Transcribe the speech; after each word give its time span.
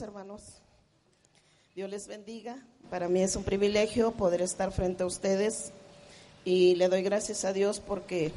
hermanos. 0.00 0.42
Dios 1.74 1.90
les 1.90 2.06
bendiga. 2.06 2.56
Para 2.90 3.08
mí 3.08 3.20
es 3.20 3.34
un 3.36 3.42
privilegio 3.42 4.12
poder 4.12 4.42
estar 4.42 4.70
frente 4.70 5.02
a 5.02 5.06
ustedes 5.06 5.72
y 6.44 6.76
le 6.76 6.88
doy 6.88 7.02
gracias 7.02 7.44
a 7.44 7.52
Dios 7.52 7.80
porque 7.80 8.32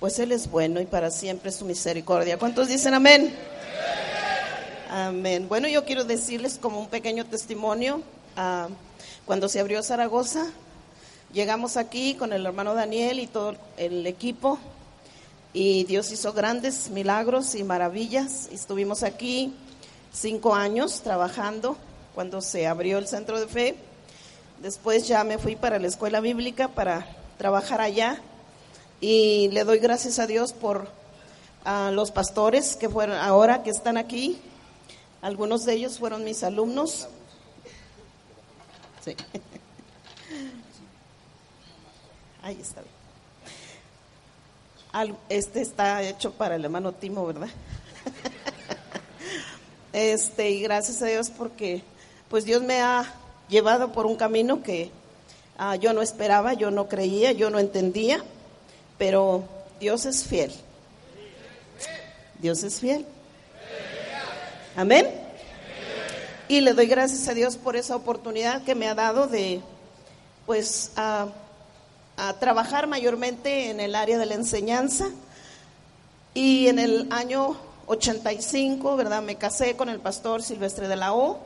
pues 0.00 0.18
Él 0.18 0.32
es 0.32 0.50
bueno 0.50 0.80
y 0.80 0.86
para 0.86 1.10
siempre 1.10 1.52
su 1.52 1.64
misericordia. 1.64 2.38
¿Cuántos 2.38 2.68
dicen 2.68 2.94
amén? 2.94 3.34
Amén. 4.90 5.48
Bueno, 5.48 5.68
yo 5.68 5.84
quiero 5.84 6.04
decirles 6.04 6.58
como 6.60 6.80
un 6.80 6.88
pequeño 6.88 7.24
testimonio. 7.24 8.02
Ah, 8.36 8.68
cuando 9.26 9.48
se 9.48 9.60
abrió 9.60 9.82
Zaragoza, 9.82 10.46
llegamos 11.32 11.76
aquí 11.76 12.14
con 12.14 12.32
el 12.32 12.44
hermano 12.44 12.74
Daniel 12.74 13.20
y 13.20 13.26
todo 13.26 13.54
el 13.76 14.06
equipo 14.06 14.58
y 15.52 15.84
Dios 15.84 16.10
hizo 16.10 16.32
grandes 16.32 16.90
milagros 16.90 17.54
y 17.54 17.64
maravillas. 17.64 18.48
Estuvimos 18.52 19.02
aquí 19.02 19.54
cinco 20.12 20.54
años 20.54 21.02
trabajando 21.02 21.76
cuando 22.14 22.40
se 22.40 22.66
abrió 22.66 22.98
el 22.98 23.06
centro 23.06 23.38
de 23.40 23.46
fe. 23.46 23.76
Después 24.60 25.06
ya 25.06 25.22
me 25.24 25.38
fui 25.38 25.56
para 25.56 25.78
la 25.78 25.86
escuela 25.86 26.20
bíblica 26.20 26.68
para 26.68 27.06
trabajar 27.36 27.80
allá 27.80 28.20
y 29.00 29.48
le 29.48 29.64
doy 29.64 29.78
gracias 29.78 30.18
a 30.18 30.26
Dios 30.26 30.52
por 30.52 30.88
a 31.64 31.90
los 31.92 32.10
pastores 32.10 32.76
que 32.76 32.88
fueron 32.88 33.18
ahora 33.18 33.62
que 33.62 33.70
están 33.70 33.96
aquí. 33.98 34.40
Algunos 35.20 35.64
de 35.64 35.74
ellos 35.74 35.98
fueron 35.98 36.24
mis 36.24 36.42
alumnos. 36.42 37.08
Ahí 42.42 42.58
está 42.60 42.82
Este 45.28 45.60
está 45.60 46.02
hecho 46.02 46.32
para 46.32 46.56
el 46.56 46.64
hermano 46.64 46.92
Timo, 46.92 47.26
¿verdad? 47.26 47.48
Este, 49.92 50.50
y 50.50 50.60
gracias 50.60 51.00
a 51.02 51.06
Dios 51.06 51.30
porque 51.30 51.82
pues 52.28 52.44
Dios 52.44 52.62
me 52.62 52.80
ha 52.80 53.06
llevado 53.48 53.92
por 53.92 54.04
un 54.04 54.16
camino 54.16 54.62
que 54.62 54.90
ah, 55.56 55.76
yo 55.76 55.92
no 55.92 56.02
esperaba, 56.02 56.52
yo 56.52 56.70
no 56.70 56.88
creía, 56.88 57.32
yo 57.32 57.48
no 57.50 57.58
entendía, 57.58 58.22
pero 58.98 59.44
Dios 59.80 60.04
es 60.04 60.24
fiel. 60.24 60.52
Dios 62.38 62.62
es 62.62 62.80
fiel. 62.80 63.06
Amén. 64.76 65.08
Y 66.48 66.60
le 66.60 66.72
doy 66.72 66.86
gracias 66.86 67.26
a 67.28 67.34
Dios 67.34 67.56
por 67.56 67.76
esa 67.76 67.96
oportunidad 67.96 68.62
que 68.62 68.74
me 68.74 68.88
ha 68.88 68.94
dado 68.94 69.26
de, 69.26 69.60
pues, 70.46 70.92
a 70.96 71.28
trabajar 72.40 72.86
mayormente 72.86 73.70
en 73.70 73.80
el 73.80 73.94
área 73.94 74.18
de 74.18 74.26
la 74.26 74.34
enseñanza. 74.34 75.10
Y 76.34 76.68
en 76.68 76.78
el 76.78 77.08
año 77.10 77.56
85, 77.88 78.96
¿verdad? 78.96 79.22
Me 79.22 79.36
casé 79.36 79.76
con 79.76 79.88
el 79.88 79.98
pastor 79.98 80.42
Silvestre 80.42 80.88
de 80.88 80.96
la 80.96 81.14
O, 81.14 81.38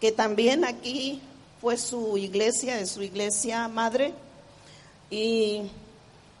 que 0.00 0.12
también 0.12 0.64
aquí 0.64 1.20
fue 1.60 1.78
su 1.78 2.18
iglesia, 2.18 2.78
es 2.78 2.90
su 2.90 3.02
iglesia 3.02 3.66
madre, 3.68 4.12
y 5.10 5.62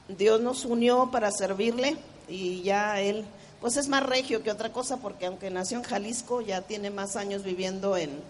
Dios 0.08 0.40
nos 0.40 0.64
unió 0.64 1.10
para 1.10 1.30
servirle 1.30 1.96
y 2.28 2.62
ya 2.62 3.00
él, 3.00 3.24
pues 3.60 3.76
es 3.76 3.88
más 3.88 4.04
regio 4.04 4.42
que 4.42 4.50
otra 4.50 4.72
cosa, 4.72 4.98
porque 4.98 5.26
aunque 5.26 5.50
nació 5.50 5.78
en 5.78 5.84
Jalisco, 5.84 6.40
ya 6.40 6.62
tiene 6.62 6.90
más 6.90 7.16
años 7.16 7.42
viviendo 7.42 7.96
en, 7.96 8.20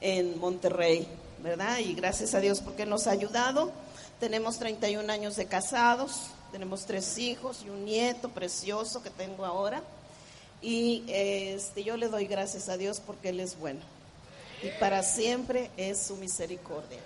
en 0.00 0.38
Monterrey, 0.40 1.06
¿verdad? 1.42 1.78
Y 1.78 1.94
gracias 1.94 2.34
a 2.34 2.40
Dios 2.40 2.60
porque 2.60 2.86
nos 2.86 3.06
ha 3.06 3.12
ayudado. 3.12 3.70
Tenemos 4.18 4.58
31 4.58 5.12
años 5.12 5.36
de 5.36 5.46
casados, 5.46 6.30
tenemos 6.54 6.86
tres 6.86 7.18
hijos 7.18 7.64
y 7.66 7.68
un 7.68 7.84
nieto 7.84 8.28
precioso 8.28 9.02
que 9.02 9.10
tengo 9.10 9.44
ahora. 9.44 9.82
Y 10.62 11.02
este, 11.08 11.82
yo 11.82 11.96
le 11.96 12.06
doy 12.06 12.28
gracias 12.28 12.68
a 12.68 12.76
Dios 12.76 13.02
porque 13.04 13.30
Él 13.30 13.40
es 13.40 13.58
bueno. 13.58 13.80
Y 14.62 14.68
para 14.78 15.02
siempre 15.02 15.72
es 15.76 15.98
su 16.00 16.14
misericordia. 16.14 17.00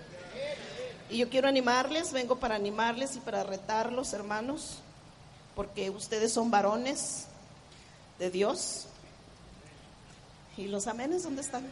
Y 1.08 1.16
yo 1.16 1.30
quiero 1.30 1.48
animarles, 1.48 2.12
vengo 2.12 2.36
para 2.36 2.56
animarles 2.56 3.16
y 3.16 3.20
para 3.20 3.42
retarlos, 3.42 4.12
hermanos, 4.12 4.80
porque 5.56 5.88
ustedes 5.88 6.30
son 6.30 6.50
varones 6.50 7.24
de 8.18 8.30
Dios. 8.30 8.84
¿Y 10.58 10.66
los 10.66 10.86
amenes 10.86 11.22
dónde 11.22 11.40
están? 11.40 11.66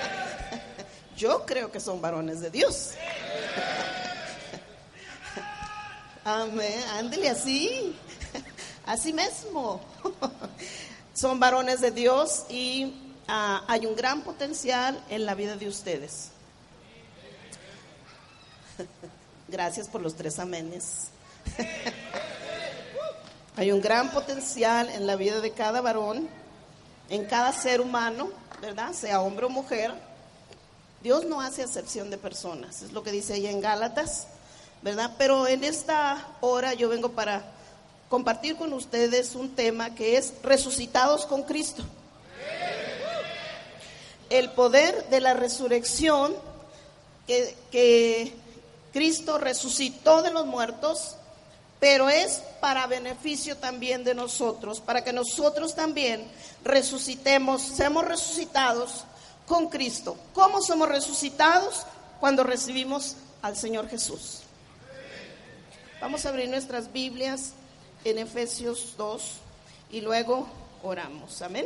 yo 1.16 1.44
creo 1.44 1.72
que 1.72 1.80
son 1.80 2.00
varones 2.00 2.40
de 2.40 2.50
Dios. 2.52 2.92
Amén. 6.24 6.80
Ándele 6.94 7.28
así. 7.30 7.96
Así 8.86 9.12
mismo. 9.12 9.80
Son 11.14 11.40
varones 11.40 11.80
de 11.80 11.90
Dios 11.90 12.46
y 12.48 12.94
ah, 13.26 13.64
hay 13.66 13.86
un 13.86 13.96
gran 13.96 14.22
potencial 14.22 15.02
en 15.08 15.26
la 15.26 15.34
vida 15.34 15.56
de 15.56 15.68
ustedes. 15.68 16.30
Gracias 19.48 19.88
por 19.88 20.00
los 20.00 20.14
tres 20.14 20.38
amenes. 20.38 21.08
hay 23.56 23.72
un 23.72 23.80
gran 23.80 24.10
potencial 24.10 24.88
en 24.90 25.06
la 25.06 25.16
vida 25.16 25.40
de 25.40 25.50
cada 25.50 25.80
varón, 25.80 26.28
en 27.10 27.24
cada 27.26 27.52
ser 27.52 27.80
humano, 27.80 28.30
¿verdad? 28.60 28.92
Sea 28.92 29.20
hombre 29.20 29.46
o 29.46 29.50
mujer. 29.50 29.92
Dios 31.02 31.24
no 31.26 31.40
hace 31.40 31.62
excepción 31.62 32.10
de 32.10 32.16
personas, 32.16 32.82
es 32.82 32.92
lo 32.92 33.02
que 33.02 33.10
dice 33.10 33.34
ahí 33.34 33.48
en 33.48 33.60
Gálatas 33.60 34.28
¿verdad? 34.82 35.12
Pero 35.16 35.46
en 35.46 35.64
esta 35.64 36.26
hora 36.40 36.74
yo 36.74 36.88
vengo 36.88 37.10
para 37.10 37.44
compartir 38.08 38.56
con 38.56 38.72
ustedes 38.72 39.34
un 39.34 39.54
tema 39.54 39.94
que 39.94 40.16
es 40.16 40.34
resucitados 40.42 41.24
con 41.24 41.44
Cristo. 41.44 41.82
El 44.28 44.50
poder 44.50 45.08
de 45.08 45.20
la 45.20 45.34
resurrección 45.34 46.34
que, 47.26 47.56
que 47.70 48.34
Cristo 48.92 49.38
resucitó 49.38 50.22
de 50.22 50.30
los 50.30 50.46
muertos, 50.46 51.16
pero 51.78 52.08
es 52.08 52.42
para 52.60 52.86
beneficio 52.86 53.56
también 53.56 54.04
de 54.04 54.14
nosotros, 54.14 54.80
para 54.80 55.04
que 55.04 55.12
nosotros 55.12 55.74
también 55.74 56.26
resucitemos, 56.64 57.62
seamos 57.62 58.04
resucitados 58.04 59.04
con 59.46 59.68
Cristo. 59.68 60.16
¿Cómo 60.34 60.60
somos 60.62 60.88
resucitados? 60.88 61.86
Cuando 62.20 62.44
recibimos 62.44 63.16
al 63.42 63.56
Señor 63.56 63.88
Jesús. 63.88 64.41
Vamos 66.02 66.26
a 66.26 66.30
abrir 66.30 66.48
nuestras 66.48 66.92
Biblias 66.92 67.52
en 68.04 68.18
Efesios 68.18 68.94
2 68.98 69.22
y 69.92 70.00
luego 70.00 70.48
oramos. 70.82 71.40
Amén. 71.42 71.64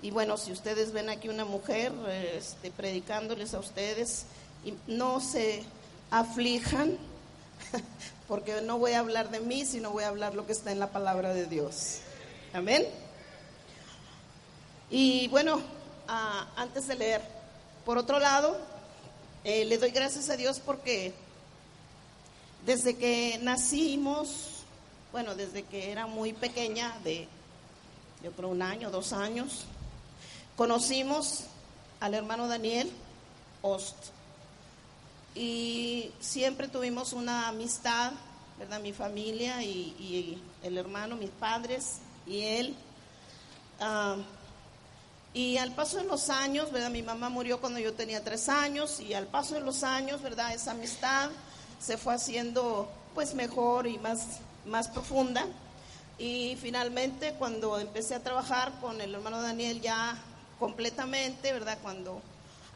Y 0.00 0.12
bueno, 0.12 0.36
si 0.36 0.52
ustedes 0.52 0.92
ven 0.92 1.10
aquí 1.10 1.28
una 1.28 1.44
mujer 1.44 1.90
este, 2.36 2.70
predicándoles 2.70 3.52
a 3.54 3.58
ustedes, 3.58 4.26
no 4.86 5.20
se 5.20 5.64
aflijan, 6.12 6.96
porque 8.28 8.62
no 8.62 8.78
voy 8.78 8.92
a 8.92 9.00
hablar 9.00 9.28
de 9.32 9.40
mí, 9.40 9.64
sino 9.64 9.90
voy 9.90 10.04
a 10.04 10.08
hablar 10.10 10.36
lo 10.36 10.46
que 10.46 10.52
está 10.52 10.70
en 10.70 10.78
la 10.78 10.92
palabra 10.92 11.34
de 11.34 11.46
Dios. 11.46 11.98
Amén. 12.52 12.86
Y 14.88 15.26
bueno, 15.28 15.60
ah, 16.06 16.46
antes 16.54 16.86
de 16.86 16.94
leer, 16.94 17.22
por 17.84 17.98
otro 17.98 18.20
lado, 18.20 18.56
eh, 19.42 19.64
le 19.64 19.78
doy 19.78 19.90
gracias 19.90 20.30
a 20.30 20.36
Dios 20.36 20.60
porque 20.64 21.12
desde 22.64 22.96
que 22.96 23.38
nacimos, 23.42 24.64
bueno, 25.10 25.34
desde 25.34 25.64
que 25.64 25.90
era 25.90 26.06
muy 26.06 26.32
pequeña, 26.32 26.96
de 27.04 27.28
yo 28.22 28.30
creo 28.32 28.50
un 28.50 28.62
año, 28.62 28.90
dos 28.90 29.12
años, 29.12 29.64
conocimos 30.56 31.44
al 32.00 32.14
hermano 32.14 32.46
Daniel 32.46 32.90
Ost. 33.62 33.96
Y 35.34 36.10
siempre 36.20 36.68
tuvimos 36.68 37.12
una 37.12 37.48
amistad, 37.48 38.12
¿verdad? 38.58 38.80
Mi 38.80 38.92
familia 38.92 39.62
y, 39.62 40.40
el 40.62 40.78
hermano, 40.78 41.16
mis 41.16 41.30
padres 41.30 41.98
y 42.26 42.42
él. 42.42 42.76
Ah, 43.80 44.16
y 45.34 45.56
al 45.56 45.72
paso 45.74 45.96
de 45.96 46.04
los 46.04 46.28
años, 46.28 46.70
¿verdad? 46.70 46.90
Mi 46.90 47.02
mamá 47.02 47.30
murió 47.30 47.60
cuando 47.60 47.78
yo 47.78 47.94
tenía 47.94 48.22
tres 48.22 48.48
años 48.48 49.00
y 49.00 49.14
al 49.14 49.26
paso 49.26 49.54
de 49.54 49.62
los 49.62 49.82
años, 49.82 50.20
¿verdad? 50.20 50.52
Esa 50.52 50.72
amistad 50.72 51.30
se 51.82 51.96
fue 51.96 52.14
haciendo 52.14 52.88
pues 53.14 53.34
mejor 53.34 53.86
y 53.86 53.98
más, 53.98 54.38
más 54.66 54.88
profunda. 54.88 55.46
Y 56.18 56.56
finalmente 56.60 57.34
cuando 57.38 57.78
empecé 57.78 58.14
a 58.14 58.22
trabajar 58.22 58.72
con 58.80 59.00
el 59.00 59.14
hermano 59.14 59.42
Daniel 59.42 59.80
ya 59.80 60.16
completamente, 60.58 61.52
¿verdad? 61.52 61.78
Cuando 61.82 62.22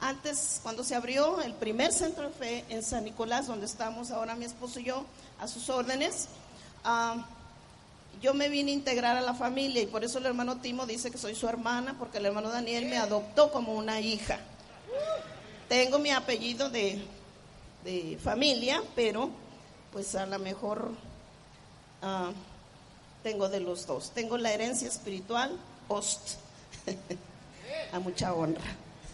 antes, 0.01 0.61
cuando 0.63 0.83
se 0.83 0.95
abrió 0.95 1.41
el 1.41 1.55
primer 1.55 1.93
centro 1.93 2.25
de 2.25 2.35
fe 2.35 2.65
en 2.69 2.83
San 2.83 3.05
Nicolás, 3.05 3.47
donde 3.47 3.67
estamos 3.67 4.11
ahora 4.11 4.35
mi 4.35 4.45
esposo 4.45 4.81
y 4.81 4.85
yo, 4.85 5.05
a 5.41 5.47
sus 5.47 5.71
órdenes, 5.71 6.27
ah, 6.85 7.25
yo 8.21 8.35
me 8.35 8.49
vine 8.49 8.73
a 8.73 8.75
integrar 8.75 9.17
a 9.17 9.21
la 9.21 9.35
familia 9.35 9.83
y 9.83 9.87
por 9.87 10.03
eso 10.03 10.19
el 10.19 10.27
hermano 10.27 10.57
Timo 10.57 10.87
dice 10.87 11.11
que 11.11 11.19
soy 11.19 11.35
su 11.35 11.49
hermana, 11.49 11.95
porque 11.99 12.19
el 12.19 12.27
hermano 12.27 12.51
Daniel 12.51 12.87
me 12.87 12.97
adoptó 12.97 13.53
como 13.53 13.75
una 13.75 14.01
hija. 14.01 14.41
Tengo 15.69 15.99
mi 15.99 16.11
apellido 16.11 16.71
de 16.71 17.05
de 17.87 18.19
familia, 18.23 18.83
pero 18.95 19.31
pues 19.93 20.15
a 20.15 20.27
lo 20.27 20.39
mejor 20.39 20.91
ah, 22.03 22.33
tengo 23.23 23.49
de 23.49 23.61
los 23.61 23.87
dos. 23.87 24.11
Tengo 24.11 24.37
la 24.37 24.53
herencia 24.53 24.89
espiritual, 24.89 25.59
host. 25.89 26.33
a 27.93 27.99
mucha 27.99 28.35
honra. 28.35 28.65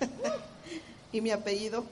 y 1.12 1.20
mi 1.20 1.30
apellido 1.30 1.84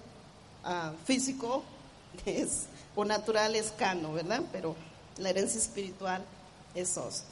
ah, 0.65 0.93
físico 1.05 1.63
es, 2.25 2.65
o 2.97 3.05
natural 3.05 3.55
es 3.55 3.73
Cano, 3.73 4.13
¿verdad? 4.13 4.43
Pero 4.53 4.75
la 5.19 5.31
herencia 5.31 5.59
espiritual 5.59 6.25
es 6.75 6.97
Ost. 6.97 7.25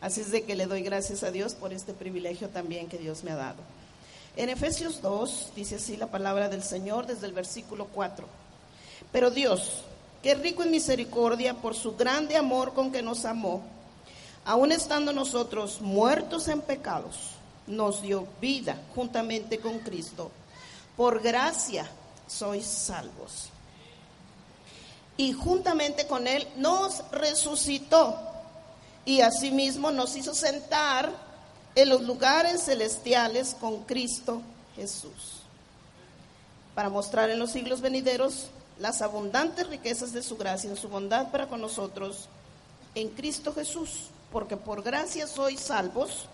Así 0.00 0.22
es 0.22 0.30
de 0.30 0.44
que 0.44 0.54
le 0.54 0.66
doy 0.66 0.82
gracias 0.82 1.22
a 1.22 1.30
Dios 1.30 1.54
por 1.54 1.72
este 1.72 1.92
privilegio 1.92 2.48
también 2.48 2.88
que 2.88 2.98
Dios 2.98 3.22
me 3.22 3.32
ha 3.32 3.36
dado. 3.36 3.62
En 4.36 4.48
Efesios 4.48 5.02
2 5.02 5.52
dice 5.56 5.76
así 5.76 5.96
la 5.96 6.06
palabra 6.06 6.48
del 6.48 6.62
Señor 6.62 7.06
desde 7.06 7.26
el 7.26 7.32
versículo 7.32 7.86
4. 7.86 8.26
Pero 9.12 9.30
Dios, 9.30 9.82
que 10.22 10.34
rico 10.34 10.62
en 10.62 10.70
misericordia 10.70 11.54
por 11.54 11.74
su 11.74 11.96
grande 11.96 12.36
amor 12.36 12.74
con 12.74 12.92
que 12.92 13.02
nos 13.02 13.24
amó, 13.24 13.62
aun 14.44 14.72
estando 14.72 15.12
nosotros 15.12 15.80
muertos 15.80 16.48
en 16.48 16.60
pecados, 16.60 17.30
nos 17.66 18.02
dio 18.02 18.26
vida 18.40 18.80
juntamente 18.94 19.58
con 19.58 19.78
Cristo. 19.80 20.30
Por 20.96 21.22
gracia 21.22 21.88
sois 22.26 22.66
salvos. 22.66 23.48
Y 25.16 25.32
juntamente 25.32 26.06
con 26.06 26.26
Él 26.26 26.46
nos 26.56 27.02
resucitó 27.10 28.16
y 29.04 29.20
asimismo 29.20 29.90
nos 29.90 30.16
hizo 30.16 30.34
sentar 30.34 31.10
en 31.74 31.88
los 31.88 32.02
lugares 32.02 32.64
celestiales 32.64 33.56
con 33.60 33.84
Cristo 33.84 34.42
Jesús, 34.76 35.42
para 36.74 36.88
mostrar 36.88 37.30
en 37.30 37.38
los 37.38 37.50
siglos 37.50 37.80
venideros 37.80 38.46
las 38.80 39.02
abundantes 39.02 39.68
riquezas 39.68 40.12
de 40.12 40.22
su 40.22 40.36
gracia 40.36 40.70
en 40.70 40.76
su 40.76 40.88
bondad 40.88 41.30
para 41.30 41.46
con 41.46 41.60
nosotros 41.60 42.28
en 42.94 43.10
Cristo 43.10 43.52
Jesús, 43.52 44.06
porque 44.32 44.56
por 44.56 44.82
gracia 44.82 45.26
sois 45.26 45.60
salvos 45.60 46.26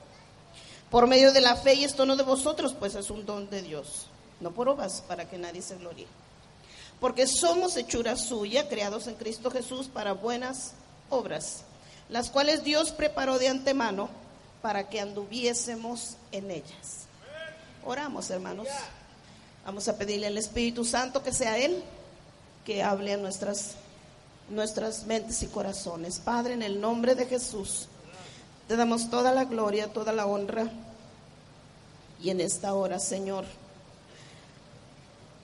por 0.88 1.08
medio 1.08 1.32
de 1.32 1.40
la 1.40 1.56
fe 1.56 1.74
y 1.74 1.84
esto 1.84 2.06
no 2.06 2.14
de 2.16 2.22
vosotros, 2.22 2.72
pues 2.78 2.94
es 2.94 3.10
un 3.10 3.26
don 3.26 3.50
de 3.50 3.62
Dios, 3.62 4.06
no 4.40 4.52
por 4.52 4.68
obras 4.68 5.02
para 5.08 5.28
que 5.28 5.36
nadie 5.36 5.60
se 5.60 5.76
gloríe. 5.76 6.06
Porque 7.00 7.26
somos 7.26 7.76
hechura 7.76 8.16
suya, 8.16 8.68
creados 8.68 9.08
en 9.08 9.16
Cristo 9.16 9.50
Jesús 9.50 9.88
para 9.88 10.12
buenas 10.12 10.72
obras, 11.10 11.64
las 12.08 12.30
cuales 12.30 12.62
Dios 12.62 12.92
preparó 12.92 13.38
de 13.40 13.48
antemano 13.48 14.08
para 14.62 14.88
que 14.88 15.00
anduviésemos 15.00 16.16
en 16.30 16.52
ellas. 16.52 17.06
Oramos, 17.84 18.30
hermanos. 18.30 18.68
Vamos 19.64 19.88
a 19.88 19.98
pedirle 19.98 20.28
al 20.28 20.38
Espíritu 20.38 20.84
Santo 20.84 21.24
que 21.24 21.32
sea 21.32 21.58
Él 21.58 21.82
que 22.66 22.82
hable 22.82 23.12
a 23.12 23.16
nuestras, 23.16 23.76
nuestras 24.50 25.06
mentes 25.06 25.40
y 25.44 25.46
corazones. 25.46 26.18
Padre, 26.18 26.54
en 26.54 26.62
el 26.62 26.80
nombre 26.80 27.14
de 27.14 27.26
Jesús, 27.26 27.86
te 28.66 28.74
damos 28.74 29.08
toda 29.08 29.32
la 29.32 29.44
gloria, 29.44 29.92
toda 29.92 30.12
la 30.12 30.26
honra. 30.26 30.68
Y 32.20 32.30
en 32.30 32.40
esta 32.40 32.74
hora, 32.74 32.98
Señor, 32.98 33.44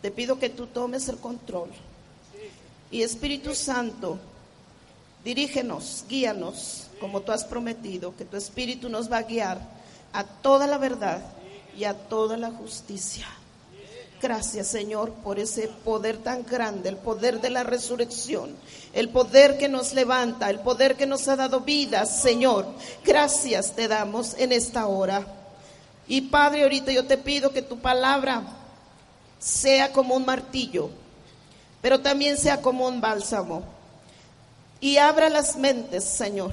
te 0.02 0.10
pido 0.10 0.40
que 0.40 0.50
tú 0.50 0.66
tomes 0.66 1.08
el 1.08 1.18
control. 1.18 1.70
Y 2.90 3.02
Espíritu 3.02 3.54
Santo, 3.54 4.18
dirígenos, 5.24 6.04
guíanos, 6.08 6.88
como 6.98 7.20
tú 7.20 7.30
has 7.30 7.44
prometido, 7.44 8.16
que 8.16 8.24
tu 8.24 8.36
Espíritu 8.36 8.88
nos 8.88 9.10
va 9.10 9.18
a 9.18 9.22
guiar 9.22 9.60
a 10.12 10.24
toda 10.24 10.66
la 10.66 10.78
verdad 10.78 11.22
y 11.78 11.84
a 11.84 11.94
toda 11.94 12.36
la 12.36 12.50
justicia. 12.50 13.26
Gracias, 14.22 14.68
Señor, 14.68 15.10
por 15.10 15.40
ese 15.40 15.66
poder 15.66 16.18
tan 16.18 16.44
grande, 16.44 16.88
el 16.88 16.96
poder 16.96 17.40
de 17.40 17.50
la 17.50 17.64
resurrección, 17.64 18.54
el 18.92 19.08
poder 19.08 19.58
que 19.58 19.68
nos 19.68 19.94
levanta, 19.94 20.48
el 20.48 20.60
poder 20.60 20.94
que 20.94 21.06
nos 21.06 21.26
ha 21.26 21.34
dado 21.34 21.62
vida, 21.62 22.06
Señor. 22.06 22.68
Gracias 23.04 23.74
te 23.74 23.88
damos 23.88 24.34
en 24.38 24.52
esta 24.52 24.86
hora. 24.86 25.26
Y 26.06 26.20
Padre, 26.20 26.62
ahorita 26.62 26.92
yo 26.92 27.04
te 27.04 27.18
pido 27.18 27.50
que 27.50 27.62
tu 27.62 27.80
palabra 27.80 28.44
sea 29.40 29.90
como 29.90 30.14
un 30.14 30.24
martillo, 30.24 30.90
pero 31.80 32.00
también 32.00 32.38
sea 32.38 32.62
como 32.62 32.86
un 32.86 33.00
bálsamo. 33.00 33.64
Y 34.80 34.98
abra 34.98 35.30
las 35.30 35.56
mentes, 35.56 36.04
Señor, 36.04 36.52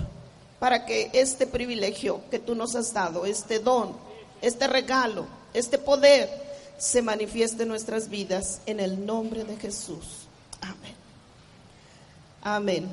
para 0.57 0.88
que 0.88 1.12
este 1.13 1.45
privilegio 1.45 2.21
que 2.31 2.39
tú 2.39 2.56
nos 2.56 2.74
has 2.74 2.92
dado, 2.92 3.27
este 3.27 3.60
don, 3.60 3.95
este 4.42 4.66
regalo, 4.66 5.27
este 5.54 5.77
poder, 5.77 6.49
se 6.80 7.02
manifieste 7.02 7.64
en 7.64 7.70
nuestras 7.70 8.10
vidas 8.10 8.62
en 8.66 8.80
el 8.80 9.06
nombre 9.06 9.44
de 9.44 9.58
Jesús. 9.58 10.28
Amén. 10.62 10.96
Amén. 12.42 12.90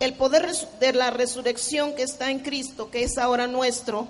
El 0.00 0.14
poder 0.14 0.50
de 0.80 0.92
la 0.92 1.10
resurrección 1.10 1.94
que 1.94 2.02
está 2.02 2.30
en 2.30 2.40
Cristo, 2.40 2.90
que 2.90 3.04
es 3.04 3.18
ahora 3.18 3.46
nuestro, 3.46 4.08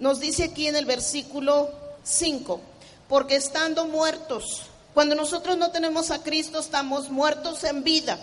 nos 0.00 0.18
dice 0.18 0.44
aquí 0.44 0.66
en 0.66 0.74
el 0.74 0.86
versículo 0.86 1.70
5, 2.02 2.60
porque 3.08 3.36
estando 3.36 3.86
muertos, 3.86 4.62
cuando 4.94 5.14
nosotros 5.14 5.56
no 5.56 5.70
tenemos 5.70 6.10
a 6.10 6.22
Cristo, 6.22 6.58
estamos 6.58 7.10
muertos 7.10 7.62
en 7.62 7.84
vida 7.84 8.18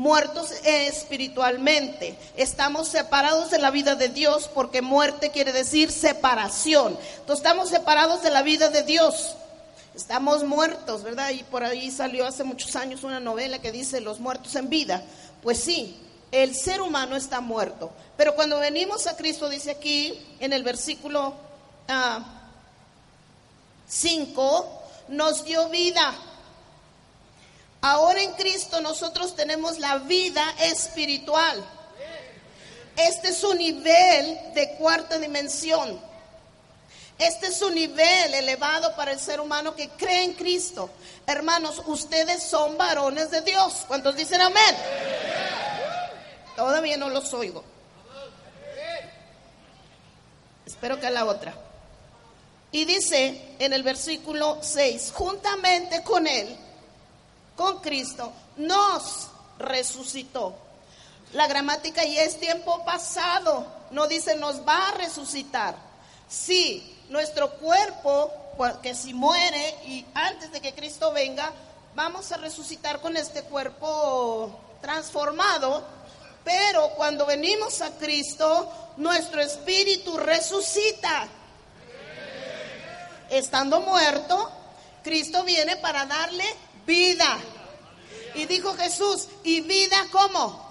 muertos 0.00 0.52
espiritualmente. 0.64 2.16
Estamos 2.34 2.88
separados 2.88 3.50
de 3.50 3.58
la 3.58 3.70
vida 3.70 3.96
de 3.96 4.08
Dios 4.08 4.48
porque 4.54 4.80
muerte 4.80 5.30
quiere 5.30 5.52
decir 5.52 5.92
separación. 5.92 6.96
Entonces 7.18 7.44
estamos 7.44 7.68
separados 7.68 8.22
de 8.22 8.30
la 8.30 8.40
vida 8.40 8.70
de 8.70 8.82
Dios. 8.82 9.34
Estamos 9.94 10.42
muertos, 10.42 11.02
¿verdad? 11.02 11.28
Y 11.32 11.42
por 11.42 11.64
ahí 11.64 11.90
salió 11.90 12.26
hace 12.26 12.44
muchos 12.44 12.76
años 12.76 13.04
una 13.04 13.20
novela 13.20 13.58
que 13.58 13.72
dice 13.72 14.00
Los 14.00 14.20
muertos 14.20 14.56
en 14.56 14.70
vida. 14.70 15.04
Pues 15.42 15.60
sí, 15.60 16.00
el 16.32 16.54
ser 16.54 16.80
humano 16.80 17.14
está 17.14 17.42
muerto. 17.42 17.90
Pero 18.16 18.34
cuando 18.34 18.58
venimos 18.58 19.06
a 19.06 19.18
Cristo, 19.18 19.50
dice 19.50 19.72
aquí 19.72 20.18
en 20.40 20.54
el 20.54 20.62
versículo 20.62 21.34
5, 23.86 24.66
ah, 24.66 24.66
nos 25.08 25.44
dio 25.44 25.68
vida. 25.68 26.14
Ahora 27.82 28.22
en 28.22 28.32
Cristo 28.32 28.80
nosotros 28.80 29.34
tenemos 29.34 29.78
la 29.78 29.98
vida 29.98 30.44
espiritual. 30.60 31.64
Este 32.96 33.28
es 33.28 33.42
un 33.42 33.56
nivel 33.56 34.52
de 34.54 34.74
cuarta 34.78 35.18
dimensión. 35.18 35.98
Este 37.18 37.48
es 37.48 37.60
un 37.62 37.74
nivel 37.74 38.34
elevado 38.34 38.94
para 38.96 39.12
el 39.12 39.20
ser 39.20 39.40
humano 39.40 39.74
que 39.74 39.88
cree 39.90 40.24
en 40.24 40.34
Cristo. 40.34 40.90
Hermanos, 41.26 41.82
ustedes 41.86 42.42
son 42.42 42.76
varones 42.76 43.30
de 43.30 43.42
Dios. 43.42 43.84
¿Cuántos 43.86 44.16
dicen 44.16 44.40
amén? 44.40 44.76
Todavía 46.56 46.96
no 46.98 47.08
los 47.08 47.32
oigo. 47.32 47.64
Espero 50.66 51.00
que 51.00 51.10
la 51.10 51.24
otra. 51.24 51.54
Y 52.72 52.84
dice 52.84 53.54
en 53.58 53.72
el 53.72 53.82
versículo 53.82 54.58
6, 54.62 55.12
juntamente 55.14 56.02
con 56.02 56.26
él 56.26 56.56
con 57.60 57.80
Cristo, 57.80 58.32
nos 58.56 59.28
resucitó. 59.58 60.56
La 61.34 61.46
gramática 61.46 62.02
ya 62.02 62.22
es 62.22 62.40
tiempo 62.40 62.86
pasado, 62.86 63.66
no 63.90 64.08
dice 64.08 64.34
nos 64.36 64.66
va 64.66 64.88
a 64.88 64.92
resucitar. 64.92 65.76
Sí, 66.26 66.98
nuestro 67.10 67.50
cuerpo, 67.58 68.32
que 68.82 68.94
si 68.94 69.12
muere 69.12 69.76
y 69.84 70.06
antes 70.14 70.50
de 70.52 70.62
que 70.62 70.72
Cristo 70.72 71.12
venga, 71.12 71.52
vamos 71.94 72.32
a 72.32 72.38
resucitar 72.38 72.98
con 73.02 73.14
este 73.18 73.42
cuerpo 73.42 74.58
transformado, 74.80 75.84
pero 76.42 76.88
cuando 76.96 77.26
venimos 77.26 77.82
a 77.82 77.90
Cristo, 77.98 78.72
nuestro 78.96 79.42
espíritu 79.42 80.16
resucita. 80.16 81.28
Estando 83.28 83.82
muerto, 83.82 84.50
Cristo 85.02 85.44
viene 85.44 85.76
para 85.76 86.06
darle 86.06 86.44
vida. 86.86 87.38
Y 88.34 88.46
dijo 88.46 88.74
Jesús, 88.74 89.28
¿y 89.44 89.60
vida 89.62 90.06
cómo? 90.10 90.68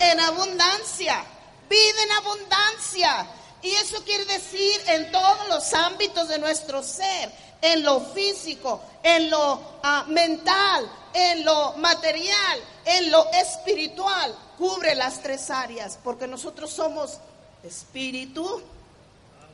En 0.00 0.20
abundancia. 0.20 1.24
Vida 1.68 2.02
en 2.02 2.12
abundancia. 2.12 3.26
Y 3.62 3.70
eso 3.70 4.02
quiere 4.04 4.24
decir 4.26 4.80
en 4.86 5.10
todos 5.10 5.48
los 5.48 5.74
ámbitos 5.74 6.28
de 6.28 6.38
nuestro 6.38 6.82
ser, 6.82 7.32
en 7.60 7.82
lo 7.82 8.00
físico, 8.00 8.80
en 9.02 9.30
lo 9.30 9.60
ah, 9.82 10.04
mental, 10.08 10.88
en 11.12 11.44
lo 11.44 11.72
material, 11.74 12.60
en 12.84 13.10
lo 13.10 13.30
espiritual. 13.32 14.36
Cubre 14.58 14.94
las 14.94 15.22
tres 15.22 15.50
áreas, 15.50 15.98
porque 16.02 16.26
nosotros 16.26 16.70
somos 16.70 17.18
espíritu, 17.62 18.62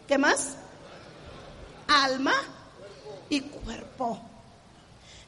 ¿qué 0.06 0.18
más? 0.18 0.49
Alma 1.88 2.35
y 3.28 3.40
cuerpo. 3.40 4.21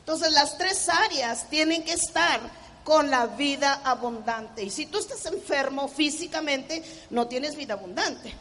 Entonces 0.04 0.32
las 0.32 0.58
tres 0.58 0.87
áreas 0.90 1.49
tienen 1.49 1.82
que 1.82 1.94
estar 1.94 2.38
con 2.84 3.11
la 3.11 3.26
vida 3.26 3.80
abundante. 3.82 4.62
Y 4.62 4.70
si 4.70 4.84
tú 4.84 4.99
estás 4.99 5.25
enfermo 5.25 5.88
físicamente, 5.88 6.84
no 7.08 7.26
tienes 7.26 7.56
vida 7.56 7.73
abundante. 7.73 8.34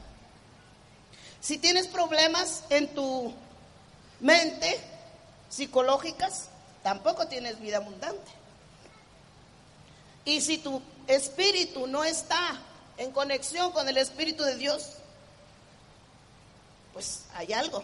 Si 1.39 1.58
tienes 1.58 1.88
problemas 1.88 2.63
en 2.70 2.93
tu 2.93 3.34
mente 4.20 4.77
psicológicas, 5.48 6.50
tampoco 6.84 7.27
tienes 7.27 7.58
vida 7.62 7.77
abundante. 7.77 8.32
Y 10.25 10.41
si 10.41 10.58
tu 10.58 10.82
espíritu 11.08 11.88
no 11.88 12.03
está 12.03 12.60
en 12.98 13.12
conexión 13.12 13.72
con 13.72 13.88
el 13.88 13.98
Espíritu 13.98 14.43
de 14.43 14.55
Dios, 14.55 14.89
pues 16.93 17.24
hay 17.36 17.53
algo. 17.53 17.84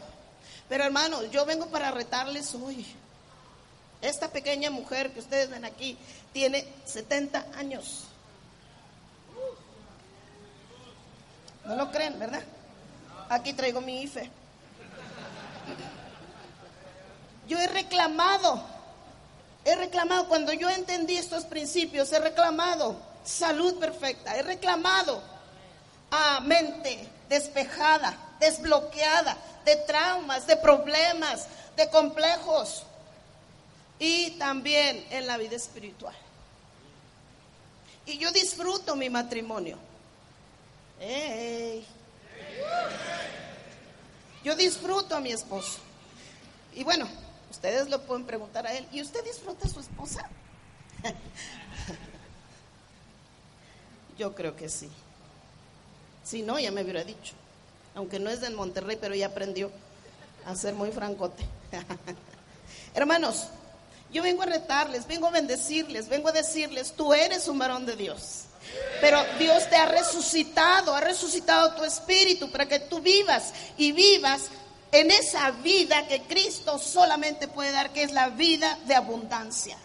Pero 0.67 0.83
hermano, 0.83 1.23
yo 1.25 1.45
vengo 1.45 1.67
para 1.67 1.91
retarles 1.91 2.53
hoy. 2.55 2.85
Esta 4.01 4.29
pequeña 4.29 4.69
mujer 4.69 5.11
que 5.11 5.19
ustedes 5.19 5.49
ven 5.49 5.65
aquí 5.65 5.97
tiene 6.31 6.65
70 6.85 7.47
años. 7.57 8.05
No 11.65 11.75
lo 11.75 11.91
creen, 11.91 12.17
¿verdad? 12.17 12.43
Aquí 13.29 13.53
traigo 13.53 13.81
mi 13.81 14.01
IFE. 14.03 14.29
Yo 17.47 17.59
he 17.59 17.67
reclamado, 17.67 18.63
he 19.65 19.75
reclamado, 19.75 20.27
cuando 20.27 20.53
yo 20.53 20.69
entendí 20.69 21.17
estos 21.17 21.45
principios, 21.45 22.11
he 22.13 22.19
reclamado 22.19 22.95
salud 23.23 23.79
perfecta, 23.79 24.37
he 24.37 24.43
reclamado 24.43 25.21
a 26.11 26.39
mente 26.41 27.09
despejada, 27.27 28.17
desbloqueada 28.39 29.35
de 29.65 29.75
traumas, 29.75 30.47
de 30.47 30.57
problemas, 30.57 31.47
de 31.75 31.89
complejos 31.89 32.83
y 33.99 34.31
también 34.31 35.05
en 35.11 35.27
la 35.27 35.37
vida 35.37 35.55
espiritual. 35.55 36.15
Y 38.05 38.17
yo 38.17 38.31
disfruto 38.31 38.95
mi 38.95 39.09
matrimonio. 39.09 39.77
Yo 44.43 44.55
disfruto 44.55 45.15
a 45.15 45.19
mi 45.19 45.31
esposo. 45.31 45.79
Y 46.73 46.83
bueno, 46.83 47.07
ustedes 47.51 47.89
lo 47.89 48.01
pueden 48.01 48.25
preguntar 48.25 48.65
a 48.65 48.73
él. 48.73 48.87
¿Y 48.91 49.01
usted 49.01 49.23
disfruta 49.23 49.67
a 49.67 49.69
su 49.69 49.79
esposa? 49.79 50.27
Yo 54.17 54.33
creo 54.35 54.55
que 54.55 54.69
sí. 54.69 54.89
Si 56.23 56.41
no, 56.41 56.59
ya 56.59 56.71
me 56.71 56.83
hubiera 56.83 57.03
dicho. 57.03 57.33
Aunque 57.95 58.19
no 58.19 58.29
es 58.29 58.41
de 58.41 58.49
Monterrey, 58.49 58.97
pero 58.99 59.15
ya 59.15 59.27
aprendió 59.27 59.71
a 60.45 60.55
ser 60.55 60.73
muy 60.73 60.91
francote. 60.91 61.43
Hermanos, 62.93 63.49
yo 64.11 64.23
vengo 64.23 64.43
a 64.43 64.47
retarles, 64.47 65.07
vengo 65.07 65.27
a 65.27 65.31
bendecirles, 65.31 66.09
vengo 66.09 66.29
a 66.29 66.33
decirles, 66.33 66.93
tú 66.93 67.13
eres 67.13 67.47
un 67.47 67.59
varón 67.59 67.85
de 67.85 67.95
Dios. 67.95 68.45
Pero 69.01 69.23
Dios 69.37 69.69
te 69.69 69.75
ha 69.75 69.85
resucitado, 69.85 70.95
ha 70.95 71.01
resucitado 71.01 71.73
tu 71.73 71.83
espíritu 71.83 72.51
para 72.51 72.67
que 72.67 72.79
tú 72.79 73.01
vivas 73.01 73.53
y 73.77 73.91
vivas 73.91 74.43
en 74.91 75.11
esa 75.11 75.51
vida 75.51 76.07
que 76.07 76.23
Cristo 76.23 76.77
solamente 76.79 77.47
puede 77.47 77.71
dar, 77.71 77.91
que 77.91 78.03
es 78.03 78.11
la 78.11 78.29
vida 78.29 78.77
de 78.85 78.95
abundancia. 78.95 79.77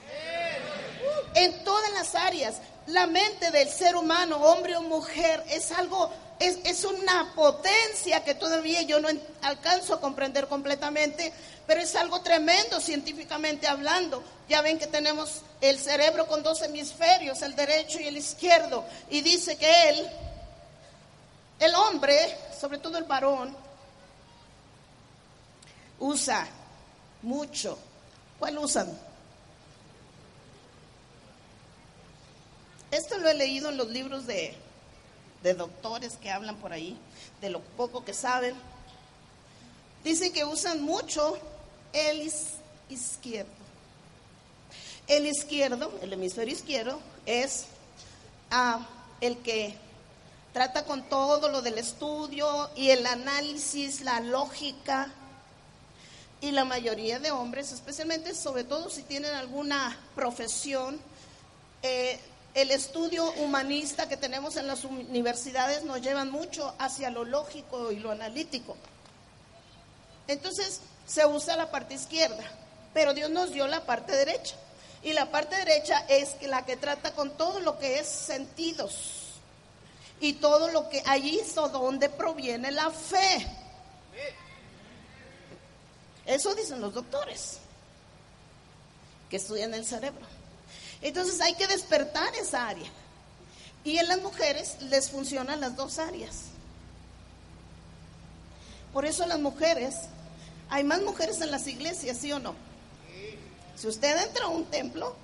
En 1.35 1.64
todas 1.64 1.93
las 1.93 2.14
áreas, 2.14 2.57
la 2.87 3.07
mente 3.07 3.50
del 3.50 3.69
ser 3.69 3.97
humano, 3.97 4.37
hombre 4.37 4.76
o 4.76 4.83
mujer, 4.83 5.43
es 5.49 5.73
algo, 5.73 6.11
es, 6.46 6.58
es 6.64 6.84
una 6.84 7.32
potencia 7.34 8.24
que 8.24 8.34
todavía 8.34 8.82
yo 8.82 9.00
no 9.00 9.08
alcanzo 9.42 9.94
a 9.94 10.00
comprender 10.00 10.46
completamente, 10.48 11.32
pero 11.66 11.80
es 11.80 11.94
algo 11.96 12.20
tremendo 12.20 12.80
científicamente 12.80 13.66
hablando. 13.66 14.22
Ya 14.48 14.62
ven 14.62 14.78
que 14.78 14.86
tenemos 14.86 15.42
el 15.60 15.78
cerebro 15.78 16.26
con 16.26 16.42
dos 16.42 16.62
hemisferios, 16.62 17.42
el 17.42 17.56
derecho 17.56 18.00
y 18.00 18.06
el 18.06 18.16
izquierdo, 18.16 18.84
y 19.10 19.22
dice 19.22 19.56
que 19.56 19.88
él, 19.90 20.06
el 21.60 21.74
hombre, 21.74 22.16
sobre 22.58 22.78
todo 22.78 22.98
el 22.98 23.04
varón, 23.04 23.56
usa 25.98 26.46
mucho. 27.22 27.78
¿Cuál 28.38 28.58
usan? 28.58 28.98
Esto 32.90 33.18
lo 33.18 33.28
he 33.28 33.34
leído 33.34 33.70
en 33.70 33.76
los 33.76 33.88
libros 33.88 34.26
de, 34.26 34.54
de 35.44 35.54
doctores 35.54 36.16
que 36.16 36.30
hablan 36.30 36.56
por 36.56 36.72
ahí, 36.72 36.96
de 37.42 37.50
lo 37.50 37.60
poco 37.60 38.02
que 38.02 38.14
saben. 38.14 38.54
Dicen 40.02 40.32
que 40.32 40.44
usan 40.44 40.82
mucho 40.82 41.38
el 41.92 42.32
izquierdo. 42.88 43.52
El 45.06 45.26
izquierdo, 45.26 45.92
el 46.00 46.14
hemisferio 46.14 46.54
izquierdo, 46.54 46.98
es 47.26 47.66
ah, 48.50 48.88
el 49.20 49.36
que 49.38 49.76
trata 50.54 50.86
con 50.86 51.02
todo 51.10 51.50
lo 51.50 51.60
del 51.60 51.76
estudio 51.76 52.70
y 52.74 52.88
el 52.88 53.04
análisis, 53.04 54.00
la 54.00 54.20
lógica. 54.20 55.12
Y 56.40 56.52
la 56.52 56.64
mayoría 56.64 57.18
de 57.18 57.30
hombres, 57.30 57.70
especialmente 57.70 58.34
sobre 58.34 58.64
todo 58.64 58.88
si 58.88 59.02
tienen 59.02 59.34
alguna 59.34 59.96
profesión, 60.14 60.98
eh, 61.82 62.18
el 62.54 62.70
estudio 62.70 63.32
humanista 63.32 64.08
que 64.08 64.16
tenemos 64.16 64.56
en 64.56 64.68
las 64.68 64.84
universidades 64.84 65.82
nos 65.82 66.00
lleva 66.00 66.25
mucho 66.25 66.75
hacia 66.78 67.11
lo 67.11 67.25
lógico 67.25 67.90
y 67.90 67.96
lo 67.96 68.12
analítico. 68.12 68.76
Entonces, 70.28 70.80
se 71.04 71.26
usa 71.26 71.56
la 71.56 71.70
parte 71.70 71.94
izquierda, 71.94 72.44
pero 72.94 73.12
Dios 73.12 73.30
nos 73.30 73.52
dio 73.52 73.66
la 73.66 73.84
parte 73.84 74.12
derecha. 74.16 74.54
Y 75.02 75.12
la 75.12 75.30
parte 75.30 75.56
derecha 75.56 76.06
es 76.08 76.40
la 76.42 76.64
que 76.64 76.76
trata 76.76 77.12
con 77.12 77.37
todo 77.37 77.61
lo 77.61 77.78
que 77.78 77.99
es 77.99 78.08
sentidos 78.08 79.34
y 80.20 80.34
todo 80.34 80.68
lo 80.68 80.88
que 80.88 81.02
allí 81.04 81.38
es 81.38 81.54
donde 81.54 82.08
proviene 82.08 82.70
la 82.70 82.90
fe. 82.90 83.46
Eso 86.25 86.54
dicen 86.54 86.80
los 86.80 86.94
doctores 86.94 87.58
que 89.28 89.37
estudian 89.37 89.75
el 89.75 89.84
cerebro. 89.84 90.25
Entonces 91.04 91.38
hay 91.42 91.54
que 91.54 91.66
despertar 91.66 92.34
esa 92.34 92.66
área. 92.66 92.90
Y 93.84 93.99
en 93.99 94.08
las 94.08 94.23
mujeres 94.23 94.78
les 94.80 95.11
funcionan 95.11 95.61
las 95.61 95.76
dos 95.76 95.99
áreas. 95.99 96.44
Por 98.94 99.04
eso 99.04 99.26
las 99.26 99.38
mujeres 99.38 99.94
hay 100.70 100.82
más 100.82 101.02
mujeres 101.02 101.42
en 101.42 101.50
las 101.50 101.66
iglesias, 101.66 102.16
¿sí 102.16 102.32
o 102.32 102.38
no? 102.38 102.54
Si 103.76 103.87
usted 103.87 104.16
entra 104.16 104.46
a 104.46 104.49
un 104.49 104.64
templo, 104.64 105.14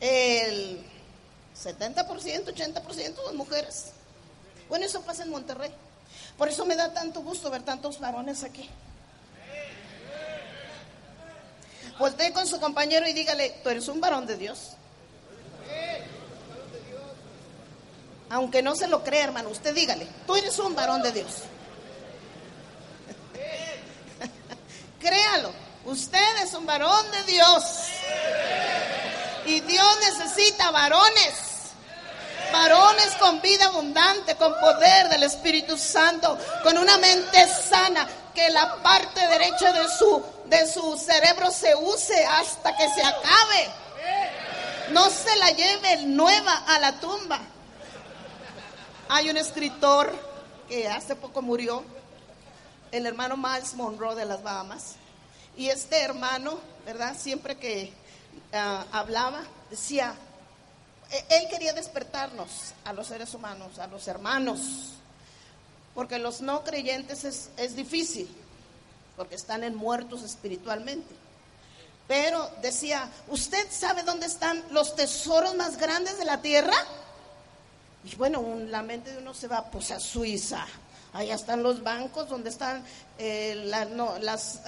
el 0.00 0.82
70%, 1.54 2.06
80% 2.06 3.14
son 3.14 3.36
mujeres. 3.36 3.90
Bueno, 4.70 4.86
eso 4.86 5.02
pasa 5.02 5.24
en 5.24 5.30
Monterrey. 5.30 5.70
Por 6.38 6.48
eso 6.48 6.64
me 6.64 6.76
da 6.76 6.94
tanto 6.94 7.20
gusto 7.20 7.50
ver 7.50 7.62
tantos 7.62 8.00
varones 8.00 8.42
aquí. 8.42 8.70
Voltee 11.98 12.32
con 12.32 12.46
su 12.46 12.58
compañero 12.60 13.06
y 13.06 13.12
dígale, 13.12 13.60
tú 13.62 13.68
eres 13.68 13.88
un 13.88 14.00
varón 14.00 14.26
de 14.26 14.36
Dios. 14.36 14.70
Aunque 18.30 18.62
no 18.62 18.74
se 18.74 18.88
lo 18.88 19.04
crea, 19.04 19.24
hermano, 19.24 19.50
usted 19.50 19.74
dígale, 19.74 20.06
tú 20.26 20.34
eres 20.34 20.58
un 20.58 20.74
varón 20.74 21.02
de 21.02 21.12
Dios. 21.12 21.42
Créalo, 25.00 25.52
usted 25.84 26.42
es 26.42 26.54
un 26.54 26.64
varón 26.64 27.10
de 27.10 27.24
Dios. 27.24 27.62
Y 29.44 29.60
Dios 29.60 29.98
necesita 30.00 30.70
varones. 30.70 31.34
Varones 32.52 33.14
con 33.18 33.40
vida 33.42 33.66
abundante, 33.66 34.36
con 34.36 34.58
poder 34.60 35.08
del 35.08 35.24
Espíritu 35.24 35.76
Santo, 35.76 36.38
con 36.62 36.78
una 36.78 36.96
mente 36.98 37.46
sana, 37.48 38.06
que 38.34 38.48
la 38.50 38.76
parte 38.82 39.26
derecha 39.26 39.72
de 39.72 39.88
su, 39.88 40.22
de 40.52 40.66
su 40.66 40.98
cerebro 40.98 41.50
se 41.50 41.74
use 41.74 42.26
hasta 42.26 42.76
que 42.76 42.86
se 42.90 43.02
acabe. 43.02 43.70
No 44.90 45.08
se 45.08 45.34
la 45.36 45.50
lleve 45.50 46.02
nueva 46.04 46.64
a 46.66 46.78
la 46.78 47.00
tumba. 47.00 47.40
Hay 49.08 49.30
un 49.30 49.38
escritor 49.38 50.12
que 50.68 50.88
hace 50.88 51.16
poco 51.16 51.40
murió, 51.40 51.82
el 52.90 53.06
hermano 53.06 53.38
Miles 53.38 53.74
Monroe 53.74 54.14
de 54.14 54.26
las 54.26 54.42
Bahamas. 54.42 54.96
Y 55.56 55.70
este 55.70 56.02
hermano, 56.02 56.58
¿verdad? 56.84 57.16
Siempre 57.18 57.56
que 57.56 57.90
ah, 58.52 58.84
hablaba, 58.92 59.44
decía, 59.70 60.14
e, 61.10 61.24
él 61.30 61.48
quería 61.48 61.72
despertarnos 61.72 62.74
a 62.84 62.92
los 62.92 63.06
seres 63.06 63.32
humanos, 63.32 63.78
a 63.78 63.86
los 63.86 64.06
hermanos, 64.06 64.60
porque 65.94 66.18
los 66.18 66.42
no 66.42 66.62
creyentes 66.62 67.24
es, 67.24 67.50
es 67.56 67.74
difícil, 67.74 68.28
porque 69.16 69.34
están 69.34 69.64
en 69.64 69.74
muertos 69.74 70.22
espiritualmente. 70.22 71.14
Pero 72.08 72.50
decía, 72.60 73.08
¿usted 73.28 73.66
sabe 73.70 74.02
dónde 74.02 74.26
están 74.26 74.62
los 74.70 74.94
tesoros 74.96 75.54
más 75.54 75.76
grandes 75.76 76.18
de 76.18 76.24
la 76.24 76.42
tierra? 76.42 76.76
Y 78.04 78.14
bueno, 78.16 78.42
la 78.66 78.82
mente 78.82 79.12
de 79.12 79.18
uno 79.18 79.32
se 79.32 79.46
va 79.46 79.70
pues 79.70 79.90
a 79.92 80.00
Suiza, 80.00 80.66
Allá 81.12 81.34
están 81.34 81.62
los 81.62 81.82
bancos 81.82 82.28
donde 82.28 82.48
están 82.48 82.82
eh, 83.18 83.54
las, 83.66 84.60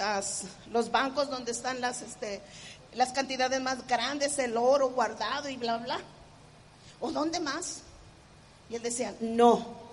los 0.71 0.91
bancos 0.91 1.29
donde 1.29 1.51
están 1.51 1.81
las, 1.81 2.03
este, 2.03 2.39
las 2.93 3.11
cantidades 3.13 3.59
más 3.61 3.87
grandes, 3.87 4.37
el 4.37 4.55
oro 4.55 4.91
guardado 4.91 5.49
y 5.49 5.57
bla, 5.57 5.77
bla. 5.77 5.99
¿O 6.99 7.11
dónde 7.11 7.39
más? 7.39 7.81
Y 8.69 8.75
él 8.75 8.83
decía, 8.83 9.15
no. 9.21 9.85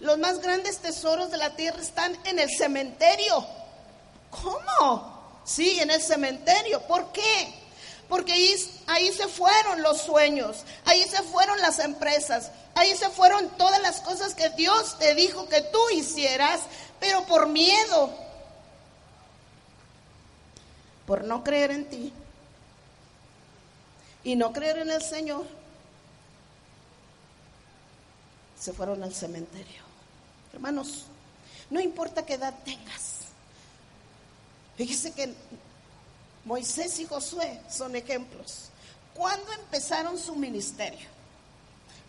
Los 0.00 0.18
más 0.18 0.40
grandes 0.40 0.78
tesoros 0.78 1.30
de 1.30 1.38
la 1.38 1.56
tierra 1.56 1.80
están 1.80 2.14
en 2.24 2.38
el 2.38 2.50
cementerio. 2.50 3.46
¿Cómo? 4.30 5.40
Sí, 5.44 5.78
en 5.80 5.90
el 5.90 6.02
cementerio. 6.02 6.82
¿Por 6.82 7.12
qué? 7.12 7.54
Porque 8.08 8.32
ahí, 8.86 9.12
se 9.12 9.26
fueron 9.26 9.82
los 9.82 10.00
sueños, 10.02 10.58
ahí 10.84 11.02
se 11.04 11.22
fueron 11.24 11.60
las 11.60 11.80
empresas, 11.80 12.52
ahí 12.74 12.94
se 12.96 13.10
fueron 13.10 13.48
todas 13.56 13.80
las 13.82 14.00
cosas 14.00 14.34
que 14.34 14.48
Dios 14.50 14.96
te 14.98 15.14
dijo 15.16 15.48
que 15.48 15.60
tú 15.60 15.78
hicieras, 15.92 16.60
pero 17.00 17.24
por 17.26 17.48
miedo, 17.48 18.14
por 21.04 21.24
no 21.24 21.42
creer 21.42 21.72
en 21.72 21.84
ti 21.86 22.12
y 24.22 24.36
no 24.36 24.52
creer 24.52 24.78
en 24.78 24.90
el 24.90 25.02
Señor, 25.02 25.44
se 28.58 28.72
fueron 28.72 29.02
al 29.02 29.14
cementerio. 29.14 29.82
Hermanos, 30.52 31.06
no 31.70 31.80
importa 31.80 32.24
qué 32.24 32.34
edad 32.34 32.54
tengas. 32.64 33.15
Fíjese 34.76 35.12
que 35.12 35.34
Moisés 36.44 36.98
y 37.00 37.06
Josué 37.06 37.60
son 37.70 37.96
ejemplos. 37.96 38.70
¿Cuándo 39.14 39.50
empezaron 39.52 40.18
su 40.18 40.36
ministerio? 40.36 41.08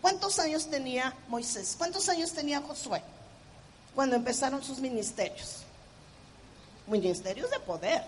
¿Cuántos 0.00 0.38
años 0.38 0.68
tenía 0.68 1.14
Moisés? 1.28 1.74
¿Cuántos 1.76 2.08
años 2.08 2.32
tenía 2.32 2.60
Josué? 2.60 3.02
Cuando 3.94 4.14
empezaron 4.14 4.62
sus 4.62 4.78
ministerios. 4.78 5.62
Ministerios 6.86 7.50
de 7.50 7.58
poder. 7.60 8.04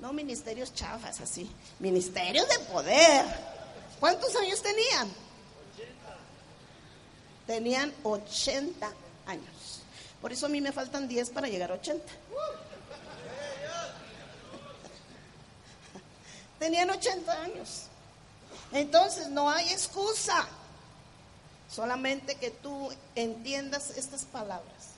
No 0.00 0.12
ministerios 0.12 0.74
chafas 0.74 1.20
así. 1.20 1.50
Ministerios 1.78 2.48
de 2.48 2.58
poder. 2.60 3.24
¿Cuántos 4.00 4.34
años 4.36 4.60
tenían? 4.62 5.08
Tenían 7.46 7.92
80 8.02 8.90
años. 9.26 9.80
Por 10.20 10.32
eso 10.32 10.46
a 10.46 10.48
mí 10.48 10.60
me 10.60 10.72
faltan 10.72 11.06
10 11.06 11.30
para 11.30 11.48
llegar 11.48 11.70
a 11.70 11.74
80. 11.74 12.04
Tenían 16.58 16.90
80 16.90 17.42
años. 17.42 17.82
Entonces 18.72 19.28
no 19.28 19.50
hay 19.50 19.68
excusa. 19.70 20.46
Solamente 21.70 22.36
que 22.36 22.50
tú 22.50 22.90
entiendas 23.14 23.90
estas 23.90 24.24
palabras. 24.24 24.94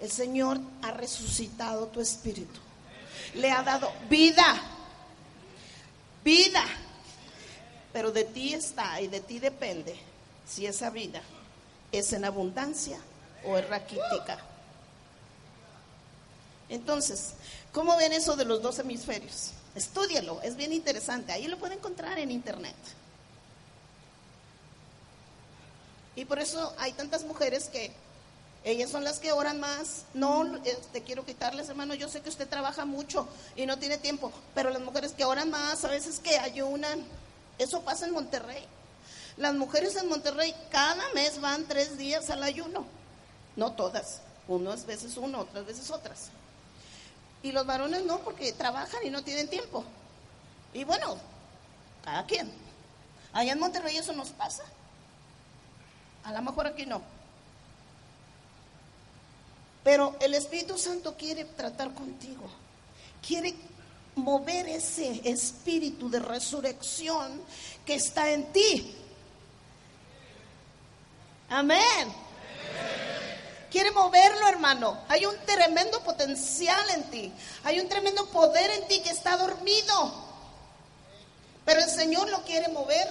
El 0.00 0.10
Señor 0.10 0.58
ha 0.82 0.92
resucitado 0.92 1.86
tu 1.88 2.00
espíritu. 2.00 2.58
Le 3.34 3.50
ha 3.50 3.62
dado 3.62 3.92
vida. 4.08 4.60
Vida. 6.24 6.64
Pero 7.92 8.10
de 8.10 8.24
ti 8.24 8.54
está 8.54 9.00
y 9.00 9.08
de 9.08 9.20
ti 9.20 9.38
depende 9.38 9.96
si 10.46 10.66
esa 10.66 10.90
vida 10.90 11.20
es 11.92 12.12
en 12.12 12.24
abundancia 12.24 12.98
o 13.44 13.58
es 13.58 13.68
raquítica. 13.68 14.38
Entonces, 16.68 17.34
¿cómo 17.72 17.96
ven 17.96 18.12
eso 18.12 18.36
de 18.36 18.44
los 18.44 18.62
dos 18.62 18.78
hemisferios? 18.78 19.52
Estúdielo, 19.74 20.40
es 20.42 20.56
bien 20.56 20.72
interesante. 20.72 21.32
Ahí 21.32 21.46
lo 21.46 21.58
puede 21.58 21.74
encontrar 21.74 22.18
en 22.18 22.30
internet. 22.30 22.76
Y 26.16 26.24
por 26.24 26.38
eso 26.38 26.74
hay 26.78 26.92
tantas 26.92 27.24
mujeres 27.24 27.68
que 27.68 27.92
ellas 28.64 28.90
son 28.90 29.04
las 29.04 29.20
que 29.20 29.32
oran 29.32 29.60
más. 29.60 30.04
No 30.12 30.60
te 30.60 30.72
este, 30.72 31.02
quiero 31.02 31.24
quitarles, 31.24 31.68
hermano. 31.68 31.94
Yo 31.94 32.08
sé 32.08 32.20
que 32.20 32.28
usted 32.28 32.48
trabaja 32.48 32.84
mucho 32.84 33.28
y 33.56 33.66
no 33.66 33.78
tiene 33.78 33.96
tiempo, 33.96 34.32
pero 34.54 34.70
las 34.70 34.82
mujeres 34.82 35.12
que 35.12 35.24
oran 35.24 35.50
más, 35.50 35.84
a 35.84 35.88
veces 35.88 36.18
que 36.18 36.38
ayunan, 36.38 37.04
eso 37.58 37.82
pasa 37.82 38.06
en 38.06 38.12
Monterrey. 38.12 38.64
Las 39.36 39.54
mujeres 39.54 39.96
en 39.96 40.08
Monterrey 40.08 40.54
cada 40.70 41.08
mes 41.14 41.40
van 41.40 41.64
tres 41.66 41.96
días 41.96 42.28
al 42.28 42.42
ayuno. 42.42 42.84
No 43.56 43.72
todas, 43.72 44.20
unas 44.48 44.84
veces 44.84 45.16
uno, 45.16 45.40
otras 45.40 45.64
veces 45.64 45.90
otras. 45.90 46.30
Y 47.42 47.52
los 47.52 47.66
varones 47.66 48.04
no, 48.04 48.18
porque 48.20 48.52
trabajan 48.52 49.00
y 49.04 49.10
no 49.10 49.22
tienen 49.22 49.48
tiempo. 49.48 49.84
Y 50.74 50.84
bueno, 50.84 51.16
cada 52.04 52.24
quien. 52.26 52.50
Allá 53.32 53.52
en 53.52 53.60
Monterrey 53.60 53.96
eso 53.96 54.12
nos 54.12 54.30
pasa. 54.30 54.64
A 56.24 56.32
lo 56.32 56.42
mejor 56.42 56.66
aquí 56.66 56.84
no. 56.86 57.00
Pero 59.82 60.16
el 60.20 60.34
Espíritu 60.34 60.76
Santo 60.76 61.16
quiere 61.16 61.44
tratar 61.44 61.94
contigo. 61.94 62.50
Quiere 63.26 63.54
mover 64.14 64.68
ese 64.68 65.20
espíritu 65.24 66.10
de 66.10 66.20
resurrección 66.20 67.40
que 67.86 67.94
está 67.94 68.30
en 68.30 68.52
ti. 68.52 68.94
Amén. 71.48 72.12
Quiere 73.70 73.92
moverlo, 73.92 74.48
hermano. 74.48 74.98
Hay 75.08 75.24
un 75.24 75.34
tremendo 75.46 76.00
potencial 76.00 76.90
en 76.90 77.04
ti. 77.04 77.32
Hay 77.64 77.78
un 77.78 77.88
tremendo 77.88 78.26
poder 78.26 78.70
en 78.70 78.88
ti 78.88 79.00
que 79.00 79.10
está 79.10 79.36
dormido. 79.36 80.12
Pero 81.64 81.80
el 81.80 81.88
Señor 81.88 82.28
lo 82.30 82.42
quiere 82.42 82.68
mover. 82.68 83.08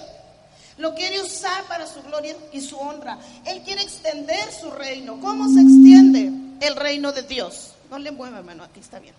Lo 0.76 0.94
quiere 0.94 1.20
usar 1.20 1.64
para 1.64 1.86
su 1.86 2.02
gloria 2.02 2.36
y 2.52 2.60
su 2.60 2.78
honra. 2.78 3.18
Él 3.44 3.62
quiere 3.62 3.82
extender 3.82 4.52
su 4.52 4.70
reino. 4.70 5.18
¿Cómo 5.20 5.48
se 5.48 5.60
extiende 5.60 6.30
el 6.60 6.76
reino 6.76 7.12
de 7.12 7.22
Dios? 7.22 7.72
No 7.90 7.98
le 7.98 8.10
mueva, 8.10 8.38
hermano. 8.38 8.64
Aquí 8.64 8.80
está 8.80 8.98
bien. 8.98 9.14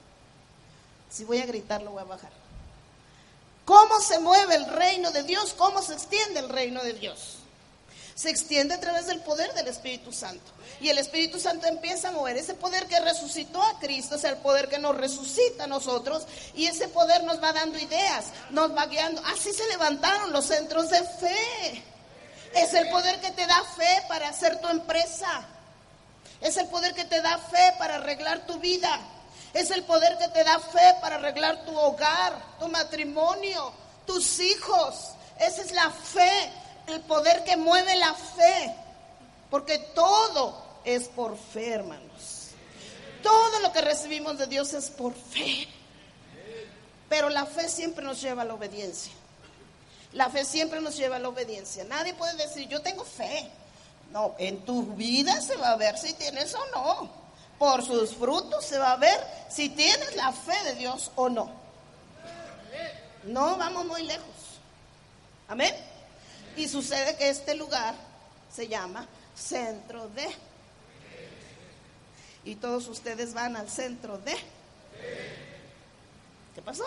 Si 1.09 1.23
voy 1.23 1.39
a 1.39 1.45
gritar, 1.45 1.81
lo 1.81 1.91
voy 1.91 2.01
a 2.01 2.05
bajar. 2.05 2.31
¿Cómo 3.65 3.99
se 3.99 4.19
mueve 4.19 4.55
el 4.55 4.65
reino 4.65 5.11
de 5.11 5.23
Dios? 5.23 5.53
¿Cómo 5.57 5.81
se 5.81 5.93
extiende 5.93 6.39
el 6.39 6.49
reino 6.49 6.83
de 6.83 6.93
Dios? 6.93 7.40
Se 8.21 8.29
extiende 8.29 8.75
a 8.75 8.79
través 8.79 9.07
del 9.07 9.19
poder 9.21 9.51
del 9.55 9.67
Espíritu 9.67 10.13
Santo. 10.13 10.51
Y 10.79 10.89
el 10.89 10.99
Espíritu 10.99 11.39
Santo 11.39 11.65
empieza 11.65 12.09
a 12.09 12.11
mover 12.11 12.37
ese 12.37 12.53
poder 12.53 12.85
que 12.85 12.99
resucitó 12.99 13.63
a 13.63 13.79
Cristo, 13.79 14.13
es 14.13 14.23
el 14.25 14.37
poder 14.37 14.69
que 14.69 14.77
nos 14.77 14.95
resucita 14.95 15.63
a 15.63 15.67
nosotros. 15.67 16.27
Y 16.53 16.67
ese 16.67 16.87
poder 16.87 17.23
nos 17.23 17.41
va 17.41 17.51
dando 17.51 17.79
ideas, 17.79 18.27
nos 18.51 18.77
va 18.77 18.85
guiando. 18.85 19.23
Así 19.25 19.51
se 19.51 19.67
levantaron 19.69 20.31
los 20.31 20.45
centros 20.45 20.91
de 20.91 21.03
fe. 21.03 21.83
Es 22.53 22.75
el 22.75 22.89
poder 22.89 23.19
que 23.21 23.31
te 23.31 23.47
da 23.47 23.63
fe 23.75 24.03
para 24.07 24.29
hacer 24.29 24.61
tu 24.61 24.67
empresa. 24.67 25.47
Es 26.41 26.57
el 26.57 26.67
poder 26.67 26.93
que 26.93 27.05
te 27.05 27.23
da 27.23 27.39
fe 27.39 27.73
para 27.79 27.95
arreglar 27.95 28.45
tu 28.45 28.59
vida. 28.59 28.99
Es 29.55 29.71
el 29.71 29.83
poder 29.83 30.19
que 30.19 30.27
te 30.27 30.43
da 30.43 30.59
fe 30.59 30.95
para 31.01 31.15
arreglar 31.15 31.65
tu 31.65 31.75
hogar, 31.75 32.39
tu 32.59 32.67
matrimonio, 32.67 33.73
tus 34.05 34.39
hijos. 34.39 35.09
Esa 35.39 35.63
es 35.63 35.71
la 35.71 35.89
fe 35.89 36.60
el 36.87 37.01
poder 37.01 37.43
que 37.43 37.57
mueve 37.57 37.95
la 37.95 38.13
fe, 38.13 38.75
porque 39.49 39.77
todo 39.93 40.61
es 40.83 41.07
por 41.09 41.37
fe, 41.37 41.73
hermanos. 41.73 42.49
Todo 43.21 43.59
lo 43.59 43.71
que 43.71 43.81
recibimos 43.81 44.37
de 44.37 44.47
Dios 44.47 44.73
es 44.73 44.89
por 44.89 45.13
fe. 45.13 45.67
Pero 47.09 47.29
la 47.29 47.45
fe 47.45 47.69
siempre 47.69 48.03
nos 48.03 48.21
lleva 48.21 48.41
a 48.41 48.45
la 48.45 48.53
obediencia. 48.53 49.11
La 50.13 50.29
fe 50.29 50.43
siempre 50.43 50.81
nos 50.81 50.97
lleva 50.97 51.17
a 51.17 51.19
la 51.19 51.29
obediencia. 51.29 51.83
Nadie 51.83 52.13
puede 52.13 52.35
decir, 52.35 52.67
yo 52.67 52.81
tengo 52.81 53.03
fe. 53.03 53.49
No, 54.11 54.35
en 54.37 54.65
tu 54.65 54.83
vida 54.95 55.39
se 55.41 55.55
va 55.55 55.71
a 55.71 55.75
ver 55.77 55.97
si 55.97 56.13
tienes 56.13 56.53
o 56.53 56.65
no. 56.73 57.09
Por 57.57 57.85
sus 57.85 58.15
frutos 58.15 58.65
se 58.65 58.77
va 58.77 58.93
a 58.93 58.97
ver 58.97 59.19
si 59.49 59.69
tienes 59.69 60.15
la 60.15 60.31
fe 60.31 60.63
de 60.63 60.75
Dios 60.75 61.11
o 61.15 61.29
no. 61.29 61.51
No 63.23 63.55
vamos 63.57 63.85
muy 63.85 64.03
lejos. 64.03 64.25
Amén. 65.47 65.75
Y 66.55 66.67
sucede 66.67 67.15
que 67.17 67.29
este 67.29 67.55
lugar 67.55 67.95
se 68.53 68.67
llama 68.67 69.07
centro 69.35 70.09
de. 70.09 70.27
Y 72.43 72.55
todos 72.55 72.87
ustedes 72.87 73.33
van 73.33 73.55
al 73.55 73.69
centro 73.69 74.17
de. 74.17 74.35
¿Qué 76.55 76.61
pasó? 76.61 76.85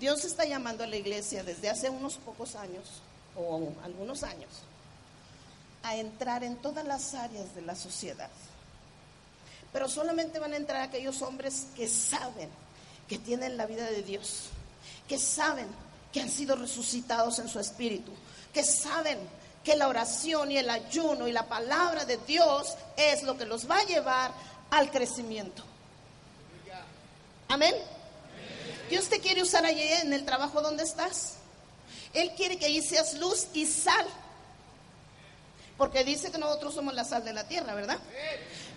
Dios 0.00 0.24
está 0.24 0.44
llamando 0.44 0.82
a 0.82 0.88
la 0.88 0.96
iglesia 0.96 1.44
desde 1.44 1.70
hace 1.70 1.88
unos 1.88 2.16
pocos 2.16 2.56
años, 2.56 3.02
o 3.36 3.72
algunos 3.84 4.24
años, 4.24 4.50
a 5.84 5.94
entrar 5.94 6.42
en 6.42 6.56
todas 6.56 6.84
las 6.84 7.14
áreas 7.14 7.54
de 7.54 7.62
la 7.62 7.76
sociedad. 7.76 8.30
Pero 9.72 9.88
solamente 9.88 10.40
van 10.40 10.54
a 10.54 10.56
entrar 10.56 10.82
aquellos 10.82 11.22
hombres 11.22 11.66
que 11.76 11.86
saben 11.86 12.50
que 13.12 13.18
tienen 13.18 13.58
la 13.58 13.66
vida 13.66 13.84
de 13.90 14.02
Dios, 14.02 14.44
que 15.06 15.18
saben 15.18 15.66
que 16.14 16.22
han 16.22 16.30
sido 16.30 16.56
resucitados 16.56 17.38
en 17.40 17.46
su 17.46 17.60
espíritu, 17.60 18.10
que 18.54 18.64
saben 18.64 19.18
que 19.62 19.76
la 19.76 19.88
oración 19.88 20.50
y 20.50 20.56
el 20.56 20.70
ayuno 20.70 21.28
y 21.28 21.32
la 21.32 21.46
palabra 21.46 22.06
de 22.06 22.16
Dios 22.16 22.74
es 22.96 23.22
lo 23.24 23.36
que 23.36 23.44
los 23.44 23.70
va 23.70 23.76
a 23.76 23.84
llevar 23.84 24.32
al 24.70 24.90
crecimiento. 24.90 25.62
Amén. 27.48 27.74
Dios 28.88 29.10
te 29.10 29.20
quiere 29.20 29.42
usar 29.42 29.66
allí 29.66 29.82
en 29.82 30.14
el 30.14 30.24
trabajo 30.24 30.62
donde 30.62 30.84
estás. 30.84 31.34
Él 32.14 32.32
quiere 32.34 32.56
que 32.56 32.64
ahí 32.64 32.80
seas 32.80 33.12
luz 33.18 33.48
y 33.52 33.66
sal. 33.66 34.06
Porque 35.76 36.02
dice 36.02 36.32
que 36.32 36.38
nosotros 36.38 36.72
somos 36.72 36.94
la 36.94 37.04
sal 37.04 37.26
de 37.26 37.34
la 37.34 37.44
tierra, 37.46 37.74
¿verdad? 37.74 37.98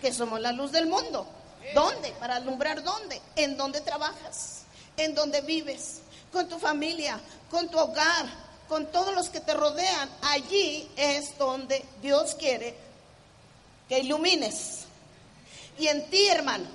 Que 0.02 0.12
somos 0.12 0.42
la 0.42 0.52
luz 0.52 0.74
del 0.74 0.88
mundo. 0.88 1.26
¿Dónde? 1.74 2.12
Para 2.20 2.38
alumbrar 2.38 2.84
dónde? 2.84 3.22
En 3.36 3.58
dónde 3.58 3.82
trabajas, 3.82 4.64
en 4.98 5.16
dónde 5.16 5.42
vives, 5.42 6.02
con 6.32 6.48
tu 6.48 6.60
familia, 6.60 7.20
con 7.50 7.70
tu 7.70 7.78
hogar, 7.80 8.26
con 8.68 8.86
todos 8.92 9.14
los 9.14 9.30
que 9.30 9.40
te 9.40 9.54
rodean. 9.54 10.10
Allí 10.22 10.90
es 10.96 11.38
donde 11.38 11.84
Dios 12.02 12.36
quiere 12.36 12.76
que 13.88 14.00
ilumines. 14.00 14.82
Y 15.78 15.88
en 15.88 16.10
ti, 16.10 16.28
hermano, 16.28 16.66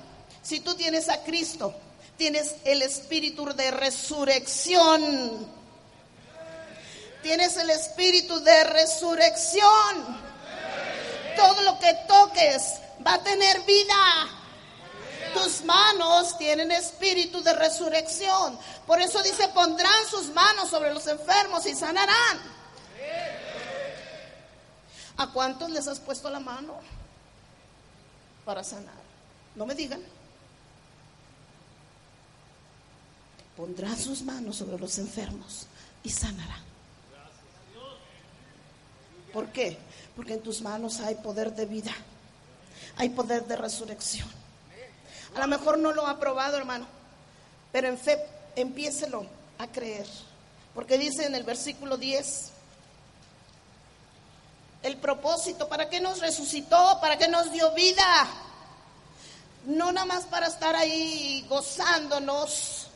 Si 0.42 0.60
tú 0.60 0.74
tienes 0.74 1.10
a 1.10 1.22
Cristo, 1.22 1.74
tienes 2.16 2.56
el 2.64 2.80
espíritu 2.80 3.44
de 3.54 3.70
resurrección. 3.70 5.46
Tienes 7.22 7.56
el 7.58 7.68
espíritu 7.68 8.40
de 8.40 8.64
resurrección. 8.64 10.18
Todo 11.36 11.60
lo 11.62 11.78
que 11.78 11.94
toques 12.08 12.74
va 13.06 13.14
a 13.14 13.22
tener 13.22 13.60
vida. 13.60 14.39
Tus 15.34 15.64
manos 15.64 16.36
tienen 16.38 16.70
espíritu 16.72 17.42
de 17.42 17.54
resurrección. 17.54 18.58
Por 18.86 19.00
eso 19.00 19.22
dice, 19.22 19.48
pondrán 19.48 20.06
sus 20.10 20.28
manos 20.28 20.68
sobre 20.68 20.92
los 20.92 21.06
enfermos 21.06 21.66
y 21.66 21.74
sanarán. 21.74 22.38
¿A 25.16 25.26
cuántos 25.28 25.70
les 25.70 25.86
has 25.86 26.00
puesto 26.00 26.30
la 26.30 26.40
mano 26.40 26.80
para 28.44 28.64
sanar? 28.64 28.94
No 29.54 29.66
me 29.66 29.74
digan. 29.74 30.02
Pondrán 33.56 33.98
sus 33.98 34.22
manos 34.22 34.56
sobre 34.56 34.78
los 34.78 34.96
enfermos 34.98 35.66
y 36.02 36.08
sanarán. 36.08 36.70
¿Por 39.32 39.48
qué? 39.52 39.78
Porque 40.16 40.34
en 40.34 40.42
tus 40.42 40.60
manos 40.62 41.00
hay 41.00 41.16
poder 41.16 41.54
de 41.54 41.66
vida, 41.66 41.92
hay 42.96 43.10
poder 43.10 43.44
de 43.46 43.56
resurrección. 43.56 44.39
A 45.34 45.40
lo 45.40 45.46
mejor 45.46 45.78
no 45.78 45.92
lo 45.92 46.06
ha 46.06 46.18
probado, 46.18 46.56
hermano, 46.56 46.86
pero 47.72 47.88
en 47.88 47.98
fe 47.98 48.18
empiécelo 48.56 49.26
a 49.58 49.66
creer. 49.68 50.06
Porque 50.74 50.98
dice 50.98 51.26
en 51.26 51.34
el 51.34 51.44
versículo 51.44 51.96
10, 51.96 52.50
el 54.82 54.96
propósito, 54.96 55.68
¿para 55.68 55.88
qué 55.88 56.00
nos 56.00 56.20
resucitó? 56.20 56.98
¿Para 57.00 57.18
qué 57.18 57.28
nos 57.28 57.52
dio 57.52 57.72
vida? 57.72 58.26
No 59.66 59.92
nada 59.92 60.06
más 60.06 60.24
para 60.24 60.46
estar 60.46 60.74
ahí 60.74 61.44
gozándonos, 61.48 62.86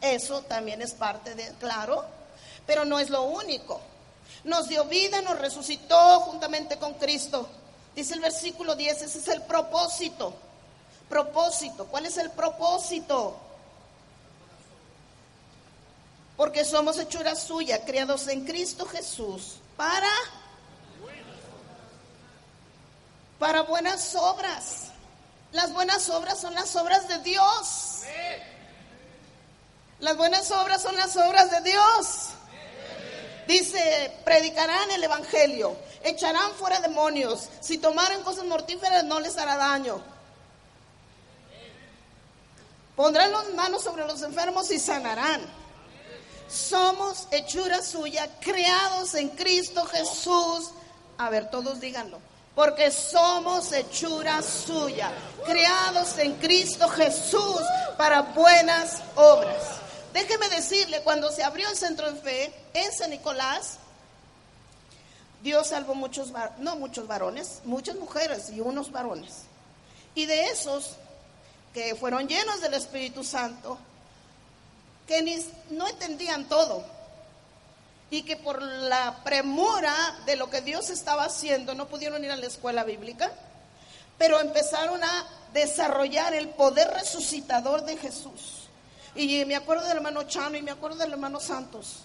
eso 0.00 0.42
también 0.42 0.82
es 0.82 0.94
parte 0.94 1.34
de, 1.34 1.52
claro, 1.60 2.04
pero 2.66 2.84
no 2.84 2.98
es 2.98 3.08
lo 3.08 3.22
único. 3.22 3.80
Nos 4.44 4.68
dio 4.68 4.84
vida, 4.84 5.22
nos 5.22 5.38
resucitó 5.38 6.20
juntamente 6.20 6.76
con 6.76 6.94
Cristo. 6.94 7.48
Dice 7.94 8.14
el 8.14 8.20
versículo 8.20 8.74
10, 8.74 9.02
ese 9.02 9.18
es 9.18 9.28
el 9.28 9.42
propósito. 9.42 10.34
Propósito, 11.08 11.86
¿cuál 11.86 12.06
es 12.06 12.16
el 12.18 12.30
propósito? 12.30 13.36
Porque 16.36 16.64
somos 16.64 16.98
hechura 16.98 17.34
suya, 17.34 17.84
criados 17.84 18.28
en 18.28 18.44
Cristo 18.44 18.86
Jesús, 18.86 19.56
para 19.76 20.08
para 23.38 23.62
buenas 23.62 24.14
obras. 24.16 24.88
Las 25.52 25.72
buenas 25.72 26.08
obras 26.10 26.40
son 26.40 26.54
las 26.54 26.74
obras 26.76 27.08
de 27.08 27.18
Dios. 27.20 28.02
Las 30.00 30.16
buenas 30.16 30.50
obras 30.50 30.82
son 30.82 30.96
las 30.96 31.16
obras 31.16 31.50
de 31.50 31.60
Dios. 31.62 32.28
Dice, 33.46 34.12
predicarán 34.24 34.90
el 34.90 35.02
Evangelio, 35.02 35.74
echarán 36.02 36.52
fuera 36.52 36.80
demonios, 36.80 37.48
si 37.60 37.78
tomaran 37.78 38.22
cosas 38.22 38.44
mortíferas 38.44 39.04
no 39.04 39.20
les 39.20 39.38
hará 39.38 39.56
daño. 39.56 40.02
Pondrán 42.98 43.30
las 43.30 43.54
manos 43.54 43.84
sobre 43.84 44.04
los 44.04 44.22
enfermos 44.22 44.72
y 44.72 44.78
sanarán. 44.80 45.40
Somos 46.48 47.28
hechura 47.30 47.80
suya, 47.80 48.28
creados 48.40 49.14
en 49.14 49.28
Cristo 49.28 49.84
Jesús. 49.84 50.72
A 51.16 51.30
ver, 51.30 51.48
todos 51.48 51.78
díganlo. 51.78 52.18
Porque 52.56 52.90
somos 52.90 53.70
hechura 53.70 54.42
suya, 54.42 55.12
creados 55.46 56.18
en 56.18 56.34
Cristo 56.38 56.88
Jesús 56.88 57.62
para 57.96 58.22
buenas 58.22 59.00
obras. 59.14 59.62
Déjeme 60.12 60.48
decirle, 60.48 61.00
cuando 61.02 61.30
se 61.30 61.44
abrió 61.44 61.68
el 61.68 61.76
centro 61.76 62.10
de 62.10 62.20
fe 62.20 62.52
en 62.74 62.92
San 62.92 63.10
Nicolás, 63.10 63.78
Dios 65.40 65.68
salvó 65.68 65.94
muchos, 65.94 66.32
no 66.58 66.74
muchos 66.74 67.06
varones, 67.06 67.60
muchas 67.64 67.94
mujeres 67.94 68.50
y 68.50 68.58
unos 68.58 68.90
varones. 68.90 69.44
Y 70.16 70.26
de 70.26 70.46
esos 70.46 70.96
que 71.72 71.94
fueron 71.94 72.28
llenos 72.28 72.60
del 72.60 72.74
Espíritu 72.74 73.24
Santo, 73.24 73.78
que 75.06 75.22
ni, 75.22 75.36
no 75.70 75.88
entendían 75.88 76.48
todo 76.48 76.84
y 78.10 78.22
que 78.22 78.36
por 78.36 78.62
la 78.62 79.22
premura 79.22 79.94
de 80.24 80.36
lo 80.36 80.48
que 80.48 80.62
Dios 80.62 80.90
estaba 80.90 81.24
haciendo 81.24 81.74
no 81.74 81.88
pudieron 81.88 82.24
ir 82.24 82.30
a 82.30 82.36
la 82.36 82.46
escuela 82.46 82.84
bíblica, 82.84 83.30
pero 84.16 84.40
empezaron 84.40 85.02
a 85.04 85.26
desarrollar 85.52 86.34
el 86.34 86.48
poder 86.50 86.88
resucitador 86.88 87.84
de 87.84 87.96
Jesús. 87.96 88.68
Y 89.14 89.44
me 89.44 89.56
acuerdo 89.56 89.86
del 89.86 89.98
hermano 89.98 90.22
Chano 90.24 90.56
y 90.56 90.62
me 90.62 90.70
acuerdo 90.70 90.98
del 90.98 91.12
hermano 91.12 91.40
Santos, 91.40 92.00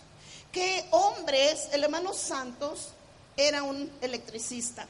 que 0.51 0.85
hombres, 0.91 1.69
el 1.71 1.83
hermano 1.83 2.13
Santos 2.13 2.89
era 3.35 3.63
un 3.63 3.91
electricista, 4.01 4.85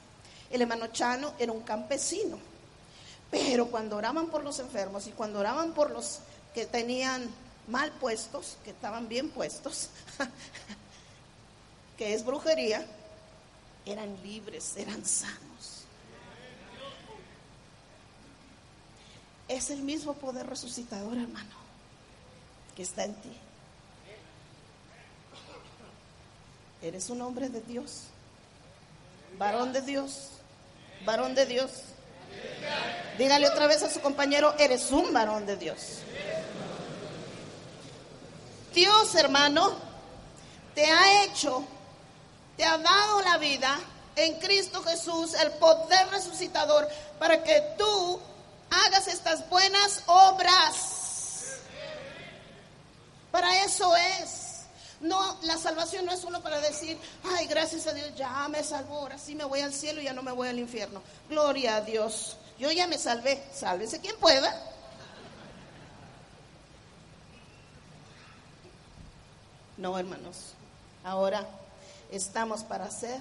el 0.50 0.62
hermano 0.62 0.88
Chano 0.88 1.34
era 1.40 1.52
un 1.52 1.62
campesino. 1.62 2.53
Pero 3.34 3.66
cuando 3.66 3.98
oraban 3.98 4.28
por 4.28 4.44
los 4.44 4.60
enfermos 4.60 5.08
y 5.08 5.12
cuando 5.12 5.40
oraban 5.40 5.74
por 5.74 5.90
los 5.90 6.20
que 6.54 6.68
tenían 6.68 7.28
mal 7.68 7.92
puestos, 7.94 8.58
que 8.64 8.70
estaban 8.70 9.10
bien 9.10 9.32
puestos, 9.32 9.90
que 11.98 12.14
es 12.14 12.24
brujería, 12.24 12.86
eran 13.88 14.22
libres, 14.22 14.78
eran 14.78 15.04
sanos. 15.04 15.82
Es 19.48 19.72
el 19.72 19.82
mismo 19.82 20.14
poder 20.14 20.46
resucitador, 20.46 21.18
hermano, 21.18 21.56
que 22.76 22.84
está 22.84 23.04
en 23.06 23.16
ti. 23.16 23.36
Eres 26.84 27.10
un 27.10 27.20
hombre 27.24 27.50
de 27.50 27.62
Dios, 27.62 28.04
varón 29.40 29.74
de 29.74 29.82
Dios, 29.82 30.30
varón 31.04 31.34
de 31.34 31.48
Dios. 31.48 31.93
Dígale 33.18 33.48
otra 33.48 33.68
vez 33.68 33.84
a 33.84 33.90
su 33.90 34.02
compañero, 34.02 34.56
eres 34.58 34.92
un 34.92 35.14
varón 35.14 35.46
de 35.46 35.58
Dios. 35.58 36.00
Dios, 38.74 39.14
hermano, 39.16 39.76
te 40.74 40.86
ha 40.86 41.24
hecho, 41.24 41.64
te 42.58 42.66
ha 42.66 42.78
dado 42.78 43.22
la 43.22 43.38
vida 43.38 43.80
en 44.16 44.40
Cristo 44.40 44.82
Jesús, 44.84 45.36
el 45.36 45.52
poder 45.52 46.10
resucitador, 46.10 46.88
para 47.20 47.44
que 47.44 47.62
tú 47.78 48.20
hagas 48.70 49.08
estas 49.08 49.48
buenas 49.50 50.02
obras. 50.08 51.60
Para 53.32 53.64
eso 53.64 53.96
es. 53.96 54.43
No, 55.04 55.38
la 55.42 55.58
salvación 55.58 56.06
no 56.06 56.14
es 56.14 56.22
solo 56.22 56.42
para 56.42 56.62
decir, 56.62 56.98
ay, 57.26 57.46
gracias 57.48 57.88
a 57.88 57.94
Dios, 57.94 58.16
ya 58.16 58.48
me 58.48 58.64
salvó, 58.64 59.00
ahora 59.00 59.18
sí 59.18 59.36
me 59.36 59.44
voy 59.44 59.60
al 59.60 59.74
cielo 59.74 60.00
y 60.00 60.06
ya 60.06 60.14
no 60.14 60.24
me 60.24 60.32
voy 60.32 60.48
al 60.48 60.58
infierno. 60.58 61.02
Gloria 61.30 61.76
a 61.76 61.82
Dios. 61.82 62.38
Yo 62.58 62.72
ya 62.72 62.88
me 62.88 62.98
salvé, 62.98 63.44
sálvese 63.54 64.00
quien 64.00 64.16
pueda. 64.16 64.56
No, 69.76 70.00
hermanos. 70.00 70.54
Ahora 71.04 71.46
estamos 72.10 72.64
para 72.64 72.86
hacer 72.86 73.20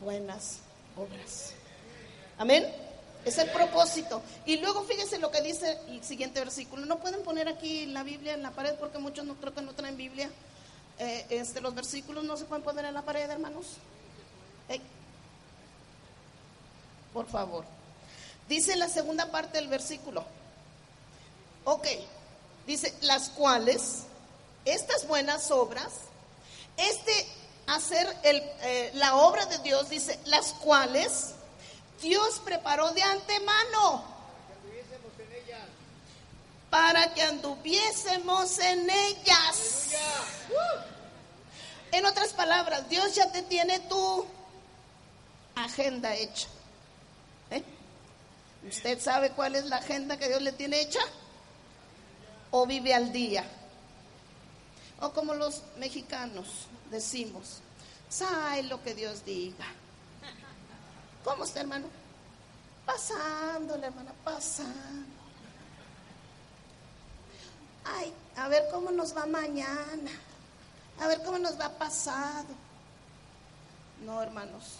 buenas 0.00 0.58
obras. 0.96 1.52
Amén. 2.38 2.64
Es 3.24 3.38
el 3.38 3.50
propósito. 3.50 4.22
Y 4.46 4.58
luego 4.58 4.84
fíjense 4.84 5.18
lo 5.18 5.32
que 5.32 5.42
dice 5.42 5.80
el 5.88 6.04
siguiente 6.04 6.38
versículo. 6.38 6.86
No 6.86 7.00
pueden 7.00 7.24
poner 7.24 7.48
aquí 7.48 7.86
la 7.86 8.04
Biblia 8.04 8.34
en 8.34 8.44
la 8.44 8.52
pared 8.52 8.74
porque 8.78 8.98
muchos 8.98 9.24
no 9.24 9.34
creo 9.34 9.52
que 9.52 9.62
no 9.62 9.72
traen 9.72 9.96
Biblia. 9.96 10.30
Eh, 10.98 11.26
este, 11.30 11.60
los 11.60 11.74
versículos 11.74 12.24
no 12.24 12.36
se 12.36 12.44
pueden 12.44 12.62
poner 12.62 12.84
en 12.84 12.94
la 12.94 13.02
pared, 13.02 13.28
hermanos. 13.28 13.66
Por 17.12 17.28
favor. 17.28 17.64
Dice 18.48 18.76
la 18.76 18.88
segunda 18.88 19.30
parte 19.30 19.58
del 19.58 19.68
versículo. 19.68 20.24
Ok, 21.64 21.86
dice, 22.66 22.92
las 23.02 23.30
cuales, 23.30 24.02
estas 24.64 25.06
buenas 25.06 25.50
obras, 25.50 25.92
este 26.76 27.26
hacer 27.66 28.06
el, 28.24 28.36
eh, 28.62 28.90
la 28.94 29.16
obra 29.16 29.46
de 29.46 29.58
Dios, 29.58 29.88
dice, 29.88 30.18
las 30.26 30.52
cuales 30.54 31.34
Dios 32.02 32.40
preparó 32.44 32.90
de 32.90 33.02
antemano 33.02 34.13
para 36.74 37.14
que 37.14 37.22
anduviésemos 37.22 38.58
en 38.58 38.90
ellas. 38.90 39.92
En 41.92 42.04
otras 42.04 42.32
palabras, 42.32 42.88
Dios 42.88 43.14
ya 43.14 43.30
te 43.30 43.42
tiene 43.42 43.78
tu 43.78 44.26
agenda 45.54 46.12
hecha. 46.16 46.48
¿Usted 48.68 49.00
sabe 49.00 49.30
cuál 49.30 49.54
es 49.54 49.66
la 49.66 49.76
agenda 49.76 50.16
que 50.16 50.26
Dios 50.26 50.42
le 50.42 50.50
tiene 50.50 50.80
hecha? 50.80 50.98
¿O 52.50 52.66
vive 52.66 52.92
al 52.92 53.12
día? 53.12 53.44
O 54.98 55.12
como 55.12 55.34
los 55.34 55.62
mexicanos 55.78 56.66
decimos, 56.90 57.60
sabe 58.08 58.64
lo 58.64 58.82
que 58.82 58.94
Dios 58.94 59.24
diga. 59.24 59.66
¿Cómo 61.22 61.44
está, 61.44 61.60
hermano? 61.60 61.86
Pasando, 62.84 63.76
hermana, 63.76 64.12
pasando. 64.24 65.13
Ay, 67.84 68.12
a 68.36 68.48
ver 68.48 68.64
cómo 68.70 68.90
nos 68.90 69.16
va 69.16 69.26
mañana, 69.26 70.10
a 71.00 71.06
ver 71.06 71.22
cómo 71.22 71.38
nos 71.38 71.58
va 71.58 71.70
pasado. 71.70 72.46
No, 74.04 74.22
hermanos. 74.22 74.76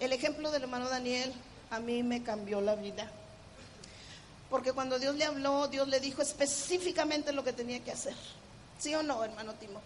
El 0.00 0.12
ejemplo 0.12 0.50
del 0.50 0.62
hermano 0.62 0.88
Daniel 0.88 1.32
a 1.70 1.80
mí 1.80 2.02
me 2.02 2.22
cambió 2.22 2.60
la 2.60 2.74
vida. 2.74 3.10
Porque 4.50 4.72
cuando 4.72 4.98
Dios 4.98 5.16
le 5.16 5.24
habló, 5.24 5.68
Dios 5.68 5.88
le 5.88 6.00
dijo 6.00 6.22
específicamente 6.22 7.32
lo 7.32 7.42
que 7.42 7.52
tenía 7.52 7.82
que 7.82 7.92
hacer. 7.92 8.14
¿Sí 8.78 8.94
o 8.94 9.02
no, 9.02 9.24
hermano 9.24 9.54
Timo? 9.54 9.80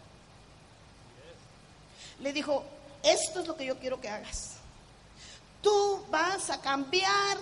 Le 2.21 2.33
dijo, 2.33 2.65
esto 3.03 3.41
es 3.41 3.47
lo 3.47 3.57
que 3.57 3.65
yo 3.65 3.79
quiero 3.79 4.01
que 4.01 4.09
hagas. 4.09 4.57
Tú 5.63 6.05
vas 6.11 6.51
a 6.51 6.61
cambiar 6.61 7.39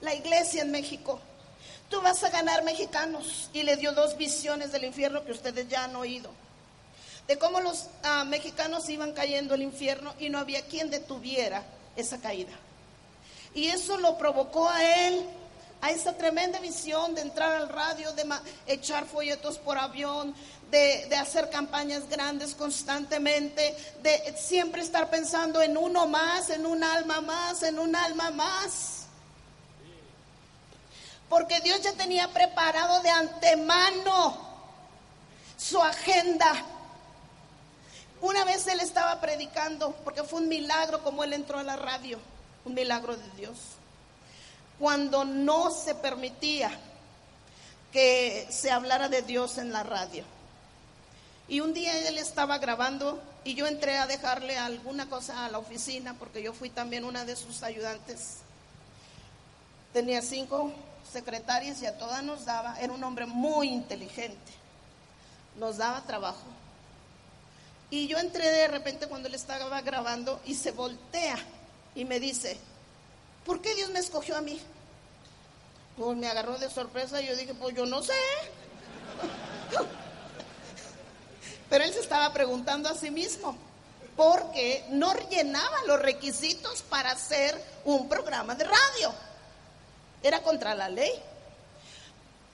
la 0.00 0.14
iglesia 0.14 0.62
en 0.62 0.70
México. 0.70 1.20
Tú 1.88 2.00
vas 2.00 2.22
a 2.22 2.30
ganar 2.30 2.64
mexicanos. 2.64 3.50
Y 3.52 3.62
le 3.62 3.76
dio 3.76 3.92
dos 3.92 4.16
visiones 4.16 4.72
del 4.72 4.84
infierno 4.84 5.24
que 5.24 5.32
ustedes 5.32 5.68
ya 5.68 5.84
han 5.84 5.96
oído. 5.96 6.30
De 7.26 7.38
cómo 7.38 7.60
los 7.60 7.86
ah, 8.02 8.24
mexicanos 8.24 8.88
iban 8.88 9.12
cayendo 9.12 9.54
al 9.54 9.62
infierno 9.62 10.14
y 10.18 10.28
no 10.28 10.38
había 10.38 10.62
quien 10.62 10.90
detuviera 10.90 11.62
esa 11.96 12.18
caída. 12.18 12.52
Y 13.54 13.68
eso 13.68 13.98
lo 13.98 14.16
provocó 14.16 14.68
a 14.68 14.82
él 14.82 15.26
a 15.80 15.90
esa 15.90 16.16
tremenda 16.16 16.58
visión 16.58 17.14
de 17.14 17.22
entrar 17.22 17.52
al 17.52 17.68
radio, 17.68 18.12
de 18.12 18.24
echar 18.66 19.06
folletos 19.06 19.58
por 19.58 19.78
avión, 19.78 20.34
de, 20.70 21.14
hacer 21.16 21.50
campañas 21.50 22.08
grandes 22.08 22.54
constantemente, 22.54 23.76
de 24.02 24.34
siempre 24.36 24.82
estar 24.82 25.08
pensando 25.08 25.62
en 25.62 25.76
uno 25.76 26.06
más, 26.06 26.50
en 26.50 26.66
un 26.66 26.82
alma 26.82 27.20
más, 27.20 27.62
en 27.62 27.78
un 27.78 27.94
alma 27.94 28.30
más. 28.30 28.97
Porque 31.28 31.60
Dios 31.60 31.82
ya 31.82 31.92
tenía 31.92 32.28
preparado 32.28 33.02
de 33.02 33.10
antemano 33.10 34.48
su 35.56 35.82
agenda. 35.82 36.52
Una 38.20 38.44
vez 38.44 38.66
él 38.66 38.80
estaba 38.80 39.20
predicando, 39.20 39.92
porque 40.04 40.24
fue 40.24 40.40
un 40.40 40.48
milagro 40.48 41.02
como 41.04 41.22
él 41.24 41.32
entró 41.32 41.58
a 41.58 41.62
la 41.62 41.76
radio, 41.76 42.18
un 42.64 42.74
milagro 42.74 43.16
de 43.16 43.30
Dios. 43.36 43.58
Cuando 44.78 45.24
no 45.24 45.70
se 45.70 45.94
permitía 45.94 46.70
que 47.92 48.46
se 48.50 48.70
hablara 48.70 49.08
de 49.08 49.22
Dios 49.22 49.58
en 49.58 49.72
la 49.72 49.82
radio. 49.82 50.24
Y 51.48 51.60
un 51.60 51.72
día 51.72 51.96
él 52.08 52.18
estaba 52.18 52.58
grabando 52.58 53.22
y 53.44 53.54
yo 53.54 53.66
entré 53.66 53.96
a 53.96 54.06
dejarle 54.06 54.58
alguna 54.58 55.08
cosa 55.08 55.46
a 55.46 55.50
la 55.50 55.58
oficina 55.58 56.14
porque 56.18 56.42
yo 56.42 56.52
fui 56.52 56.68
también 56.68 57.04
una 57.04 57.24
de 57.24 57.36
sus 57.36 57.62
ayudantes. 57.62 58.38
Tenía 59.92 60.20
cinco 60.20 60.72
secretarias 61.08 61.80
y 61.82 61.86
a 61.86 61.98
todas 61.98 62.22
nos 62.22 62.44
daba, 62.44 62.78
era 62.80 62.92
un 62.92 63.02
hombre 63.02 63.26
muy 63.26 63.68
inteligente, 63.68 64.52
nos 65.56 65.78
daba 65.78 66.02
trabajo. 66.02 66.44
Y 67.90 68.06
yo 68.06 68.18
entré 68.18 68.50
de 68.50 68.68
repente 68.68 69.06
cuando 69.06 69.28
él 69.28 69.34
estaba 69.34 69.80
grabando 69.80 70.40
y 70.44 70.54
se 70.54 70.72
voltea 70.72 71.38
y 71.94 72.04
me 72.04 72.20
dice, 72.20 72.58
¿por 73.44 73.62
qué 73.62 73.74
Dios 73.74 73.90
me 73.90 73.98
escogió 73.98 74.36
a 74.36 74.42
mí? 74.42 74.60
Pues 75.96 76.16
me 76.16 76.28
agarró 76.28 76.58
de 76.58 76.68
sorpresa 76.70 77.20
y 77.22 77.28
yo 77.28 77.36
dije, 77.36 77.54
pues 77.54 77.74
yo 77.74 77.86
no 77.86 78.02
sé. 78.02 78.12
Pero 81.70 81.84
él 81.84 81.92
se 81.92 82.00
estaba 82.00 82.32
preguntando 82.32 82.88
a 82.88 82.94
sí 82.94 83.10
mismo, 83.10 83.56
porque 84.16 84.84
no 84.90 85.14
llenaba 85.30 85.82
los 85.86 86.00
requisitos 86.00 86.82
para 86.82 87.12
hacer 87.12 87.60
un 87.84 88.08
programa 88.08 88.54
de 88.54 88.64
radio. 88.64 89.14
Era 90.22 90.42
contra 90.42 90.74
la 90.74 90.88
ley. 90.88 91.12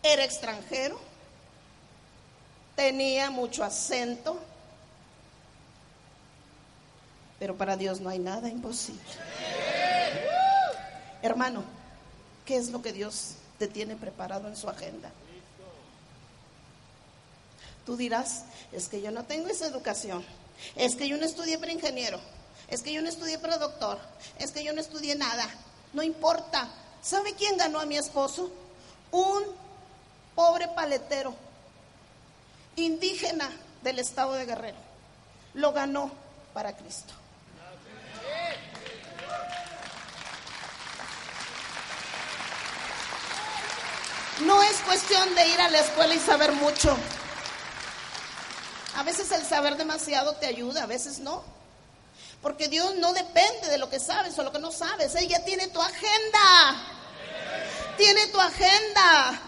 Era 0.03 0.24
extranjero. 0.24 0.98
Tenía 2.77 3.31
mucho 3.31 3.64
acento. 3.64 4.38
Pero 7.38 7.57
para 7.57 7.77
Dios 7.77 8.00
no 8.00 8.11
hay 8.11 8.18
nada 8.18 8.48
imposible. 8.48 9.03
Hermano, 11.22 11.64
¿qué 12.44 12.57
es 12.57 12.68
lo 12.68 12.83
que 12.83 12.92
Dios 12.92 13.37
te 13.59 13.66
tiene 13.66 13.96
preparado 13.96 14.48
en 14.48 14.57
su 14.57 14.68
agenda? 14.68 15.11
Tú 17.87 17.96
dirás, 17.96 18.44
es 18.72 18.88
que 18.88 19.03
yo 19.03 19.11
no 19.11 19.24
tengo 19.24 19.48
esa 19.48 19.66
educación, 19.66 20.24
es 20.74 20.96
que 20.96 21.09
yo 21.09 21.16
no 21.16 21.24
estudié 21.24 21.59
para 21.59 21.72
ingeniero, 21.72 22.18
es 22.68 22.83
que 22.83 22.92
yo 22.92 23.03
no 23.03 23.09
estudié 23.09 23.38
para 23.38 23.59
doctor, 23.59 23.98
es 24.38 24.53
que 24.53 24.64
yo 24.64 24.72
no 24.72 24.81
estudié 24.81 25.14
nada. 25.14 25.46
No 25.92 26.03
importa. 26.03 26.68
¿Sabe 27.05 27.35
quién 27.35 27.59
ganó 27.59 27.81
a 27.81 27.85
mi 27.85 27.99
esposo? 27.99 28.51
Un 29.11 29.45
pobre 30.35 30.69
paletero, 30.69 31.35
indígena 32.77 33.51
del 33.83 33.99
estado 33.99 34.33
de 34.33 34.47
Guerrero. 34.47 34.79
Lo 35.53 35.73
ganó 35.73 36.11
para 36.55 36.75
Cristo. 36.75 37.12
No 44.47 44.62
es 44.62 44.77
cuestión 44.79 45.35
de 45.35 45.47
ir 45.47 45.61
a 45.61 45.69
la 45.69 45.81
escuela 45.81 46.14
y 46.14 46.19
saber 46.19 46.53
mucho. 46.53 46.97
A 48.97 49.03
veces 49.03 49.31
el 49.31 49.45
saber 49.45 49.77
demasiado 49.77 50.37
te 50.37 50.47
ayuda, 50.47 50.85
a 50.85 50.87
veces 50.87 51.19
no. 51.19 51.54
Porque 52.44 52.68
Dios 52.68 52.94
no 52.96 53.14
depende 53.14 53.68
de 53.70 53.78
lo 53.78 53.88
que 53.88 53.98
sabes 53.98 54.38
o 54.38 54.42
lo 54.42 54.52
que 54.52 54.59
no 54.59 54.70
sabes. 54.70 55.14
Él 55.14 55.26
ya 55.26 55.42
tiene 55.46 55.68
tu 55.68 55.80
agenda. 55.80 56.76
Tiene 57.96 58.26
tu 58.26 58.38
agenda. 58.38 59.40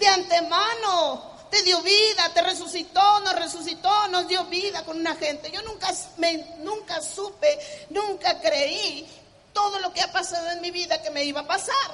De 0.00 0.08
antemano. 0.08 1.30
Te 1.50 1.62
dio 1.62 1.82
vida, 1.82 2.32
te 2.32 2.40
resucitó, 2.40 3.20
nos 3.20 3.34
resucitó, 3.34 4.08
nos 4.08 4.26
dio 4.26 4.46
vida 4.46 4.82
con 4.82 4.98
una 4.98 5.14
gente. 5.14 5.50
Yo 5.50 5.60
nunca, 5.60 5.92
me, 6.16 6.56
nunca 6.60 7.02
supe, 7.02 7.58
nunca 7.90 8.40
creí 8.40 9.06
todo 9.52 9.78
lo 9.80 9.92
que 9.92 10.00
ha 10.00 10.10
pasado 10.10 10.52
en 10.52 10.62
mi 10.62 10.70
vida 10.70 11.02
que 11.02 11.10
me 11.10 11.24
iba 11.24 11.42
a 11.42 11.46
pasar. 11.46 11.90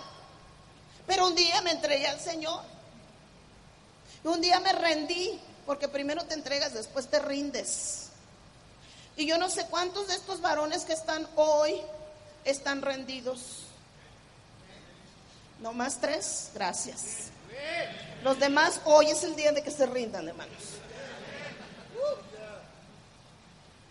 Pero 1.08 1.26
un 1.26 1.34
día 1.34 1.60
me 1.62 1.72
entregué 1.72 2.06
al 2.06 2.20
Señor. 2.20 2.62
Un 4.22 4.40
día 4.40 4.60
me 4.60 4.72
rendí 4.72 5.40
porque 5.66 5.88
primero 5.88 6.24
te 6.26 6.34
entregas, 6.34 6.74
después 6.74 7.08
te 7.08 7.18
rindes. 7.18 8.07
Y 9.18 9.26
yo 9.26 9.36
no 9.36 9.50
sé 9.50 9.66
cuántos 9.66 10.06
de 10.06 10.14
estos 10.14 10.40
varones 10.40 10.84
que 10.84 10.92
están 10.92 11.28
hoy 11.34 11.74
están 12.44 12.80
rendidos. 12.82 13.64
No 15.60 15.72
más 15.72 16.00
tres, 16.00 16.52
gracias. 16.54 17.32
Los 18.22 18.38
demás, 18.38 18.80
hoy 18.84 19.10
es 19.10 19.24
el 19.24 19.34
día 19.34 19.50
de 19.50 19.60
que 19.60 19.72
se 19.72 19.86
rindan, 19.86 20.28
hermanos. 20.28 20.62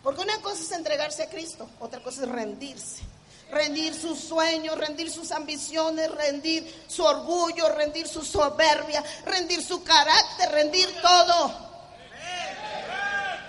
Porque 0.01 0.21
una 0.21 0.41
cosa 0.41 0.63
es 0.63 0.71
entregarse 0.71 1.23
a 1.23 1.29
Cristo, 1.29 1.69
otra 1.81 2.01
cosa 2.01 2.23
es 2.23 2.29
rendirse. 2.29 3.03
Rendir 3.51 3.93
sus 3.95 4.21
sueños, 4.21 4.77
rendir 4.77 5.11
sus 5.11 5.33
ambiciones, 5.33 6.09
rendir 6.09 6.85
su 6.87 7.03
orgullo, 7.03 7.67
rendir 7.67 8.07
su 8.07 8.23
soberbia, 8.23 9.03
rendir 9.25 9.61
su 9.61 9.83
carácter, 9.83 10.51
rendir 10.51 10.87
todo 11.01 11.66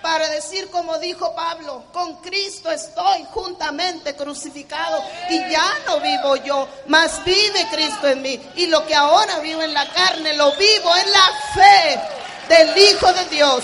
para 0.01 0.29
decir 0.29 0.69
como 0.69 0.97
dijo 0.97 1.33
Pablo, 1.35 1.85
con 1.91 2.17
Cristo 2.17 2.71
estoy 2.71 3.25
juntamente 3.31 4.15
crucificado 4.15 5.03
y 5.29 5.39
ya 5.49 5.77
no 5.85 5.99
vivo 5.99 6.35
yo, 6.37 6.67
mas 6.87 7.23
vive 7.23 7.67
Cristo 7.71 8.07
en 8.07 8.21
mí. 8.21 8.39
Y 8.55 8.67
lo 8.67 8.85
que 8.85 8.95
ahora 8.95 9.39
vivo 9.39 9.61
en 9.61 9.73
la 9.73 9.87
carne, 9.91 10.35
lo 10.35 10.51
vivo 10.55 10.95
en 10.95 11.11
la 11.11 11.29
fe 11.53 12.55
del 12.55 12.77
Hijo 12.77 13.13
de 13.13 13.25
Dios, 13.25 13.63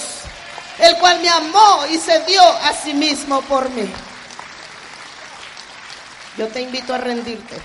el 0.79 0.97
cual 0.97 1.19
me 1.21 1.29
amó 1.29 1.85
y 1.89 1.97
se 1.97 2.19
dio 2.25 2.41
a 2.41 2.73
sí 2.73 2.93
mismo 2.93 3.41
por 3.43 3.69
mí. 3.69 3.91
Yo 6.37 6.47
te 6.49 6.61
invito 6.61 6.93
a 6.93 6.97
rendirte, 6.97 7.55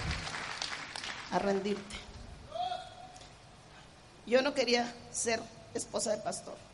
a 1.33 1.39
rendirte. 1.39 1.97
Yo 4.27 4.43
no 4.43 4.55
quería 4.55 4.93
ser 5.11 5.41
esposa 5.75 6.13
de 6.13 6.19
pastor 6.19 6.70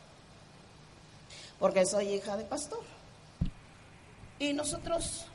porque 1.59 1.85
soy 1.85 2.13
hija 2.13 2.37
de 2.37 2.43
pastor. 2.43 2.83
Y 4.39 4.53
nosotros 4.53 5.25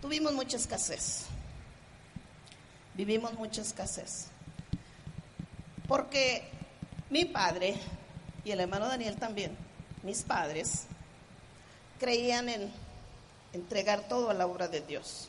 tuvimos 0.00 0.32
mucha 0.32 0.56
escasez, 0.56 1.26
vivimos 2.94 3.32
mucha 3.34 3.62
escasez, 3.62 4.26
porque 5.86 6.50
mi 7.10 7.24
padre 7.24 7.76
y 8.44 8.50
el 8.50 8.60
hermano 8.60 8.88
Daniel 8.88 9.16
también, 9.16 9.56
mis 10.02 10.22
padres, 10.22 10.86
creían 12.00 12.48
en 12.48 12.72
entregar 13.52 14.08
todo 14.08 14.30
a 14.30 14.34
la 14.34 14.46
obra 14.46 14.66
de 14.66 14.80
Dios. 14.80 15.28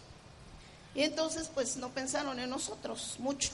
Y 0.96 1.04
entonces 1.04 1.52
pues 1.54 1.78
no 1.78 1.90
pensaron 1.90 2.40
en 2.40 2.50
nosotros 2.50 3.18
mucho. 3.20 3.52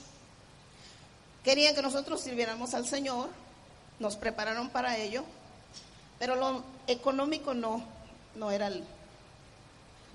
Querían 1.43 1.75
que 1.75 1.81
nosotros 1.81 2.21
sirviéramos 2.21 2.73
al 2.73 2.85
Señor, 2.85 3.29
nos 3.99 4.15
prepararon 4.15 4.69
para 4.69 4.97
ello, 4.97 5.25
pero 6.19 6.35
lo 6.35 6.63
económico 6.85 7.53
no, 7.53 7.81
no 8.35 8.51
era 8.51 8.69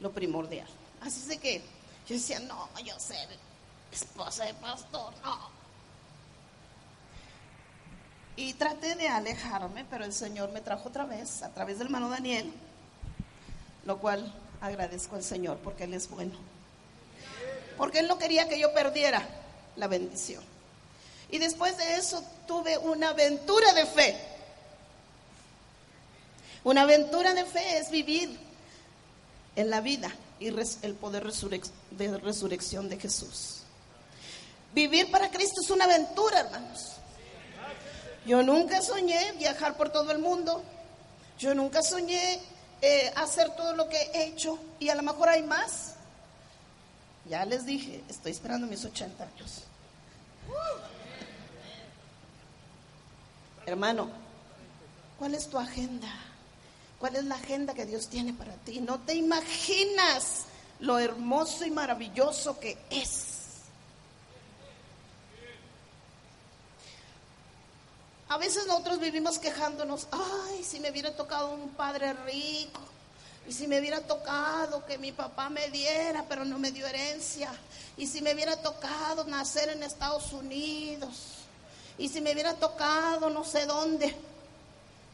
lo 0.01 0.13
primordial. 0.13 0.69
Así 1.01 1.33
es 1.33 1.39
que 1.41 1.63
yo 2.07 2.15
decía, 2.15 2.39
no, 2.41 2.69
yo 2.85 2.99
ser 3.01 3.29
esposa 3.91 4.45
de 4.45 4.55
pastor, 4.55 5.13
no. 5.25 5.55
Y 8.37 8.53
traté 8.55 8.97
de 8.97 9.09
alejarme, 9.09 9.87
pero 9.89 10.05
el 10.05 10.13
Señor 10.13 10.51
me 10.51 10.61
trajo 10.61 10.89
otra 10.89 11.05
vez 11.05 11.43
a 11.43 11.51
través 11.51 11.79
del 11.79 11.87
hermano 11.87 12.09
Daniel, 12.09 12.53
lo 13.85 13.99
cual 13.99 14.33
agradezco 14.61 15.17
al 15.17 15.23
Señor 15.23 15.59
porque 15.59 15.85
Él 15.85 15.95
es 15.95 16.11
bueno. 16.11 16.35
Porque 17.79 18.01
Él 18.01 18.09
no 18.09 18.19
quería 18.19 18.49
que 18.49 18.59
yo 18.59 18.73
perdiera 18.75 19.27
la 19.77 19.87
bendición. 19.87 20.43
Y 21.31 21.39
después 21.39 21.77
de 21.79 21.97
eso 21.97 22.23
tuve 22.47 22.77
una 22.79 23.11
aventura 23.11 23.73
de 23.73 23.87
fe. 23.87 24.34
Una 26.65 26.83
aventura 26.83 27.35
de 27.35 27.45
fe 27.45 27.79
es 27.79 27.91
vivir 27.91 28.39
en 29.55 29.71
la 29.71 29.81
vida 29.81 30.11
y 30.41 30.49
el 30.49 30.95
poder 30.95 31.31
de 31.91 32.19
resurrección 32.19 32.89
de 32.89 32.99
Jesús. 32.99 33.61
Vivir 34.75 35.11
para 35.11 35.31
Cristo 35.31 35.61
es 35.61 35.71
una 35.71 35.85
aventura, 35.85 36.41
hermanos. 36.41 36.95
Yo 38.27 38.43
nunca 38.43 38.81
soñé 38.81 39.33
viajar 39.33 39.77
por 39.77 39.91
todo 39.91 40.11
el 40.11 40.19
mundo. 40.19 40.63
Yo 41.39 41.55
nunca 41.55 41.83
soñé 41.83 42.41
eh, 42.81 43.13
hacer 43.15 43.51
todo 43.51 43.77
lo 43.77 43.89
que 43.89 44.01
he 44.15 44.25
hecho 44.25 44.59
y 44.81 44.89
a 44.89 44.95
lo 44.95 45.03
mejor 45.03 45.29
hay 45.29 45.43
más. 45.43 45.95
Ya 47.29 47.45
les 47.45 47.67
dije, 47.67 48.03
estoy 48.09 48.33
esperando 48.33 48.67
mis 48.67 48.85
80 48.85 49.23
años. 49.23 49.63
Hermano, 53.67 54.09
¿cuál 55.19 55.35
es 55.35 55.49
tu 55.49 55.59
agenda? 55.59 56.09
¿Cuál 57.05 57.17
es 57.17 57.25
la 57.27 57.35
agenda 57.35 57.75
que 57.75 57.85
Dios 57.85 58.09
tiene 58.09 58.33
para 58.33 58.55
ti? 58.55 58.81
No 58.81 58.99
te 58.99 59.13
imaginas 59.13 60.45
lo 60.81 60.99
hermoso 60.99 61.67
y 61.67 61.71
maravilloso 61.71 62.59
que 62.59 62.79
es. 62.89 63.59
A 68.27 68.39
veces 68.39 68.67
nosotros 68.67 69.01
vivimos 69.01 69.39
quejándonos, 69.39 70.09
ay, 70.13 70.65
si 70.65 70.81
me 70.81 70.91
hubiera 70.91 71.15
tocado 71.15 71.51
un 71.51 71.69
padre 71.75 72.15
rico, 72.15 72.81
y 73.47 73.53
si 73.53 73.67
me 73.67 73.81
hubiera 73.81 74.01
tocado 74.01 74.87
que 74.87 74.97
mi 74.97 75.13
papá 75.13 75.51
me 75.51 75.69
diera, 75.69 76.25
pero 76.27 76.47
no 76.47 76.59
me 76.59 76.73
dio 76.73 76.87
herencia, 76.87 77.53
y 77.99 78.07
si 78.07 78.23
me 78.23 78.33
hubiera 78.33 78.57
tocado 78.63 79.25
nacer 79.25 79.69
en 79.69 79.83
Estados 79.83 80.33
Unidos, 80.33 81.35
y 81.99 82.09
si 82.09 82.23
me 82.23 82.33
hubiera 82.33 82.55
tocado 82.55 83.29
no 83.29 83.45
sé 83.45 83.67
dónde. 83.67 84.17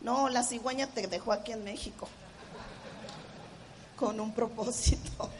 No, 0.01 0.29
la 0.29 0.43
cigüeña 0.43 0.87
te 0.87 1.07
dejó 1.07 1.33
aquí 1.33 1.53
en 1.53 1.65
México 1.65 2.09
con 3.97 4.19
un 4.19 4.33
propósito. 4.33 5.11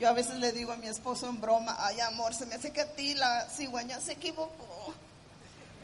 Yo 0.00 0.08
a 0.08 0.12
veces 0.12 0.38
le 0.38 0.50
digo 0.50 0.72
a 0.72 0.76
mi 0.76 0.88
esposo 0.88 1.28
en 1.28 1.40
broma, 1.40 1.76
ay 1.78 2.00
amor, 2.00 2.34
se 2.34 2.46
me 2.46 2.56
hace 2.56 2.72
que 2.72 2.80
a 2.80 2.92
ti 2.92 3.14
la 3.14 3.48
cigüeña 3.48 4.00
se 4.00 4.12
equivocó, 4.12 4.92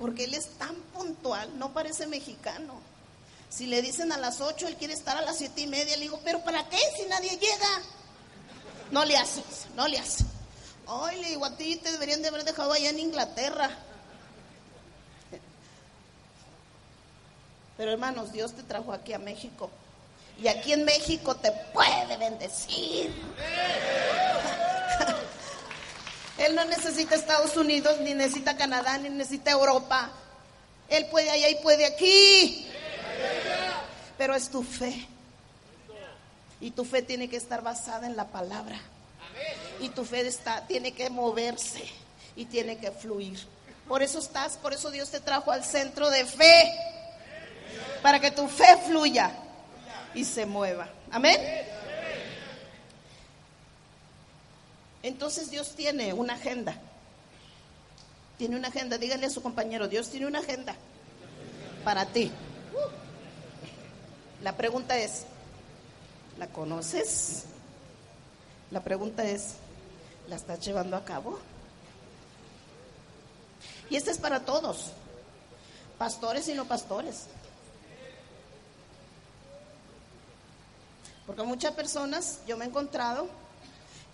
porque 0.01 0.25
él 0.25 0.35
es 0.35 0.49
tan 0.59 0.75
puntual, 0.75 1.57
no 1.57 1.73
parece 1.73 2.09
mexicano. 2.09 2.81
Si 3.49 3.67
le 3.67 3.81
dicen 3.81 4.11
a 4.11 4.19
las 4.19 4.41
8, 4.41 4.67
él 4.67 4.77
quiere 4.77 4.95
estar 4.95 5.17
a 5.17 5.23
las 5.23 5.39
siete 5.39 5.61
y 5.61 5.69
media, 5.69 5.97
le 5.97 6.03
digo, 6.03 6.21
pero 6.25 6.43
¿para 6.43 6.69
qué 6.69 6.79
si 6.97 7.09
nadie 7.09 7.31
llega? 7.31 7.83
No 8.91 9.05
le 9.05 9.17
haces, 9.17 9.69
no 9.77 9.87
le 9.87 9.99
haces. 9.99 10.27
Ay, 10.89 11.21
le 11.21 11.29
digo, 11.29 11.45
a 11.45 11.57
ti 11.57 11.77
te 11.77 11.93
deberían 11.93 12.21
de 12.21 12.29
haber 12.29 12.45
dejado 12.45 12.73
allá 12.73 12.91
en 12.91 12.99
Inglaterra. 12.99 13.71
Pero 17.79 17.93
hermanos, 17.93 18.33
Dios 18.33 18.53
te 18.53 18.65
trajo 18.65 18.93
aquí 18.93 19.13
a 19.13 19.21
México. 19.21 19.71
Y 20.43 20.49
aquí 20.49 20.73
en 20.73 20.85
México 20.85 21.37
te 21.37 21.53
puede 21.73 22.17
bendecir. 22.17 23.15
Él 26.39 26.57
no 26.57 26.65
necesita 26.65 27.15
Estados 27.15 27.57
Unidos, 27.57 28.01
ni 28.01 28.15
necesita 28.15 28.57
Canadá, 28.57 28.99
ni 28.99 29.09
necesita 29.11 29.53
Europa. 29.53 30.11
Él 30.89 31.07
puede 31.07 31.31
allá 31.31 31.49
y 31.49 31.55
puede 31.63 31.87
aquí. 31.87 32.67
Pero 34.17 34.35
es 34.35 34.51
tu 34.51 34.65
fe. 34.65 35.07
Y 36.61 36.73
tu 36.73 36.85
fe 36.85 37.03
tiene 37.03 37.29
que 37.29 37.37
estar 37.37 37.63
basada 37.63 38.09
en 38.09 38.17
la 38.17 38.27
palabra. 38.27 38.81
Y 39.81 39.91
tu 39.91 40.05
fe 40.05 40.27
está, 40.27 40.67
tiene 40.67 40.93
que 40.93 41.11
moverse 41.11 41.85
y 42.35 42.47
tiene 42.47 42.79
que 42.79 42.91
fluir. 42.91 43.39
Por 43.87 44.03
eso 44.03 44.19
estás, 44.19 44.57
por 44.57 44.73
eso 44.73 44.91
Dios 44.91 45.11
te 45.11 45.21
trajo 45.21 45.53
al 45.53 45.65
centro 45.65 46.11
de 46.11 46.25
fe 46.25 46.98
para 48.03 48.21
que 48.21 48.31
tu 48.31 48.49
fe 48.49 48.77
fluya 48.87 49.31
y 50.15 50.25
se 50.25 50.47
mueva. 50.47 50.89
Amén. 51.11 51.41
Entonces 55.03 55.51
Dios 55.51 55.75
tiene 55.75 56.13
una 56.13 56.35
agenda. 56.35 56.75
Tiene 58.37 58.57
una 58.57 58.69
agenda. 58.69 58.99
Dígale 58.99 59.27
a 59.27 59.31
su 59.31 59.43
compañero, 59.43 59.89
Dios 59.89 60.09
tiene 60.11 60.27
una 60.27 60.41
agenda 60.41 60.75
para 61.85 62.07
ti. 62.07 62.31
La 64.43 64.57
pregunta 64.57 64.97
es, 64.97 65.25
¿la 66.39 66.47
conoces? 66.49 67.45
La 68.71 68.83
pregunta 68.83 69.25
es, 69.25 69.55
¿la 70.29 70.37
estás 70.37 70.61
llevando 70.65 70.97
a 70.97 71.05
cabo? 71.05 71.39
Y 73.91 73.97
esta 73.97 74.11
es 74.11 74.19
para 74.19 74.41
todos, 74.41 74.93
pastores 75.97 76.49
y 76.49 76.55
no 76.55 76.67
pastores. 76.67 77.27
Porque 81.29 81.43
muchas 81.43 81.75
personas, 81.75 82.41
yo 82.47 82.57
me 82.57 82.65
he 82.65 82.69
encontrado, 82.69 83.29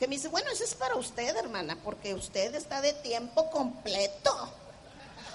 que 0.00 0.09
me 0.09 0.16
dicen, 0.16 0.33
bueno, 0.33 0.50
eso 0.50 0.64
es 0.64 0.74
para 0.74 0.96
usted, 0.96 1.37
hermana, 1.37 1.79
porque 1.85 2.12
usted 2.12 2.53
está 2.57 2.81
de 2.81 2.92
tiempo 2.92 3.48
completo. 3.50 4.53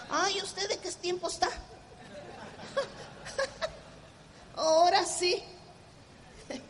Ay, 0.09 0.41
¿usted 0.41 0.67
de 0.67 0.77
qué 0.77 0.91
tiempo 0.91 1.29
está? 1.29 1.47
Ahora 4.57 5.05
sí. 5.05 5.41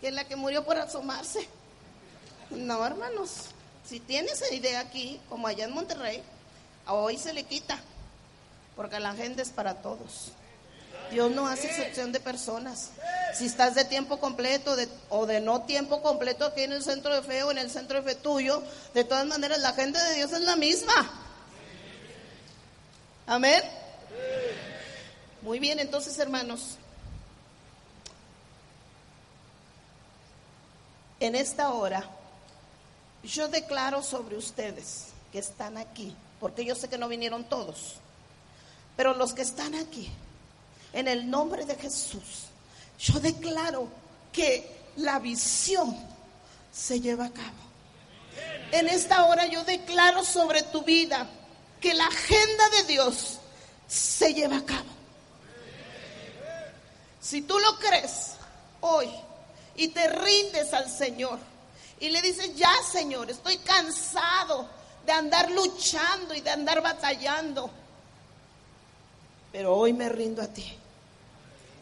Que 0.00 0.08
es 0.08 0.14
la 0.14 0.24
que 0.24 0.36
murió 0.36 0.64
por 0.64 0.78
asomarse. 0.78 1.46
No, 2.48 2.86
hermanos. 2.86 3.48
Si 3.84 4.00
tiene 4.00 4.30
esa 4.30 4.50
idea 4.54 4.80
aquí, 4.80 5.20
como 5.28 5.46
allá 5.46 5.66
en 5.66 5.74
Monterrey, 5.74 6.22
hoy 6.86 7.18
se 7.18 7.34
le 7.34 7.44
quita. 7.44 7.78
Porque 8.74 8.98
la 8.98 9.10
agenda 9.10 9.42
es 9.42 9.50
para 9.50 9.82
todos. 9.82 10.32
Dios 11.10 11.30
no 11.32 11.46
hace 11.46 11.66
excepción 11.66 12.12
de 12.12 12.20
personas. 12.20 12.92
Si 13.34 13.46
estás 13.46 13.74
de 13.74 13.84
tiempo 13.84 14.18
completo 14.18 14.76
o 15.08 15.26
de 15.26 15.40
no 15.40 15.62
tiempo 15.62 16.02
completo 16.02 16.44
aquí 16.44 16.62
en 16.62 16.72
el 16.72 16.82
centro 16.82 17.14
de 17.14 17.22
fe 17.22 17.42
o 17.42 17.50
en 17.50 17.58
el 17.58 17.70
centro 17.70 18.02
de 18.02 18.10
fe 18.10 18.14
tuyo, 18.16 18.62
de 18.92 19.04
todas 19.04 19.26
maneras 19.26 19.60
la 19.60 19.70
agenda 19.70 20.02
de 20.04 20.14
Dios 20.16 20.32
es 20.32 20.40
la 20.40 20.56
misma. 20.56 20.92
Amén. 23.26 23.62
Muy 25.42 25.58
bien, 25.58 25.78
entonces 25.78 26.18
hermanos, 26.18 26.76
en 31.18 31.34
esta 31.34 31.72
hora 31.72 32.04
yo 33.22 33.48
declaro 33.48 34.02
sobre 34.02 34.36
ustedes 34.36 35.06
que 35.32 35.38
están 35.38 35.76
aquí, 35.76 36.14
porque 36.40 36.64
yo 36.64 36.74
sé 36.74 36.88
que 36.88 36.98
no 36.98 37.08
vinieron 37.08 37.44
todos, 37.44 37.96
pero 38.96 39.14
los 39.14 39.32
que 39.32 39.42
están 39.42 39.74
aquí, 39.74 40.10
en 40.92 41.08
el 41.08 41.30
nombre 41.30 41.64
de 41.64 41.76
Jesús, 41.76 42.49
yo 43.00 43.18
declaro 43.18 43.88
que 44.32 44.78
la 44.96 45.18
visión 45.18 45.96
se 46.72 47.00
lleva 47.00 47.26
a 47.26 47.30
cabo. 47.30 47.56
En 48.72 48.88
esta 48.88 49.24
hora 49.24 49.46
yo 49.46 49.64
declaro 49.64 50.24
sobre 50.24 50.62
tu 50.64 50.82
vida 50.82 51.28
que 51.80 51.94
la 51.94 52.06
agenda 52.06 52.68
de 52.70 52.84
Dios 52.84 53.38
se 53.88 54.34
lleva 54.34 54.58
a 54.58 54.64
cabo. 54.64 54.88
Si 57.20 57.42
tú 57.42 57.58
lo 57.58 57.78
crees 57.78 58.32
hoy 58.80 59.08
y 59.76 59.88
te 59.88 60.08
rindes 60.08 60.72
al 60.74 60.88
Señor 60.88 61.38
y 61.98 62.10
le 62.10 62.22
dices, 62.22 62.54
ya 62.54 62.72
Señor, 62.90 63.30
estoy 63.30 63.56
cansado 63.58 64.68
de 65.06 65.12
andar 65.12 65.50
luchando 65.50 66.34
y 66.34 66.40
de 66.40 66.50
andar 66.50 66.82
batallando, 66.82 67.70
pero 69.52 69.74
hoy 69.74 69.92
me 69.92 70.08
rindo 70.08 70.42
a 70.42 70.46
ti. 70.46 70.78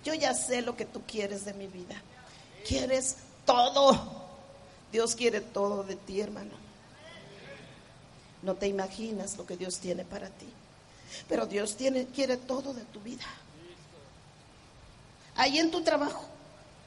Yo 0.09 0.15
ya 0.15 0.33
sé 0.33 0.63
lo 0.63 0.75
que 0.75 0.87
tú 0.87 1.03
quieres 1.07 1.45
de 1.45 1.53
mi 1.53 1.67
vida. 1.67 1.95
Quieres 2.67 3.17
todo. 3.45 4.25
Dios 4.91 5.15
quiere 5.15 5.43
todo 5.43 5.83
de 5.83 5.97
ti, 5.97 6.23
hermano. 6.23 6.53
No 8.41 8.55
te 8.55 8.69
imaginas 8.69 9.37
lo 9.37 9.45
que 9.45 9.59
Dios 9.59 9.81
tiene 9.81 10.07
para 10.07 10.31
ti. 10.31 10.49
Pero 11.29 11.45
Dios 11.45 11.77
tiene, 11.77 12.07
quiere 12.07 12.39
todo 12.39 12.73
de 12.73 12.85
tu 12.85 13.01
vida. 13.01 13.27
Ahí 15.37 15.59
en 15.59 15.71
tu 15.71 15.83
trabajo. 15.83 16.25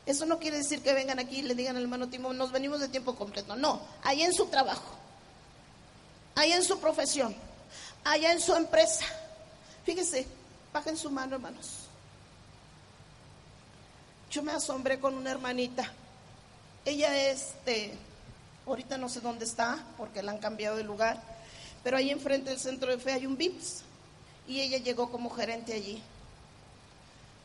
Eso 0.08 0.26
no 0.26 0.40
quiere 0.40 0.58
decir 0.58 0.82
que 0.82 0.96
vengan 0.96 1.20
aquí 1.20 1.42
y 1.42 1.44
le 1.44 1.54
digan 1.54 1.76
al 1.76 1.84
hermano 1.84 2.10
Timo, 2.10 2.34
nos 2.34 2.52
venimos 2.52 2.80
de 2.80 2.88
tiempo 2.88 3.16
completo. 3.16 3.56
No, 3.56 3.82
ahí 4.02 4.24
en 4.24 4.34
su 4.34 4.48
trabajo. 4.48 4.96
Ahí 6.34 6.54
en 6.54 6.64
su 6.64 6.80
profesión. 6.80 7.36
Allá 8.04 8.32
en 8.32 8.42
su 8.42 8.56
empresa. 8.56 9.06
Fíjese, 9.86 10.26
bajen 10.74 10.98
su 10.98 11.12
mano, 11.12 11.36
hermanos. 11.36 11.81
Yo 14.32 14.42
me 14.42 14.54
asombré 14.54 14.98
con 14.98 15.14
una 15.16 15.30
hermanita. 15.30 15.92
Ella 16.86 17.30
este, 17.30 17.94
ahorita 18.66 18.98
no 18.98 19.10
sé 19.10 19.20
dónde 19.20 19.44
está 19.44 19.84
porque 19.98 20.24
la 20.24 20.32
han 20.32 20.38
cambiado 20.38 20.78
de 20.78 20.86
lugar, 20.86 21.22
Pero 21.84 21.98
ahí 21.98 22.12
enfrente 22.12 22.50
del 22.50 22.60
centro 22.60 22.90
de 22.92 22.98
fe 22.98 23.12
hay 23.12 23.26
un 23.26 23.36
VIPS 23.36 23.82
y 24.48 24.62
ella 24.62 24.78
llegó 24.78 25.12
como 25.12 25.30
gerente 25.32 25.74
allí. 25.74 26.02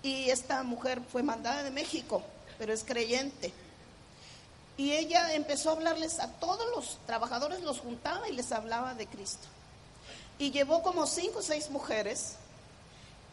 Y 0.02 0.30
esta 0.30 0.62
mujer 0.62 1.00
fue 1.10 1.24
mandada 1.24 1.64
de 1.64 1.72
México, 1.72 2.22
pero 2.56 2.72
es 2.72 2.84
creyente. 2.84 3.52
Y 4.76 4.92
ella 4.92 5.34
empezó 5.34 5.70
a 5.70 5.72
hablarles 5.72 6.20
a 6.20 6.30
todos 6.34 6.66
los 6.74 6.98
trabajadores, 7.06 7.62
los 7.62 7.80
juntaba 7.80 8.28
y 8.28 8.32
les 8.32 8.52
hablaba 8.52 8.94
de 8.94 9.08
Cristo. 9.08 9.48
Y 10.38 10.52
llevó 10.52 10.82
como 10.82 11.06
cinco 11.06 11.40
o 11.40 11.42
seis 11.42 11.68
mujeres 11.70 12.34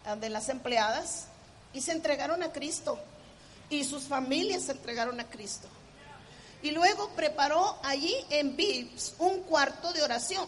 ah, 0.06 0.16
de 0.16 0.30
las 0.30 0.49
empleadas 0.49 1.26
y 1.74 1.82
se 1.82 1.91
entregaron 1.91 2.41
a 2.41 2.51
Cristo. 2.51 2.97
Y 3.74 3.84
sus 3.84 4.03
familias 4.03 4.61
se 4.63 4.74
entregaron 4.74 5.19
a 5.19 5.28
Cristo. 5.28 5.67
Y 6.61 6.69
luego 6.69 7.09
preparó 7.15 7.80
allí 7.82 8.15
en 8.30 8.55
Vips 8.55 9.15
un 9.17 9.41
cuarto 9.41 9.91
de 9.91 10.03
oración. 10.03 10.47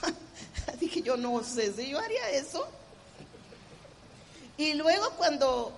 Dije, 0.80 1.02
yo 1.02 1.16
no 1.16 1.42
sé 1.42 1.72
si 1.72 1.90
yo 1.90 1.98
haría 1.98 2.30
eso. 2.30 2.68
Y 4.56 4.74
luego 4.74 5.10
cuando, 5.16 5.72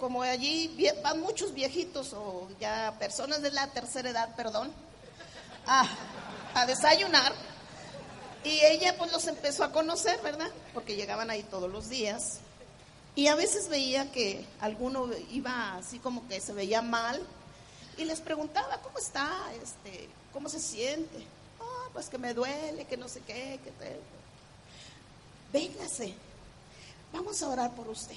como 0.00 0.22
allí 0.22 0.76
van 1.04 1.20
muchos 1.20 1.54
viejitos 1.54 2.12
o 2.12 2.48
ya 2.58 2.96
personas 2.98 3.42
de 3.42 3.52
la 3.52 3.68
tercera 3.68 4.10
edad, 4.10 4.34
perdón, 4.34 4.72
a, 5.66 5.86
a 6.54 6.66
desayunar, 6.66 7.32
y 8.42 8.58
ella 8.64 8.96
pues 8.98 9.12
los 9.12 9.24
empezó 9.28 9.62
a 9.62 9.70
conocer, 9.70 10.20
¿verdad? 10.20 10.50
Porque 10.74 10.96
llegaban 10.96 11.30
ahí 11.30 11.44
todos 11.44 11.70
los 11.70 11.88
días. 11.88 12.40
Y 13.14 13.26
a 13.26 13.34
veces 13.34 13.68
veía 13.68 14.10
que 14.10 14.44
alguno 14.60 15.08
iba 15.30 15.76
así 15.76 15.98
como 15.98 16.26
que 16.28 16.40
se 16.40 16.52
veía 16.54 16.80
mal 16.80 17.20
y 17.98 18.04
les 18.04 18.20
preguntaba, 18.20 18.78
¿cómo 18.78 18.98
está? 18.98 19.30
Este, 19.62 20.08
¿Cómo 20.32 20.48
se 20.48 20.60
siente? 20.60 21.26
Oh, 21.60 21.90
pues 21.92 22.08
que 22.08 22.16
me 22.16 22.32
duele, 22.32 22.86
que 22.86 22.96
no 22.96 23.08
sé 23.08 23.20
qué, 23.20 23.60
que 23.62 23.70
te... 23.72 24.00
Véngase, 25.52 26.14
vamos 27.12 27.42
a 27.42 27.48
orar 27.48 27.74
por 27.74 27.88
usted. 27.88 28.16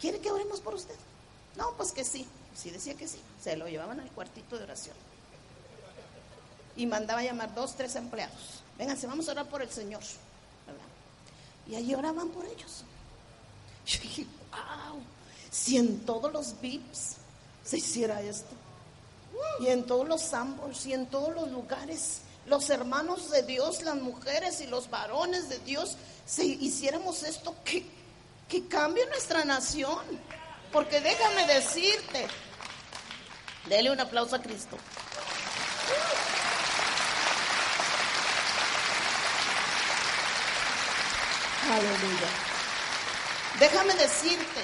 ¿Quiere 0.00 0.18
que 0.18 0.30
oremos 0.30 0.60
por 0.60 0.74
usted? 0.74 0.96
No, 1.56 1.72
pues 1.72 1.92
que 1.92 2.04
sí. 2.04 2.26
Sí 2.54 2.70
decía 2.70 2.94
que 2.94 3.06
sí. 3.06 3.20
Se 3.42 3.56
lo 3.56 3.68
llevaban 3.68 4.00
al 4.00 4.10
cuartito 4.10 4.56
de 4.56 4.64
oración. 4.64 4.96
Y 6.76 6.86
mandaba 6.86 7.20
a 7.20 7.24
llamar 7.24 7.54
dos, 7.54 7.76
tres 7.76 7.94
empleados. 7.96 8.62
Vénganse, 8.78 9.06
vamos 9.06 9.28
a 9.28 9.32
orar 9.32 9.48
por 9.48 9.60
el 9.60 9.70
Señor. 9.70 10.02
Y 11.68 11.74
allí 11.74 11.94
oraban 11.94 12.30
por 12.30 12.46
ellos. 12.46 12.84
Yo 13.86 14.00
dije, 14.00 14.26
wow, 14.50 15.00
si 15.50 15.76
en 15.76 16.00
todos 16.00 16.32
los 16.32 16.60
VIPs 16.60 17.16
se 17.64 17.78
hiciera 17.78 18.20
esto, 18.22 18.54
y 19.60 19.68
en 19.68 19.84
todos 19.84 20.06
los 20.06 20.20
sambos, 20.20 20.86
y 20.86 20.92
en 20.92 21.06
todos 21.06 21.34
los 21.34 21.50
lugares, 21.50 22.22
los 22.46 22.70
hermanos 22.70 23.30
de 23.30 23.42
Dios, 23.42 23.82
las 23.82 23.96
mujeres 23.96 24.60
y 24.60 24.66
los 24.66 24.90
varones 24.90 25.48
de 25.48 25.58
Dios, 25.60 25.96
si 26.26 26.58
hiciéramos 26.60 27.22
esto, 27.22 27.54
que, 27.64 27.84
que 28.48 28.66
cambie 28.66 29.06
nuestra 29.06 29.44
nación. 29.44 29.98
Porque 30.72 31.00
déjame 31.00 31.46
decirte, 31.46 32.26
dele 33.68 33.90
un 33.90 34.00
aplauso 34.00 34.36
a 34.36 34.42
Cristo. 34.42 34.76
Aleluya. 41.70 42.51
Déjame 43.58 43.94
decirte 43.94 44.60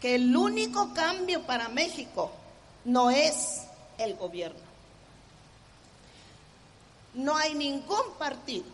que 0.00 0.14
el 0.14 0.36
único 0.36 0.92
cambio 0.94 1.42
para 1.42 1.68
México 1.68 2.30
no 2.84 3.10
es 3.10 3.62
el 3.98 4.14
gobierno. 4.14 4.60
No 7.14 7.36
hay 7.36 7.54
ningún 7.54 8.12
partido 8.18 8.66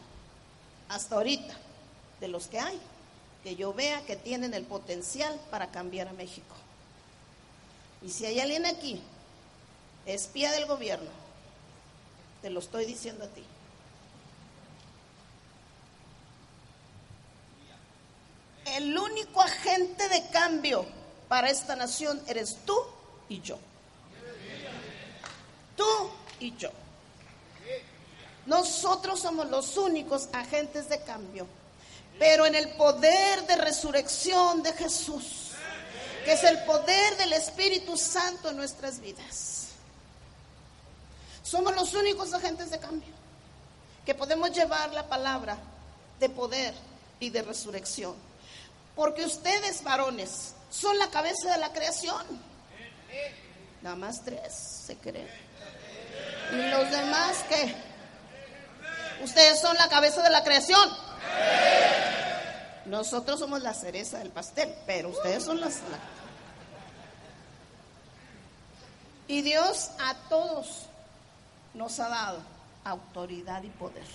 hasta 0.89 1.14
ahorita 1.14 1.55
de 2.20 2.28
los 2.28 2.49
que 2.49 2.59
hay 2.59 2.80
que 3.43 3.57
yo 3.57 3.72
vea 3.72 4.03
que 4.03 4.16
tienen 4.16 4.55
el 4.55 4.64
potencial 4.64 5.39
para 5.51 5.70
cambiar 5.70 6.09
a 6.09 6.12
México. 6.12 6.55
Y 8.03 8.11
si 8.11 8.26
hay 8.26 8.41
alguien 8.41 8.66
aquí, 8.66 9.01
espía 10.07 10.53
del 10.53 10.66
gobierno, 10.66 11.11
te 12.41 12.51
lo 12.51 12.61
estoy 12.61 12.85
diciendo 12.85 13.24
a 13.24 13.28
ti. 13.28 13.45
El 18.64 18.96
único 18.96 19.40
agente 19.40 20.08
de 20.08 20.28
cambio 20.28 20.86
para 21.28 21.50
esta 21.50 21.76
nación 21.76 22.22
eres 22.26 22.58
tú 22.64 22.76
y 23.28 23.40
yo. 23.40 23.58
Tú 25.76 26.10
y 26.40 26.54
yo. 26.56 26.70
Nosotros 28.46 29.20
somos 29.20 29.48
los 29.48 29.76
únicos 29.76 30.28
agentes 30.32 30.88
de 30.88 31.00
cambio, 31.02 31.46
pero 32.18 32.44
en 32.44 32.54
el 32.54 32.70
poder 32.70 33.46
de 33.46 33.56
resurrección 33.56 34.62
de 34.62 34.72
Jesús, 34.72 35.52
que 36.24 36.32
es 36.32 36.44
el 36.44 36.58
poder 36.64 37.16
del 37.16 37.32
Espíritu 37.32 37.96
Santo 37.96 38.50
en 38.50 38.56
nuestras 38.56 39.00
vidas. 39.00 39.68
Somos 41.42 41.74
los 41.74 41.94
únicos 41.94 42.32
agentes 42.32 42.70
de 42.70 42.78
cambio 42.78 43.12
que 44.04 44.14
podemos 44.14 44.50
llevar 44.50 44.92
la 44.92 45.08
palabra 45.08 45.56
de 46.18 46.28
poder 46.28 46.74
y 47.20 47.30
de 47.30 47.42
resurrección. 47.42 48.14
Porque 48.95 49.24
ustedes, 49.24 49.82
varones, 49.82 50.55
son 50.70 50.99
la 50.99 51.09
cabeza 51.11 51.53
de 51.53 51.59
la 51.59 51.72
creación. 51.72 52.24
Nada 53.82 53.97
más 53.97 54.22
tres 54.24 54.53
se 54.86 54.97
creen. 54.97 55.28
¿Y 56.53 56.70
los 56.70 56.90
demás 56.90 57.45
qué? 57.49 57.74
Ustedes 59.22 59.61
son 59.61 59.76
la 59.76 59.88
cabeza 59.88 60.22
de 60.22 60.30
la 60.30 60.43
creación. 60.45 60.88
Nosotros 62.86 63.38
somos 63.38 63.62
la 63.62 63.74
cereza 63.74 64.18
del 64.18 64.30
pastel, 64.30 64.74
pero 64.86 65.11
ustedes 65.11 65.45
son 65.45 65.61
las... 65.61 65.80
Y 69.28 69.43
Dios 69.43 69.90
a 70.01 70.14
todos 70.28 70.86
nos 71.74 71.99
ha 72.01 72.09
dado 72.09 72.43
autoridad 72.84 73.62
y 73.62 73.68
poder. 73.68 74.07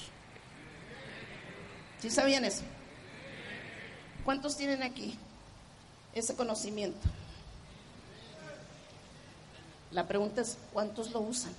¿Sí 2.00 2.10
sabían 2.10 2.46
eso? 2.46 2.64
¿Cuántos 4.28 4.58
tienen 4.58 4.84
aquí 4.84 5.18
ese 6.14 6.36
conocimiento? 6.36 7.00
La 9.92 10.06
pregunta 10.06 10.42
es, 10.42 10.58
¿cuántos 10.74 11.12
lo 11.12 11.22
usan? 11.22 11.54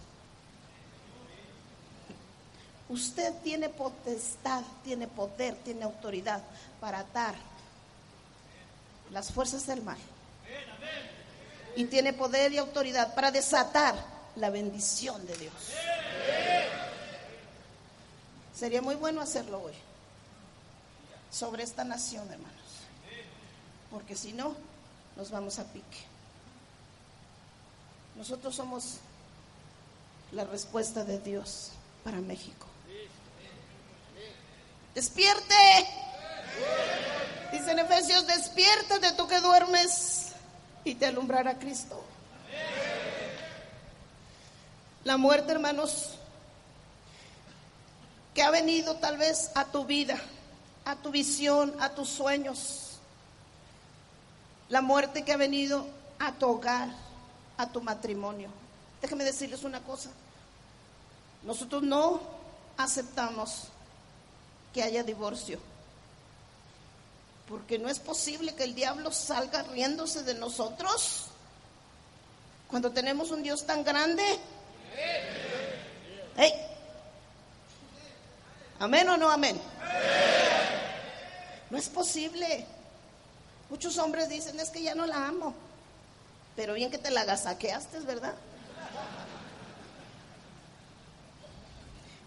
Usted 2.91 3.33
tiene 3.43 3.71
potestad, 3.71 4.63
tiene 4.85 5.09
poder, 5.09 5.55
tiene 5.65 5.83
autoridad 5.85 6.43
para 6.79 6.99
atar 6.99 7.37
las 9.13 9.33
fuerzas 9.33 9.67
del 9.67 9.81
mal. 9.81 9.97
Y 11.75 11.87
tiene 11.87 12.13
poder 12.13 12.53
y 12.53 12.59
autoridad 12.59 13.15
para 13.15 13.31
desatar 13.31 13.95
la 14.37 14.51
bendición 14.51 15.27
de 15.27 15.39
Dios. 15.39 15.55
Sería 18.55 18.83
muy 18.83 18.97
bueno 18.97 19.23
hacerlo 19.23 19.63
hoy 19.63 19.88
sobre 21.31 21.63
esta 21.63 21.85
nación, 21.85 22.31
hermanos. 22.31 22.57
Porque 23.91 24.17
si 24.17 24.33
no, 24.33 24.55
nos 25.17 25.31
vamos 25.31 25.59
a 25.59 25.65
pique. 25.65 25.99
Nosotros 28.17 28.55
somos 28.55 28.99
la 30.33 30.45
respuesta 30.45 31.05
de 31.05 31.19
Dios 31.21 31.71
para 32.05 32.19
México. 32.19 32.67
Despierte. 34.95 35.55
Dice 37.53 37.71
en 37.71 37.79
Efesios, 37.79 38.27
despiértate 38.27 39.13
tú 39.13 39.27
que 39.27 39.41
duermes 39.41 40.33
y 40.85 40.95
te 40.95 41.07
alumbrará 41.07 41.59
Cristo. 41.59 42.03
La 45.05 45.17
muerte, 45.17 45.53
hermanos, 45.53 46.15
que 48.35 48.43
ha 48.43 48.51
venido 48.51 48.97
tal 48.97 49.17
vez 49.17 49.51
a 49.55 49.65
tu 49.67 49.85
vida 49.85 50.21
a 50.89 50.97
tu 50.97 51.11
visión, 51.11 51.77
a 51.81 51.91
tus 51.91 52.09
sueños. 52.09 52.97
La 54.71 54.81
muerte 54.81 55.23
que 55.23 55.35
ha 55.35 55.37
venido 55.37 55.87
a 56.19 56.33
tu 56.33 56.49
hogar, 56.49 56.89
a 57.59 57.69
tu 57.69 57.83
matrimonio. 57.83 58.49
Déjeme 59.03 59.23
decirles 59.23 59.65
una 59.65 59.81
cosa. 59.83 60.09
Nosotros 61.43 61.83
no 61.83 62.23
aceptamos 62.79 63.65
que 64.73 64.83
haya 64.83 65.03
divorcio. 65.03 65.59
Porque 67.47 67.79
no 67.79 67.91
es 67.91 67.99
posible 67.99 68.55
que 68.55 68.65
el 68.65 68.75
diablo 68.75 69.13
salga 69.13 69.65
riéndose 69.65 70.23
de 70.23 70.35
nosotros 70.35 71.27
cuando 72.69 72.93
tenemos 72.93 73.31
un 73.31 73.43
Dios 73.43 73.67
tan 73.67 73.85
grande. 73.85 74.25
¿Amén 78.79 79.07
o 79.11 79.19
no 79.19 79.29
amén? 79.29 79.61
No 81.71 81.79
es 81.79 81.89
posible. 81.89 82.67
Muchos 83.71 83.99
hombres 83.99 84.29
dicen, 84.29 84.59
es 84.61 84.71
que 84.71 84.83
ya 84.83 84.95
no 84.95 85.07
la 85.07 85.27
amo. 85.27 85.55
Pero 86.57 86.75
bien 86.75 86.91
que 86.91 86.99
te 86.99 87.11
la 87.11 87.21
agasaqueaste, 87.21 88.01
¿verdad? 88.01 88.35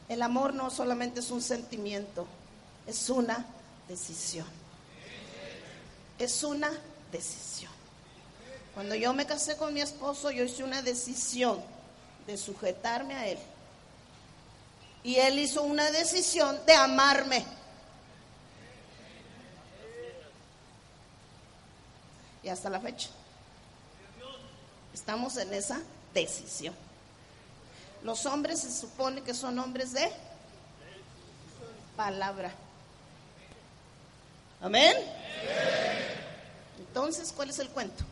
El 0.07 0.21
amor 0.21 0.53
no 0.53 0.69
solamente 0.69 1.21
es 1.21 1.31
un 1.31 1.41
sentimiento, 1.41 2.27
es 2.85 3.09
una 3.09 3.45
decisión. 3.87 4.47
Es 6.19 6.43
una 6.43 6.69
decisión. 7.11 7.71
Cuando 8.73 8.95
yo 8.95 9.13
me 9.13 9.25
casé 9.25 9.57
con 9.57 9.73
mi 9.73 9.81
esposo, 9.81 10.31
yo 10.31 10.43
hice 10.43 10.63
una 10.63 10.81
decisión 10.81 11.61
de 12.27 12.37
sujetarme 12.37 13.15
a 13.15 13.27
él. 13.27 13.39
Y 15.03 15.15
él 15.15 15.39
hizo 15.39 15.63
una 15.63 15.89
decisión 15.91 16.59
de 16.65 16.73
amarme. 16.73 17.45
Y 22.43 22.49
hasta 22.49 22.69
la 22.69 22.79
fecha. 22.79 23.09
Estamos 24.93 25.37
en 25.37 25.53
esa 25.53 25.79
decisión. 26.13 26.75
Los 28.03 28.25
hombres 28.25 28.61
se 28.61 28.71
supone 28.71 29.21
que 29.21 29.33
son 29.33 29.59
hombres 29.59 29.93
de 29.93 30.11
palabra. 31.95 32.51
Amén. 34.59 34.95
Entonces, 36.79 37.31
¿cuál 37.31 37.49
es 37.49 37.59
el 37.59 37.69
cuento? 37.69 38.03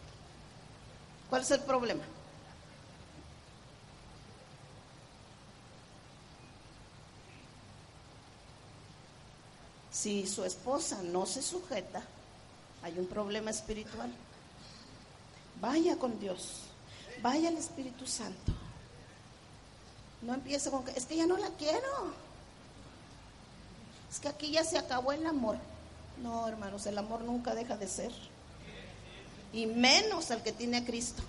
¿Cuál 1.30 1.42
es 1.42 1.52
el 1.52 1.60
problema? 1.62 2.04
Si 9.92 10.26
su 10.28 10.46
esposa 10.46 11.02
no 11.04 11.26
se 11.26 11.42
sujeta, 11.42 12.02
hay 12.82 12.98
un 12.98 13.08
problema 13.08 13.52
espiritual. 13.52 14.12
Vaya 15.62 15.98
con 15.98 16.20
Dios, 16.20 16.62
vaya 17.22 17.50
al 17.50 17.58
Espíritu 17.58 18.08
Santo. 18.08 18.54
No 20.22 20.34
empiece 20.34 20.70
con 20.70 20.84
que, 20.84 20.92
es 20.92 21.06
que 21.06 21.18
ya 21.18 21.26
no 21.26 21.38
la 21.38 21.50
quiero. 21.52 22.14
Es 24.12 24.20
que 24.20 24.28
aquí 24.28 24.52
ya 24.52 24.64
se 24.64 24.78
acabó 24.78 25.12
el 25.12 25.26
amor. 25.26 25.58
No, 26.22 26.48
hermanos, 26.48 26.86
el 26.86 26.98
amor 26.98 27.22
nunca 27.22 27.56
deja 27.56 27.78
de 27.78 27.88
ser. 27.88 28.12
Y 29.54 29.66
menos 29.66 30.30
el 30.32 30.42
que 30.42 30.52
tiene 30.52 30.78
a 30.78 30.86
Cristo. 30.86 31.24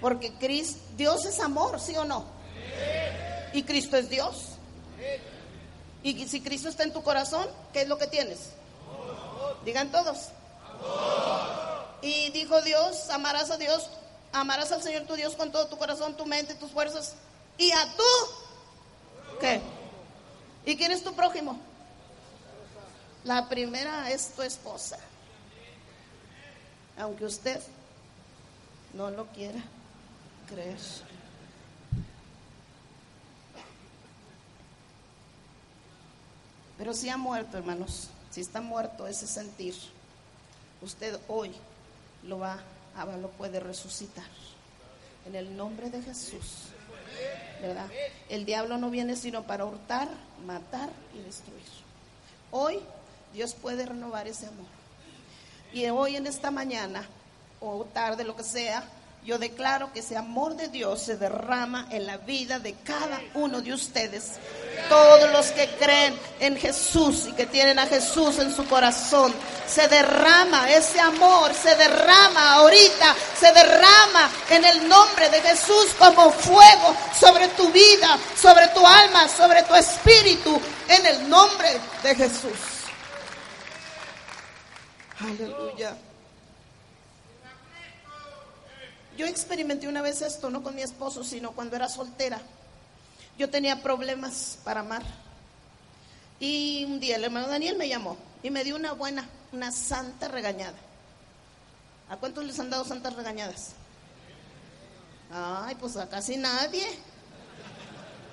Porque 0.00 0.32
Cristo, 0.34 0.80
Dios 0.96 1.24
es 1.24 1.40
amor, 1.40 1.80
¿sí 1.80 1.96
o 1.96 2.04
no? 2.04 2.24
Y 3.52 3.62
Cristo 3.62 3.96
es 3.96 4.08
Dios. 4.08 4.48
Y 6.02 6.26
si 6.26 6.40
Cristo 6.40 6.68
está 6.68 6.82
en 6.82 6.92
tu 6.92 7.02
corazón, 7.02 7.46
¿qué 7.72 7.82
es 7.82 7.88
lo 7.88 7.98
que 7.98 8.06
tienes? 8.06 8.50
Digan 9.64 9.90
todos. 9.90 10.28
Y 12.00 12.30
dijo 12.30 12.60
Dios, 12.62 13.10
amarás 13.10 13.50
a 13.50 13.56
Dios, 13.56 13.88
amarás 14.32 14.72
al 14.72 14.82
Señor 14.82 15.04
tu 15.04 15.14
Dios 15.14 15.36
con 15.36 15.52
todo 15.52 15.68
tu 15.68 15.78
corazón, 15.78 16.16
tu 16.16 16.26
mente, 16.26 16.54
tus 16.54 16.70
fuerzas. 16.70 17.14
Y 17.58 17.70
a 17.70 17.84
tú, 17.96 19.38
¿qué? 19.40 19.60
¿Y 20.66 20.76
quién 20.76 20.90
es 20.90 21.04
tu 21.04 21.14
prójimo? 21.14 21.58
La 23.24 23.48
primera 23.48 24.10
es 24.10 24.32
tu 24.34 24.42
esposa. 24.42 24.98
Aunque 26.98 27.24
usted 27.24 27.60
no 28.94 29.10
lo 29.10 29.26
quiera 29.26 29.60
creer. 30.48 30.78
Pero 36.78 36.94
si 36.94 37.08
ha 37.08 37.16
muerto, 37.16 37.56
hermanos, 37.58 38.08
si 38.32 38.40
está 38.40 38.60
muerto 38.60 39.06
ese 39.06 39.26
sentir, 39.26 39.74
usted 40.80 41.18
hoy 41.28 41.52
lo 42.24 42.38
va, 42.38 42.58
lo 43.20 43.28
puede 43.30 43.60
resucitar. 43.60 44.24
En 45.26 45.36
el 45.36 45.56
nombre 45.56 45.90
de 45.90 46.02
Jesús. 46.02 46.68
¿Verdad? 47.60 47.86
El 48.28 48.44
diablo 48.44 48.78
no 48.78 48.90
viene 48.90 49.14
sino 49.14 49.44
para 49.44 49.64
hurtar, 49.64 50.08
matar 50.46 50.88
y 51.14 51.22
destruir. 51.22 51.62
Hoy 52.50 52.80
Dios 53.32 53.54
puede 53.54 53.86
renovar 53.86 54.26
ese 54.26 54.46
amor. 54.46 54.66
Y 55.72 55.86
hoy 55.86 56.16
en 56.16 56.26
esta 56.26 56.50
mañana 56.50 57.06
o 57.60 57.84
tarde, 57.84 58.24
lo 58.24 58.34
que 58.34 58.42
sea, 58.42 58.82
yo 59.24 59.38
declaro 59.38 59.92
que 59.92 60.00
ese 60.00 60.16
amor 60.16 60.56
de 60.56 60.66
Dios 60.66 61.02
se 61.02 61.16
derrama 61.16 61.86
en 61.90 62.06
la 62.06 62.16
vida 62.16 62.58
de 62.58 62.74
cada 62.74 63.20
uno 63.34 63.60
de 63.60 63.72
ustedes. 63.72 64.32
Todos 64.88 65.30
los 65.32 65.52
que 65.52 65.68
creen 65.78 66.18
en 66.40 66.56
Jesús 66.56 67.26
y 67.28 67.32
que 67.32 67.46
tienen 67.46 67.78
a 67.78 67.86
Jesús 67.86 68.40
en 68.40 68.52
su 68.52 68.66
corazón, 68.66 69.32
se 69.66 69.86
derrama 69.86 70.68
ese 70.72 70.98
amor, 71.00 71.54
se 71.54 71.74
derrama 71.76 72.54
ahorita, 72.54 73.14
se 73.38 73.52
derrama 73.52 74.28
en 74.50 74.64
el 74.64 74.88
nombre 74.88 75.28
de 75.30 75.40
Jesús 75.40 75.94
como 75.98 76.32
fuego 76.32 76.96
sobre 77.18 77.46
tu 77.48 77.70
vida, 77.70 78.18
sobre 78.36 78.66
tu 78.68 78.84
alma, 78.84 79.28
sobre 79.28 79.62
tu 79.62 79.74
espíritu, 79.76 80.60
en 80.88 81.06
el 81.06 81.30
nombre 81.30 81.80
de 82.02 82.14
Jesús. 82.16 82.58
Aleluya. 85.20 85.96
Yo 89.16 89.26
experimenté 89.26 89.88
una 89.88 90.02
vez 90.02 90.22
esto, 90.22 90.50
no 90.50 90.62
con 90.62 90.74
mi 90.74 90.82
esposo, 90.82 91.22
sino 91.22 91.52
cuando 91.52 91.76
era 91.76 91.88
soltera. 91.88 92.40
Yo 93.38 93.50
tenía 93.50 93.82
problemas 93.82 94.58
para 94.64 94.80
amar. 94.80 95.02
Y 96.40 96.84
un 96.86 96.98
día 96.98 97.16
el 97.16 97.24
hermano 97.24 97.48
Daniel 97.48 97.76
me 97.76 97.88
llamó 97.88 98.16
y 98.42 98.50
me 98.50 98.64
dio 98.64 98.74
una 98.74 98.92
buena, 98.92 99.28
una 99.52 99.70
santa 99.70 100.28
regañada. 100.28 100.76
¿A 102.08 102.16
cuántos 102.16 102.44
les 102.44 102.58
han 102.58 102.70
dado 102.70 102.84
santas 102.84 103.14
regañadas? 103.14 103.70
Ay, 105.30 105.74
pues 105.76 105.96
a 105.96 106.08
casi 106.08 106.36
nadie. 106.36 106.86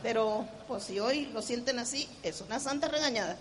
Pero 0.01 0.47
pues 0.67 0.83
si 0.85 0.99
hoy 0.99 1.25
lo 1.27 1.41
sienten 1.41 1.79
así, 1.79 2.09
es 2.23 2.41
una 2.41 2.59
santa 2.59 2.87
regañada. 2.87 3.37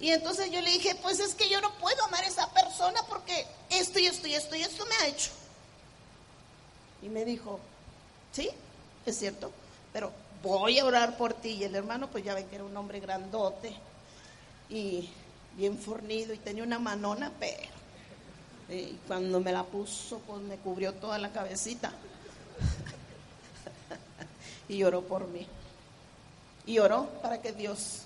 Y 0.00 0.10
entonces 0.10 0.50
yo 0.50 0.60
le 0.60 0.70
dije, 0.70 0.94
pues 1.02 1.20
es 1.20 1.34
que 1.34 1.48
yo 1.48 1.60
no 1.60 1.72
puedo 1.78 2.04
amar 2.04 2.24
a 2.24 2.28
esa 2.28 2.50
persona 2.52 3.02
porque 3.08 3.46
esto 3.70 3.98
y 3.98 4.06
esto 4.06 4.26
y 4.26 4.34
esto 4.34 4.56
y 4.56 4.62
esto 4.62 4.86
me 4.86 4.94
ha 4.96 5.06
hecho. 5.08 5.30
Y 7.02 7.08
me 7.08 7.24
dijo, 7.24 7.60
sí, 8.32 8.50
es 9.06 9.18
cierto, 9.18 9.50
pero 9.92 10.12
voy 10.42 10.78
a 10.78 10.84
orar 10.84 11.16
por 11.16 11.34
ti. 11.34 11.50
Y 11.50 11.64
el 11.64 11.74
hermano, 11.74 12.08
pues 12.08 12.24
ya 12.24 12.34
ven 12.34 12.46
que 12.48 12.56
era 12.56 12.64
un 12.64 12.76
hombre 12.76 13.00
grandote 13.00 13.74
y 14.68 15.08
bien 15.56 15.78
fornido 15.78 16.34
y 16.34 16.38
tenía 16.38 16.62
una 16.62 16.78
manona, 16.78 17.32
pero 17.38 17.78
y 18.68 18.98
cuando 19.06 19.40
me 19.40 19.50
la 19.50 19.64
puso, 19.64 20.18
pues 20.20 20.42
me 20.42 20.56
cubrió 20.56 20.92
toda 20.92 21.18
la 21.18 21.32
cabecita. 21.32 21.90
y 24.68 24.82
oró 24.82 25.02
por 25.02 25.26
mí. 25.28 25.46
Y 26.66 26.78
oró 26.78 27.06
para 27.22 27.40
que 27.40 27.52
Dios 27.52 28.02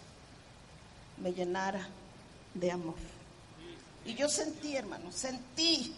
me 1.18 1.32
llenara 1.32 1.88
de 2.54 2.70
amor. 2.70 2.94
Y 4.04 4.14
yo 4.14 4.28
sentí, 4.28 4.76
hermano, 4.76 5.10
sentí 5.10 5.92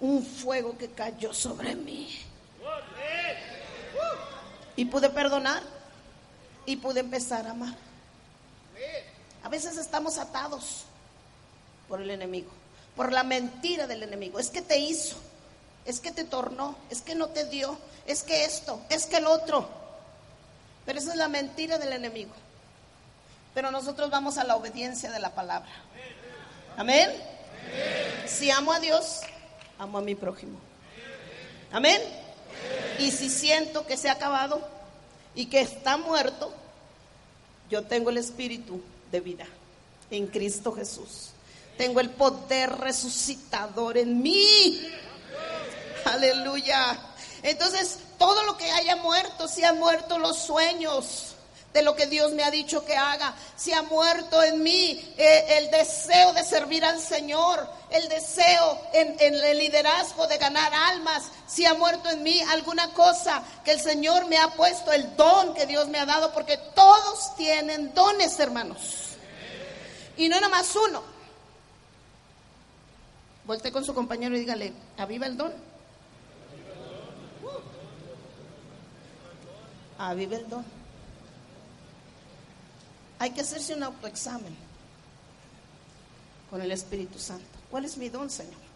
un 0.00 0.24
fuego 0.24 0.76
que 0.76 0.90
cayó 0.90 1.32
sobre 1.32 1.76
mí. 1.76 2.08
Y 4.76 4.84
pude 4.84 5.10
perdonar 5.10 5.62
y 6.66 6.76
pude 6.76 7.00
empezar 7.00 7.46
a 7.46 7.50
amar. 7.50 7.74
A 9.42 9.48
veces 9.48 9.76
estamos 9.76 10.18
atados 10.18 10.84
por 11.88 12.00
el 12.00 12.10
enemigo, 12.10 12.50
por 12.94 13.12
la 13.12 13.24
mentira 13.24 13.86
del 13.86 14.02
enemigo. 14.02 14.38
Es 14.38 14.50
que 14.50 14.62
te 14.62 14.78
hizo, 14.78 15.16
es 15.84 16.00
que 16.00 16.12
te 16.12 16.24
tornó, 16.24 16.76
es 16.90 17.00
que 17.00 17.14
no 17.14 17.28
te 17.28 17.46
dio, 17.46 17.78
es 18.06 18.22
que 18.22 18.44
esto, 18.44 18.80
es 18.90 19.06
que 19.06 19.16
el 19.16 19.26
otro. 19.26 19.68
Pero 20.84 20.98
esa 20.98 21.12
es 21.12 21.16
la 21.16 21.28
mentira 21.28 21.78
del 21.78 21.92
enemigo. 21.92 22.32
Pero 23.54 23.70
nosotros 23.70 24.10
vamos 24.10 24.38
a 24.38 24.44
la 24.44 24.56
obediencia 24.56 25.10
de 25.10 25.20
la 25.20 25.34
palabra. 25.34 25.70
Amén. 26.76 27.10
Si 28.26 28.50
amo 28.50 28.72
a 28.72 28.80
Dios, 28.80 29.20
amo 29.78 29.98
a 29.98 30.02
mi 30.02 30.14
prójimo. 30.14 30.58
Amén. 31.72 32.00
Y 32.98 33.10
si 33.10 33.30
siento 33.30 33.86
que 33.86 33.96
se 33.96 34.08
ha 34.08 34.12
acabado 34.12 34.60
y 35.34 35.46
que 35.46 35.60
está 35.60 35.96
muerto, 35.96 36.52
yo 37.70 37.84
tengo 37.84 38.10
el 38.10 38.18
espíritu 38.18 38.80
de 39.10 39.20
vida 39.20 39.46
en 40.10 40.26
Cristo 40.26 40.72
Jesús. 40.72 41.30
Tengo 41.76 42.00
el 42.00 42.10
poder 42.10 42.70
resucitador 42.76 43.98
en 43.98 44.20
mí. 44.20 44.80
Aleluya. 46.04 46.98
Entonces, 47.42 48.00
todo 48.18 48.42
lo 48.44 48.56
que 48.56 48.70
haya 48.70 48.96
muerto, 48.96 49.46
si 49.46 49.62
han 49.62 49.78
muerto 49.78 50.18
los 50.18 50.38
sueños, 50.38 51.36
de 51.72 51.82
lo 51.82 51.94
que 51.94 52.06
Dios 52.06 52.32
me 52.32 52.44
ha 52.44 52.50
dicho 52.50 52.84
que 52.84 52.96
haga. 52.96 53.34
Si 53.56 53.72
ha 53.72 53.82
muerto 53.82 54.42
en 54.42 54.62
mí 54.62 55.14
eh, 55.16 55.58
el 55.58 55.70
deseo 55.70 56.32
de 56.32 56.42
servir 56.42 56.84
al 56.84 57.00
Señor, 57.00 57.68
el 57.90 58.08
deseo 58.08 58.80
en, 58.92 59.16
en, 59.18 59.34
el 59.34 59.58
liderazgo 59.58 60.26
de 60.26 60.38
ganar 60.38 60.72
almas, 60.72 61.30
si 61.46 61.66
ha 61.66 61.74
muerto 61.74 62.08
en 62.08 62.22
mí 62.22 62.40
alguna 62.50 62.92
cosa 62.92 63.42
que 63.64 63.72
el 63.72 63.80
Señor 63.80 64.26
me 64.26 64.38
ha 64.38 64.48
puesto, 64.48 64.92
el 64.92 65.14
don 65.16 65.54
que 65.54 65.66
Dios 65.66 65.88
me 65.88 65.98
ha 65.98 66.06
dado, 66.06 66.32
porque 66.32 66.56
todos 66.74 67.36
tienen 67.36 67.94
dones, 67.94 68.38
hermanos. 68.40 68.78
Y 70.16 70.28
no 70.28 70.36
nada 70.36 70.48
más 70.48 70.74
uno. 70.74 71.02
Volte 73.44 73.72
con 73.72 73.84
su 73.84 73.94
compañero 73.94 74.36
y 74.36 74.40
dígale, 74.40 74.72
aviva 74.96 75.26
el 75.26 75.36
don. 75.36 75.52
Aviva 79.98 80.36
el 80.36 80.48
don. 80.48 80.77
Hay 83.18 83.30
que 83.30 83.40
hacerse 83.40 83.74
un 83.74 83.82
autoexamen 83.82 84.56
con 86.50 86.62
el 86.62 86.70
Espíritu 86.72 87.18
Santo. 87.18 87.44
¿Cuál 87.70 87.84
es 87.84 87.96
mi 87.96 88.08
don, 88.08 88.30
Señor? 88.30 88.68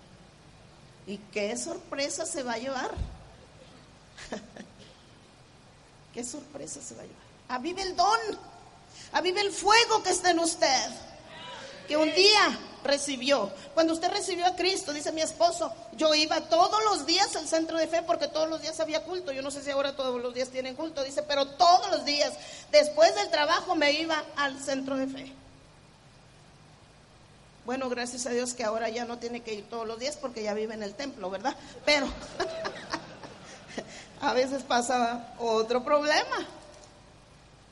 ¿Y 1.07 1.18
qué 1.32 1.57
sorpresa 1.57 2.26
se 2.26 2.43
va 2.43 2.55
a 2.55 2.59
llevar? 2.59 2.90
¿Qué 6.14 6.24
sorpresa 6.24 6.80
se 6.82 6.95
va 6.95 7.03
a 7.03 7.07
llevar? 7.07 7.22
Avive 7.49 7.82
el 7.82 7.97
don, 7.97 8.18
avive 9.12 9.40
el 9.40 9.53
fuego 9.53 10.03
que 10.03 10.11
está 10.11 10.30
en 10.30 10.38
usted, 10.38 10.90
que 11.88 11.97
un 11.97 12.12
día 12.14 12.59
recibió. 12.85 13.51
Cuando 13.74 13.93
usted 13.93 14.11
recibió 14.11 14.47
a 14.47 14.57
Cristo, 14.57 14.93
dice 14.93 15.12
mi 15.12 15.20
esposo, 15.20 15.72
yo 15.97 16.14
iba 16.14 16.41
todos 16.43 16.83
los 16.85 17.07
días 17.07 17.35
al 17.37 17.47
centro 17.47 17.78
de 17.78 17.87
fe 17.87 18.03
porque 18.03 18.28
todos 18.28 18.49
los 18.49 18.62
días 18.62 18.78
había 18.80 19.05
culto. 19.05 19.33
Yo 19.33 19.43
no 19.43 19.51
sé 19.51 19.62
si 19.62 19.70
ahora 19.70 19.97
todos 19.97 20.20
los 20.20 20.35
días 20.35 20.49
tienen 20.49 20.74
culto, 20.74 21.05
dice, 21.05 21.22
pero 21.22 21.47
todos 21.47 21.91
los 21.91 22.05
días, 22.05 22.33
después 22.70 23.14
del 23.14 23.30
trabajo, 23.30 23.74
me 23.74 23.93
iba 23.93 24.22
al 24.37 24.59
centro 24.61 24.97
de 24.97 25.07
fe. 25.07 25.33
Bueno, 27.64 27.89
gracias 27.89 28.26
a 28.26 28.30
Dios 28.30 28.55
que 28.55 28.64
ahora 28.64 28.89
ya 28.89 29.05
no 29.05 29.18
tiene 29.18 29.41
que 29.41 29.55
ir 29.55 29.68
todos 29.68 29.87
los 29.87 29.99
días 29.99 30.16
porque 30.16 30.43
ya 30.43 30.53
vive 30.53 30.74
en 30.74 30.83
el 30.83 30.95
templo, 30.95 31.30
¿verdad? 31.30 31.55
Pero 31.85 32.07
a 34.20 34.33
veces 34.33 34.64
pasa 34.64 35.33
otro 35.39 35.85
problema, 35.85 36.37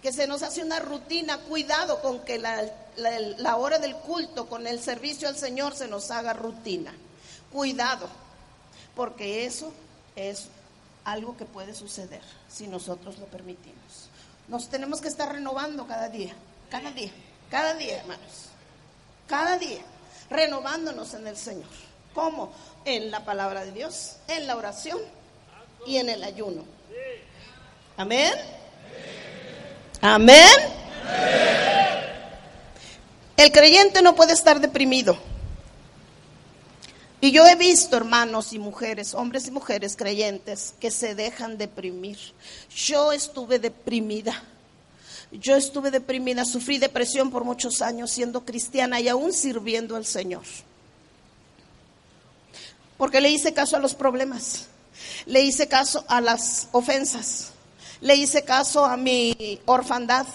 que 0.02 0.12
se 0.12 0.26
nos 0.26 0.42
hace 0.42 0.62
una 0.62 0.78
rutina, 0.78 1.38
cuidado 1.38 2.00
con 2.00 2.20
que 2.20 2.38
la, 2.38 3.56
hora 3.56 3.78
del 3.78 3.94
culto, 3.96 4.48
con 4.48 4.66
el 4.66 4.80
servicio 4.80 5.28
al 5.28 5.36
Señor 5.36 5.74
se 5.74 5.88
nos 5.88 6.10
haga 6.10 6.32
rutina. 6.32 6.94
Cuidado, 7.52 8.08
porque 8.94 9.44
eso 9.44 9.72
es 10.16 10.46
algo 11.04 11.36
que 11.36 11.44
puede 11.44 11.74
suceder 11.74 12.22
si 12.48 12.66
nosotros 12.66 13.18
lo 13.18 13.26
permitimos. 13.26 14.08
Nos 14.48 14.68
tenemos 14.68 15.00
que 15.00 15.08
estar 15.08 15.30
renovando 15.30 15.86
cada 15.86 16.08
día, 16.08 16.34
cada 16.70 16.90
día, 16.92 17.12
cada 17.50 17.74
día, 17.74 17.98
hermanos. 17.98 18.46
Cada 19.28 19.58
día, 19.58 19.82
renovándonos 20.28 21.14
en 21.14 21.26
el 21.26 21.36
Señor. 21.36 21.68
¿Cómo? 22.14 22.52
En 22.84 23.10
la 23.10 23.24
palabra 23.24 23.64
de 23.64 23.72
Dios, 23.72 24.16
en 24.26 24.46
la 24.46 24.56
oración 24.56 24.98
y 25.86 25.98
en 25.98 26.08
el 26.08 26.24
ayuno. 26.24 26.64
Amén. 27.96 28.32
Amén. 30.00 30.46
El 33.36 33.52
creyente 33.52 34.02
no 34.02 34.14
puede 34.14 34.32
estar 34.32 34.60
deprimido. 34.60 35.18
Y 37.22 37.32
yo 37.32 37.46
he 37.46 37.54
visto 37.54 37.96
hermanos 37.96 38.54
y 38.54 38.58
mujeres, 38.58 39.12
hombres 39.12 39.46
y 39.46 39.50
mujeres 39.50 39.94
creyentes 39.96 40.74
que 40.80 40.90
se 40.90 41.14
dejan 41.14 41.58
deprimir. 41.58 42.18
Yo 42.74 43.12
estuve 43.12 43.58
deprimida. 43.58 44.42
Yo 45.30 45.54
estuve 45.54 45.90
deprimida, 45.90 46.44
sufrí 46.44 46.78
depresión 46.78 47.30
por 47.30 47.44
muchos 47.44 47.82
años 47.82 48.10
siendo 48.10 48.44
cristiana 48.44 49.00
y 49.00 49.08
aún 49.08 49.32
sirviendo 49.32 49.96
al 49.96 50.04
Señor. 50.04 50.42
Porque 52.96 53.20
le 53.20 53.30
hice 53.30 53.54
caso 53.54 53.76
a 53.76 53.80
los 53.80 53.94
problemas, 53.94 54.66
le 55.26 55.42
hice 55.42 55.68
caso 55.68 56.04
a 56.08 56.20
las 56.20 56.68
ofensas, 56.72 57.52
le 58.00 58.14
hice 58.16 58.44
caso 58.44 58.84
a 58.84 58.96
mi 58.96 59.60
orfandad, 59.66 60.26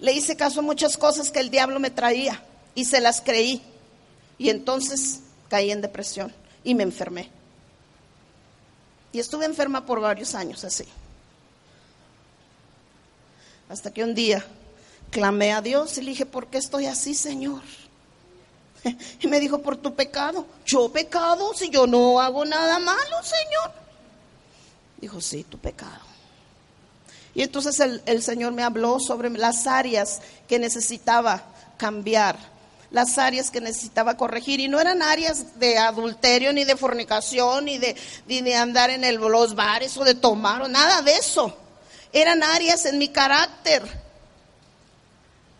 le 0.00 0.12
hice 0.12 0.36
caso 0.36 0.60
a 0.60 0.62
muchas 0.62 0.96
cosas 0.96 1.30
que 1.30 1.40
el 1.40 1.50
diablo 1.50 1.80
me 1.80 1.90
traía 1.90 2.42
y 2.74 2.84
se 2.84 3.00
las 3.00 3.20
creí. 3.20 3.62
Y 4.38 4.50
entonces 4.50 5.20
caí 5.48 5.70
en 5.72 5.80
depresión 5.80 6.32
y 6.62 6.74
me 6.74 6.84
enfermé. 6.84 7.30
Y 9.12 9.18
estuve 9.18 9.46
enferma 9.46 9.84
por 9.84 10.00
varios 10.00 10.34
años 10.34 10.62
así. 10.64 10.84
Hasta 13.68 13.92
que 13.92 14.04
un 14.04 14.14
día 14.14 14.44
clamé 15.10 15.52
a 15.52 15.60
Dios 15.60 15.98
y 15.98 16.02
le 16.02 16.10
dije, 16.10 16.26
¿por 16.26 16.46
qué 16.46 16.58
estoy 16.58 16.86
así, 16.86 17.14
Señor? 17.14 17.62
Y 19.20 19.26
me 19.26 19.40
dijo, 19.40 19.60
por 19.60 19.76
tu 19.76 19.94
pecado. 19.94 20.46
¿Yo 20.64 20.90
pecado? 20.90 21.52
Si 21.54 21.68
yo 21.68 21.86
no 21.86 22.20
hago 22.20 22.44
nada 22.44 22.78
malo, 22.78 23.16
Señor. 23.22 23.72
Dijo, 25.00 25.20
sí, 25.20 25.44
tu 25.44 25.58
pecado. 25.58 26.07
Y 27.38 27.42
entonces 27.44 27.78
el, 27.78 28.20
Señor 28.24 28.50
me 28.50 28.64
habló 28.64 28.98
sobre 28.98 29.30
las 29.30 29.68
áreas 29.68 30.18
que 30.48 30.58
necesitaba 30.58 31.44
cambiar, 31.76 32.36
las 32.90 33.16
áreas 33.16 33.52
que 33.52 33.60
necesitaba 33.60 34.16
corregir. 34.16 34.58
Y 34.58 34.66
no 34.66 34.80
eran 34.80 35.02
áreas 35.02 35.56
de 35.60 35.78
adulterio, 35.78 36.52
ni 36.52 36.64
de 36.64 36.76
fornicación, 36.76 37.66
ni 37.66 37.78
de, 37.78 37.94
de 38.26 38.56
andar 38.56 38.90
en 38.90 39.20
los 39.20 39.54
bares 39.54 39.96
o 39.98 40.02
de 40.02 40.16
tomar, 40.16 40.62
o 40.62 40.66
nada 40.66 41.00
de 41.02 41.14
eso. 41.14 41.56
Eran 42.12 42.42
áreas 42.42 42.84
en 42.86 42.98
mi 42.98 43.06
carácter. 43.06 43.84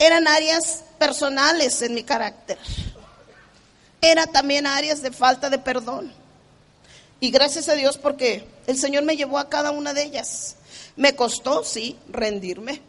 Eran 0.00 0.26
áreas 0.26 0.82
personales 0.98 1.80
en 1.82 1.94
mi 1.94 2.02
carácter. 2.02 2.58
Eran 4.00 4.32
también 4.32 4.66
áreas 4.66 5.00
de 5.00 5.12
falta 5.12 5.48
de 5.48 5.60
perdón. 5.60 6.12
Y 7.20 7.30
gracias 7.30 7.68
a 7.68 7.74
Dios 7.74 7.98
porque 7.98 8.48
el 8.66 8.76
Señor 8.76 9.04
me 9.04 9.16
llevó 9.16 9.38
a 9.38 9.48
cada 9.48 9.70
una 9.70 9.94
de 9.94 10.02
ellas. 10.02 10.56
Me 10.98 11.14
costó, 11.14 11.62
sí, 11.62 11.96
rendirme 12.08 12.82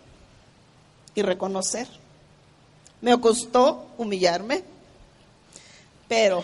y 1.14 1.22
reconocer. 1.22 1.88
Me 3.01 3.20
costó 3.22 3.91
humillarme. 3.99 4.64
Pero 6.07 6.43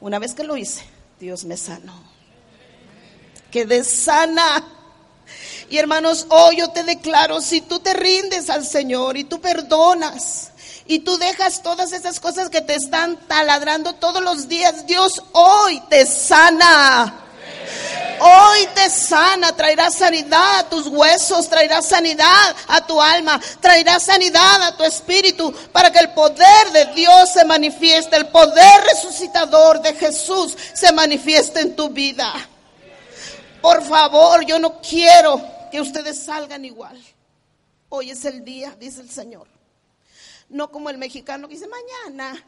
una 0.00 0.20
vez 0.20 0.34
que 0.34 0.44
lo 0.44 0.56
hice, 0.56 0.84
Dios 1.18 1.44
me 1.44 1.56
sanó. 1.56 2.00
Quedé 3.50 3.82
sana. 3.82 4.64
Y 5.68 5.78
hermanos, 5.78 6.26
hoy 6.28 6.58
yo 6.58 6.70
te 6.70 6.84
declaro, 6.84 7.40
si 7.40 7.60
tú 7.60 7.80
te 7.80 7.92
rindes 7.92 8.48
al 8.48 8.64
Señor 8.64 9.16
y 9.16 9.24
tú 9.24 9.40
perdonas 9.40 10.52
y 10.86 11.00
tú 11.00 11.18
dejas 11.18 11.64
todas 11.64 11.90
esas 11.92 12.20
cosas 12.20 12.50
que 12.50 12.60
te 12.60 12.76
están 12.76 13.16
taladrando 13.26 13.96
todos 13.96 14.22
los 14.22 14.46
días, 14.46 14.86
Dios 14.86 15.20
hoy 15.32 15.82
te 15.90 16.06
sana. 16.06 17.26
Hoy 18.22 18.66
te 18.74 18.90
sana, 18.90 19.56
traerá 19.56 19.90
sanidad 19.90 20.58
a 20.58 20.68
tus 20.68 20.86
huesos, 20.88 21.48
traerá 21.48 21.80
sanidad 21.80 22.54
a 22.68 22.86
tu 22.86 23.00
alma, 23.00 23.40
traerá 23.60 23.98
sanidad 23.98 24.62
a 24.62 24.76
tu 24.76 24.84
espíritu 24.84 25.50
para 25.72 25.90
que 25.90 26.00
el 26.00 26.10
poder 26.10 26.70
de 26.70 26.84
Dios 26.94 27.32
se 27.32 27.46
manifieste, 27.46 28.16
el 28.16 28.28
poder 28.28 28.84
resucitador 28.92 29.80
de 29.80 29.94
Jesús 29.94 30.54
se 30.74 30.92
manifieste 30.92 31.60
en 31.60 31.74
tu 31.74 31.88
vida. 31.88 32.30
Por 33.62 33.82
favor, 33.82 34.44
yo 34.44 34.58
no 34.58 34.82
quiero 34.82 35.42
que 35.70 35.80
ustedes 35.80 36.22
salgan 36.22 36.66
igual. 36.66 37.02
Hoy 37.88 38.10
es 38.10 38.26
el 38.26 38.44
día, 38.44 38.76
dice 38.78 39.00
el 39.00 39.08
Señor. 39.08 39.48
No 40.50 40.70
como 40.70 40.90
el 40.90 40.98
mexicano 40.98 41.48
que 41.48 41.54
dice 41.54 41.68
mañana 41.68 42.44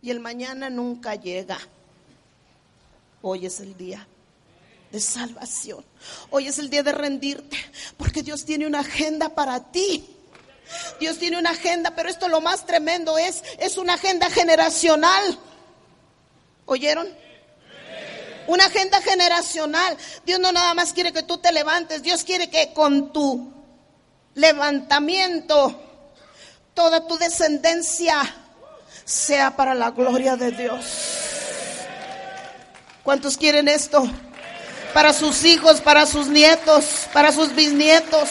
y 0.00 0.10
el 0.10 0.20
mañana 0.20 0.70
nunca 0.70 1.14
llega. 1.14 1.58
Hoy 3.20 3.44
es 3.44 3.60
el 3.60 3.76
día 3.76 4.06
de 4.94 5.00
salvación. 5.00 5.84
Hoy 6.30 6.46
es 6.46 6.60
el 6.60 6.70
día 6.70 6.84
de 6.84 6.92
rendirte, 6.92 7.58
porque 7.96 8.22
Dios 8.22 8.44
tiene 8.44 8.64
una 8.64 8.78
agenda 8.78 9.30
para 9.30 9.72
ti. 9.72 10.08
Dios 11.00 11.18
tiene 11.18 11.36
una 11.36 11.50
agenda, 11.50 11.96
pero 11.96 12.08
esto 12.08 12.28
lo 12.28 12.40
más 12.40 12.64
tremendo 12.64 13.18
es, 13.18 13.42
es 13.58 13.76
una 13.76 13.94
agenda 13.94 14.30
generacional. 14.30 15.36
¿Oyeron? 16.66 17.08
Una 18.46 18.66
agenda 18.66 19.02
generacional. 19.02 19.96
Dios 20.24 20.38
no 20.38 20.52
nada 20.52 20.74
más 20.74 20.92
quiere 20.92 21.12
que 21.12 21.24
tú 21.24 21.38
te 21.38 21.50
levantes, 21.50 22.04
Dios 22.04 22.22
quiere 22.22 22.48
que 22.48 22.72
con 22.72 23.12
tu 23.12 23.52
levantamiento 24.34 25.82
toda 26.72 27.04
tu 27.08 27.18
descendencia 27.18 28.32
sea 29.04 29.56
para 29.56 29.74
la 29.74 29.90
gloria 29.90 30.36
de 30.36 30.52
Dios. 30.52 30.84
¿Cuántos 33.02 33.36
quieren 33.36 33.66
esto? 33.66 34.08
Para 34.94 35.12
sus 35.12 35.44
hijos, 35.44 35.80
para 35.80 36.06
sus 36.06 36.28
nietos, 36.28 37.08
para 37.12 37.32
sus 37.32 37.54
bisnietos. 37.54 38.30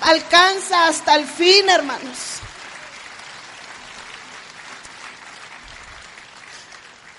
Alcanza 0.00 0.86
hasta 0.86 1.16
el 1.16 1.26
fin, 1.26 1.68
hermanos. 1.68 2.38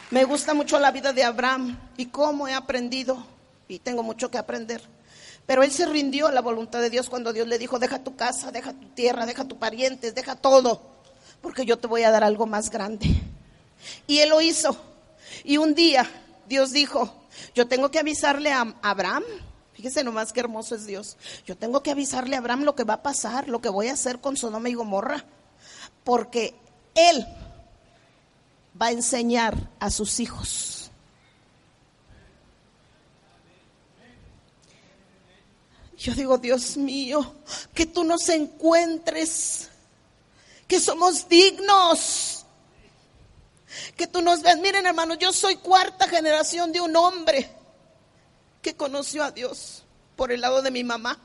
Me 0.09 0.23
gusta 0.23 0.53
mucho 0.53 0.79
la 0.79 0.91
vida 0.91 1.13
de 1.13 1.23
Abraham 1.23 1.77
y 1.97 2.07
cómo 2.07 2.47
he 2.47 2.53
aprendido, 2.53 3.25
y 3.67 3.79
tengo 3.79 4.03
mucho 4.03 4.31
que 4.31 4.37
aprender. 4.37 4.81
Pero 5.45 5.63
él 5.63 5.71
se 5.71 5.85
rindió 5.85 6.27
a 6.27 6.31
la 6.31 6.41
voluntad 6.41 6.79
de 6.79 6.89
Dios 6.89 7.09
cuando 7.09 7.33
Dios 7.33 7.47
le 7.47 7.57
dijo, 7.57 7.77
deja 7.77 8.03
tu 8.03 8.15
casa, 8.15 8.51
deja 8.51 8.71
tu 8.73 8.87
tierra, 8.89 9.25
deja 9.25 9.45
tus 9.45 9.57
parientes, 9.57 10.15
deja 10.15 10.35
todo, 10.35 10.81
porque 11.41 11.65
yo 11.65 11.77
te 11.77 11.87
voy 11.87 12.03
a 12.03 12.11
dar 12.11 12.23
algo 12.23 12.45
más 12.45 12.69
grande. 12.69 13.07
Y 14.07 14.19
él 14.19 14.29
lo 14.29 14.41
hizo. 14.41 14.77
Y 15.43 15.57
un 15.57 15.73
día 15.73 16.09
Dios 16.51 16.73
dijo, 16.73 17.09
yo 17.55 17.65
tengo 17.69 17.91
que 17.91 17.99
avisarle 17.99 18.51
a 18.51 18.75
Abraham. 18.81 19.23
Fíjese 19.73 20.03
nomás 20.03 20.33
qué 20.33 20.41
hermoso 20.41 20.75
es 20.75 20.85
Dios. 20.85 21.15
Yo 21.45 21.55
tengo 21.55 21.81
que 21.81 21.91
avisarle 21.91 22.35
a 22.35 22.39
Abraham 22.39 22.63
lo 22.63 22.75
que 22.75 22.83
va 22.83 22.95
a 22.95 23.03
pasar, 23.03 23.47
lo 23.47 23.61
que 23.61 23.69
voy 23.69 23.87
a 23.87 23.93
hacer 23.93 24.19
con 24.19 24.35
Sodoma 24.35 24.67
y 24.67 24.73
Gomorra. 24.73 25.23
Porque 26.03 26.53
él 26.93 27.25
va 28.79 28.87
a 28.87 28.91
enseñar 28.91 29.69
a 29.79 29.89
sus 29.89 30.19
hijos. 30.19 30.91
Yo 35.97 36.13
digo, 36.15 36.37
Dios 36.37 36.75
mío, 36.75 37.33
que 37.73 37.85
tú 37.85 38.03
nos 38.03 38.27
encuentres 38.27 39.69
que 40.67 40.81
somos 40.81 41.29
dignos. 41.29 42.40
Que 43.95 44.07
tú 44.07 44.21
nos 44.21 44.41
veas, 44.41 44.57
miren 44.59 44.85
hermanos, 44.85 45.17
yo 45.19 45.31
soy 45.31 45.55
cuarta 45.57 46.07
generación 46.07 46.71
de 46.71 46.81
un 46.81 46.95
hombre 46.95 47.49
que 48.61 48.75
conoció 48.75 49.23
a 49.23 49.31
Dios 49.31 49.83
por 50.15 50.31
el 50.31 50.41
lado 50.41 50.61
de 50.61 50.71
mi 50.71 50.83
mamá. 50.83 51.19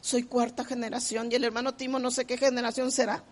Soy 0.00 0.24
cuarta 0.24 0.64
generación 0.64 1.30
y 1.30 1.34
el 1.34 1.44
hermano 1.44 1.74
Timo 1.74 1.98
no 1.98 2.10
sé 2.10 2.24
qué 2.24 2.36
generación 2.36 2.90
será. 2.90 3.22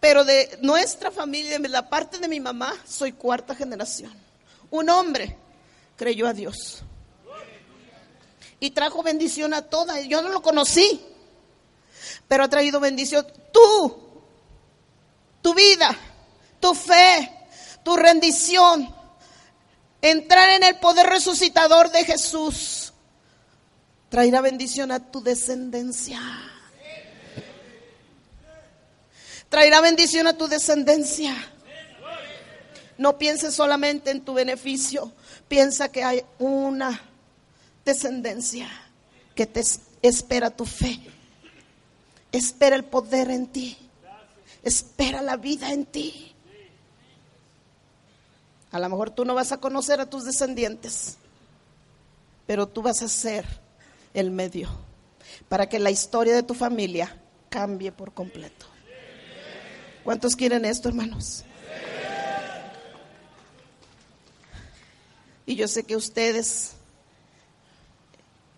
Pero 0.00 0.24
de 0.24 0.58
nuestra 0.62 1.10
familia, 1.10 1.58
de 1.58 1.68
la 1.68 1.88
parte 1.88 2.18
de 2.18 2.28
mi 2.28 2.40
mamá, 2.40 2.74
soy 2.86 3.12
cuarta 3.12 3.54
generación. 3.54 4.12
Un 4.70 4.88
hombre 4.90 5.36
creyó 5.96 6.26
a 6.26 6.32
Dios. 6.32 6.82
Y 8.58 8.70
trajo 8.70 9.02
bendición 9.02 9.54
a 9.54 9.62
todas. 9.62 10.04
Yo 10.06 10.22
no 10.22 10.28
lo 10.28 10.42
conocí, 10.42 11.00
pero 12.26 12.44
ha 12.44 12.48
traído 12.48 12.80
bendición. 12.80 13.26
Tú, 13.52 13.96
tu 15.40 15.54
vida, 15.54 15.96
tu 16.62 16.74
fe, 16.74 17.28
tu 17.82 17.96
rendición, 17.96 18.94
entrar 20.00 20.48
en 20.50 20.62
el 20.62 20.76
poder 20.76 21.08
resucitador 21.08 21.90
de 21.90 22.04
Jesús, 22.04 22.92
traerá 24.08 24.40
bendición 24.40 24.92
a 24.92 25.10
tu 25.10 25.20
descendencia. 25.22 26.20
Traerá 29.48 29.80
bendición 29.80 30.28
a 30.28 30.38
tu 30.38 30.46
descendencia. 30.46 31.34
No 32.96 33.18
pienses 33.18 33.54
solamente 33.54 34.12
en 34.12 34.24
tu 34.24 34.32
beneficio, 34.32 35.12
piensa 35.48 35.90
que 35.90 36.04
hay 36.04 36.24
una 36.38 37.02
descendencia 37.84 38.68
que 39.34 39.46
te 39.46 39.64
espera 40.00 40.50
tu 40.50 40.64
fe, 40.64 41.00
espera 42.30 42.76
el 42.76 42.84
poder 42.84 43.30
en 43.30 43.48
ti, 43.48 43.76
espera 44.62 45.22
la 45.22 45.36
vida 45.36 45.72
en 45.72 45.86
ti. 45.86 46.31
A 48.72 48.80
lo 48.80 48.88
mejor 48.88 49.10
tú 49.10 49.24
no 49.24 49.34
vas 49.34 49.52
a 49.52 49.58
conocer 49.58 50.00
a 50.00 50.08
tus 50.08 50.24
descendientes, 50.24 51.18
pero 52.46 52.66
tú 52.66 52.82
vas 52.82 53.02
a 53.02 53.08
ser 53.08 53.46
el 54.14 54.30
medio 54.30 54.68
para 55.48 55.68
que 55.68 55.78
la 55.78 55.90
historia 55.90 56.34
de 56.34 56.42
tu 56.42 56.54
familia 56.54 57.16
cambie 57.50 57.92
por 57.92 58.12
completo. 58.14 58.66
¿Cuántos 60.04 60.34
quieren 60.34 60.64
esto, 60.64 60.88
hermanos? 60.88 61.44
Y 65.44 65.54
yo 65.54 65.68
sé 65.68 65.84
que 65.84 65.96
ustedes 65.96 66.72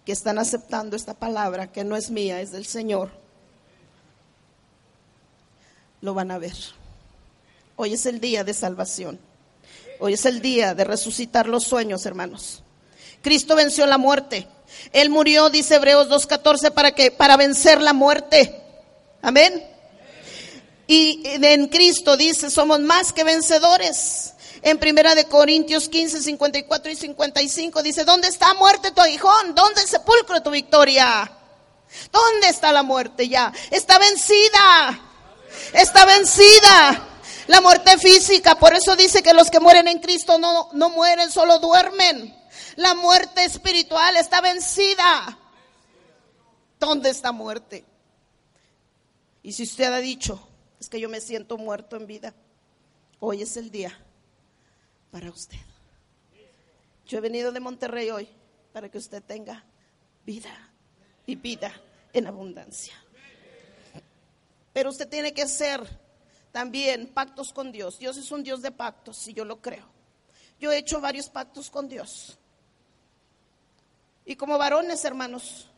que 0.04 0.12
están 0.12 0.38
aceptando 0.38 0.96
esta 0.96 1.14
palabra, 1.14 1.72
que 1.72 1.82
no 1.82 1.96
es 1.96 2.10
mía, 2.10 2.40
es 2.40 2.52
del 2.52 2.66
Señor, 2.66 3.10
lo 6.02 6.14
van 6.14 6.30
a 6.30 6.38
ver. 6.38 6.56
Hoy 7.76 7.94
es 7.94 8.06
el 8.06 8.20
día 8.20 8.44
de 8.44 8.54
salvación. 8.54 9.18
Hoy 10.00 10.14
es 10.14 10.24
el 10.26 10.40
día 10.40 10.74
de 10.74 10.84
resucitar 10.84 11.48
los 11.48 11.64
sueños, 11.64 12.04
hermanos. 12.06 12.62
Cristo 13.22 13.56
venció 13.56 13.86
la 13.86 13.98
muerte. 13.98 14.46
Él 14.92 15.10
murió, 15.10 15.50
dice 15.50 15.76
Hebreos 15.76 16.08
2.14, 16.08 16.72
para 16.72 16.92
que 16.92 17.10
para 17.10 17.36
vencer 17.36 17.80
la 17.80 17.92
muerte. 17.92 18.60
Amén. 19.22 19.64
Y 20.86 21.22
en 21.24 21.68
Cristo 21.68 22.16
dice, 22.16 22.50
somos 22.50 22.80
más 22.80 23.12
que 23.12 23.24
vencedores. 23.24 24.34
En 24.62 24.78
primera 24.78 25.14
de 25.14 25.26
Corintios 25.26 25.88
15, 25.88 26.22
54 26.22 26.90
y 26.90 26.96
55 26.96 27.82
dice, 27.82 28.04
¿dónde 28.04 28.28
está 28.28 28.52
muerte 28.54 28.90
tu 28.92 29.00
aguijón? 29.00 29.54
¿Dónde 29.54 29.82
el 29.82 29.88
sepulcro 29.88 30.42
tu 30.42 30.50
victoria? 30.50 31.30
¿Dónde 32.10 32.48
está 32.48 32.72
la 32.72 32.82
muerte 32.82 33.28
ya? 33.28 33.52
Está 33.70 33.98
vencida. 33.98 35.00
Está 35.72 36.04
vencida. 36.06 37.08
La 37.46 37.60
muerte 37.60 37.98
física, 37.98 38.54
por 38.54 38.74
eso 38.74 38.96
dice 38.96 39.22
que 39.22 39.34
los 39.34 39.50
que 39.50 39.60
mueren 39.60 39.88
en 39.88 39.98
Cristo 39.98 40.38
no, 40.38 40.70
no 40.72 40.90
mueren, 40.90 41.30
solo 41.30 41.58
duermen. 41.58 42.34
La 42.76 42.94
muerte 42.94 43.44
espiritual 43.44 44.16
está 44.16 44.40
vencida. 44.40 45.38
¿Dónde 46.80 47.10
está 47.10 47.32
muerte? 47.32 47.84
Y 49.42 49.52
si 49.52 49.64
usted 49.64 49.92
ha 49.92 49.98
dicho, 49.98 50.48
es 50.80 50.88
que 50.88 51.00
yo 51.00 51.08
me 51.08 51.20
siento 51.20 51.58
muerto 51.58 51.96
en 51.96 52.06
vida, 52.06 52.34
hoy 53.20 53.42
es 53.42 53.56
el 53.56 53.70
día 53.70 53.98
para 55.10 55.30
usted. 55.30 55.58
Yo 57.06 57.18
he 57.18 57.20
venido 57.20 57.52
de 57.52 57.60
Monterrey 57.60 58.10
hoy 58.10 58.28
para 58.72 58.88
que 58.88 58.98
usted 58.98 59.22
tenga 59.22 59.64
vida 60.24 60.50
y 61.26 61.36
vida 61.36 61.72
en 62.12 62.26
abundancia. 62.26 62.94
Pero 64.72 64.90
usted 64.90 65.08
tiene 65.08 65.34
que 65.34 65.42
hacer 65.42 65.86
también 66.54 67.08
pactos 67.08 67.52
con 67.52 67.72
Dios. 67.72 67.98
Dios 67.98 68.16
es 68.16 68.30
un 68.30 68.44
Dios 68.44 68.62
de 68.62 68.70
pactos, 68.70 69.26
y 69.26 69.34
yo 69.34 69.44
lo 69.44 69.60
creo. 69.60 69.84
Yo 70.60 70.70
he 70.70 70.78
hecho 70.78 71.00
varios 71.00 71.28
pactos 71.28 71.68
con 71.68 71.88
Dios. 71.88 72.38
Y 74.24 74.36
como 74.36 74.56
varones, 74.56 75.04
hermanos, 75.04 75.68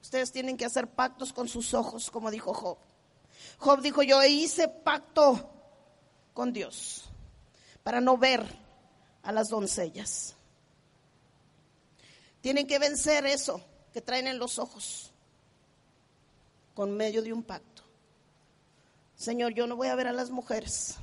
ustedes 0.00 0.32
tienen 0.32 0.56
que 0.56 0.64
hacer 0.64 0.88
pactos 0.88 1.34
con 1.34 1.46
sus 1.46 1.74
ojos, 1.74 2.10
como 2.10 2.30
dijo 2.30 2.54
Job. 2.54 2.78
Job 3.58 3.82
dijo, 3.82 4.02
yo 4.02 4.24
hice 4.24 4.66
pacto 4.66 5.50
con 6.32 6.54
Dios 6.54 7.04
para 7.82 8.00
no 8.00 8.16
ver 8.16 8.42
a 9.22 9.30
las 9.30 9.50
doncellas. 9.50 10.36
Tienen 12.40 12.66
que 12.66 12.78
vencer 12.78 13.26
eso 13.26 13.60
que 13.92 14.00
traen 14.00 14.26
en 14.26 14.38
los 14.38 14.58
ojos 14.58 15.12
con 16.72 16.96
medio 16.96 17.20
de 17.20 17.34
un 17.34 17.42
pacto. 17.42 17.69
Señor, 19.20 19.52
yo 19.52 19.66
no 19.66 19.76
voy 19.76 19.88
a 19.88 19.94
ver 19.94 20.06
a 20.06 20.14
las 20.14 20.30
mujeres. 20.30 20.96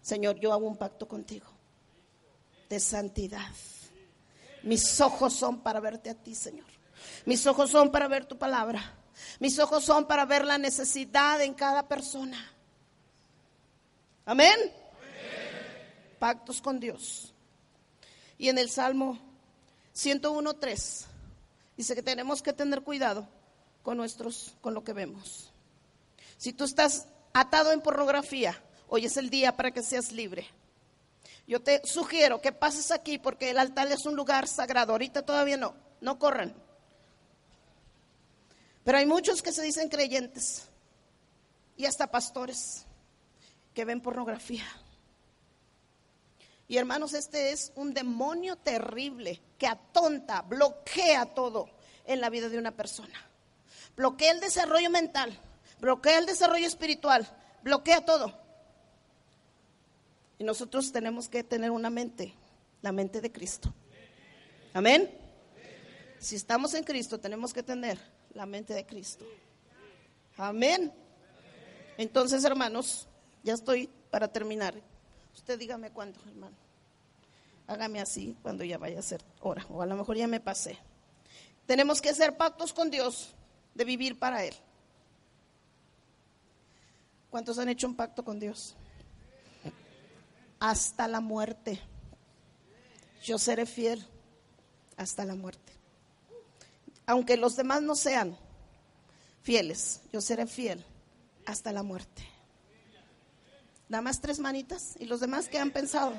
Señor, 0.00 0.34
yo 0.40 0.52
hago 0.52 0.66
un 0.66 0.76
pacto 0.76 1.06
contigo 1.06 1.46
de 2.68 2.80
santidad. 2.80 3.52
Mis 4.64 5.00
ojos 5.00 5.32
son 5.32 5.60
para 5.60 5.78
verte 5.78 6.10
a 6.10 6.14
ti, 6.14 6.34
Señor. 6.34 6.66
Mis 7.24 7.46
ojos 7.46 7.70
son 7.70 7.92
para 7.92 8.08
ver 8.08 8.26
tu 8.26 8.36
palabra. 8.36 8.82
Mis 9.38 9.60
ojos 9.60 9.84
son 9.84 10.08
para 10.08 10.26
ver 10.26 10.44
la 10.44 10.58
necesidad 10.58 11.40
en 11.40 11.54
cada 11.54 11.86
persona. 11.86 12.52
Amén. 14.24 14.58
Pactos 16.18 16.60
con 16.60 16.80
Dios. 16.80 17.32
Y 18.38 18.48
en 18.48 18.58
el 18.58 18.70
Salmo 18.70 19.20
101.3 19.94 21.04
dice 21.76 21.94
que 21.94 22.02
tenemos 22.02 22.42
que 22.42 22.52
tener 22.52 22.82
cuidado 22.82 23.28
con 23.84 23.96
nuestros, 23.96 24.56
con 24.60 24.74
lo 24.74 24.82
que 24.82 24.94
vemos. 24.94 25.51
Si 26.42 26.52
tú 26.52 26.64
estás 26.64 27.06
atado 27.32 27.70
en 27.70 27.80
pornografía, 27.80 28.60
hoy 28.88 29.04
es 29.04 29.16
el 29.16 29.30
día 29.30 29.56
para 29.56 29.70
que 29.70 29.80
seas 29.80 30.10
libre. 30.10 30.44
Yo 31.46 31.62
te 31.62 31.86
sugiero 31.86 32.40
que 32.40 32.50
pases 32.50 32.90
aquí 32.90 33.16
porque 33.16 33.50
el 33.50 33.58
altar 33.58 33.86
es 33.92 34.06
un 34.06 34.16
lugar 34.16 34.48
sagrado. 34.48 34.90
Ahorita 34.90 35.22
todavía 35.22 35.56
no, 35.56 35.76
no 36.00 36.18
corran. 36.18 36.52
Pero 38.82 38.98
hay 38.98 39.06
muchos 39.06 39.40
que 39.40 39.52
se 39.52 39.62
dicen 39.62 39.88
creyentes 39.88 40.66
y 41.76 41.86
hasta 41.86 42.10
pastores 42.10 42.86
que 43.72 43.84
ven 43.84 44.00
pornografía. 44.00 44.66
Y 46.66 46.76
hermanos, 46.76 47.14
este 47.14 47.52
es 47.52 47.70
un 47.76 47.94
demonio 47.94 48.56
terrible 48.56 49.40
que 49.58 49.68
atonta, 49.68 50.42
bloquea 50.42 51.24
todo 51.24 51.70
en 52.04 52.20
la 52.20 52.30
vida 52.30 52.48
de 52.48 52.58
una 52.58 52.72
persona. 52.72 53.14
Bloquea 53.94 54.32
el 54.32 54.40
desarrollo 54.40 54.90
mental, 54.90 55.38
bloquea 55.82 56.18
el 56.20 56.26
desarrollo 56.26 56.66
espiritual, 56.66 57.26
bloquea 57.64 58.04
todo. 58.04 58.32
Y 60.38 60.44
nosotros 60.44 60.92
tenemos 60.92 61.28
que 61.28 61.42
tener 61.42 61.72
una 61.72 61.90
mente, 61.90 62.32
la 62.82 62.92
mente 62.92 63.20
de 63.20 63.32
Cristo. 63.32 63.74
Amén. 64.72 65.10
Si 66.20 66.36
estamos 66.36 66.72
en 66.74 66.84
Cristo, 66.84 67.18
tenemos 67.18 67.52
que 67.52 67.64
tener 67.64 67.98
la 68.32 68.46
mente 68.46 68.74
de 68.74 68.86
Cristo. 68.86 69.26
Amén. 70.36 70.92
Entonces, 71.98 72.44
hermanos, 72.44 73.08
ya 73.42 73.54
estoy 73.54 73.90
para 74.12 74.28
terminar. 74.28 74.74
Usted 75.34 75.58
dígame 75.58 75.90
cuándo, 75.90 76.20
hermano. 76.28 76.56
Hágame 77.66 78.00
así 78.00 78.36
cuando 78.40 78.62
ya 78.62 78.78
vaya 78.78 79.00
a 79.00 79.02
ser 79.02 79.24
hora, 79.40 79.66
o 79.68 79.82
a 79.82 79.86
lo 79.86 79.96
mejor 79.96 80.16
ya 80.16 80.28
me 80.28 80.38
pasé. 80.38 80.78
Tenemos 81.66 82.00
que 82.00 82.10
hacer 82.10 82.36
pactos 82.36 82.72
con 82.72 82.88
Dios 82.88 83.34
de 83.74 83.84
vivir 83.84 84.16
para 84.16 84.44
Él. 84.44 84.54
¿Cuántos 87.32 87.58
han 87.58 87.70
hecho 87.70 87.86
un 87.86 87.94
pacto 87.94 88.26
con 88.26 88.38
Dios? 88.38 88.74
Hasta 90.60 91.08
la 91.08 91.20
muerte. 91.20 91.80
Yo 93.24 93.38
seré 93.38 93.64
fiel 93.64 94.06
hasta 94.98 95.24
la 95.24 95.34
muerte. 95.34 95.72
Aunque 97.06 97.38
los 97.38 97.56
demás 97.56 97.80
no 97.80 97.96
sean 97.96 98.36
fieles, 99.42 100.02
yo 100.12 100.20
seré 100.20 100.46
fiel 100.46 100.84
hasta 101.46 101.72
la 101.72 101.82
muerte. 101.82 102.22
Nada 103.88 104.02
más 104.02 104.20
tres 104.20 104.38
manitas 104.38 104.94
y 104.98 105.06
los 105.06 105.20
demás 105.20 105.48
que 105.48 105.58
han 105.58 105.70
pensado. 105.70 106.12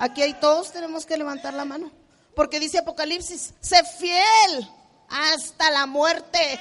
Aquí 0.00 0.20
hay 0.22 0.34
todos 0.34 0.72
tenemos 0.72 1.06
que 1.06 1.16
levantar 1.16 1.54
la 1.54 1.64
mano. 1.64 1.92
Porque 2.34 2.58
dice 2.58 2.78
Apocalipsis, 2.78 3.54
sé 3.60 3.84
fiel 3.84 4.68
hasta 5.08 5.70
la 5.70 5.86
muerte. 5.86 6.58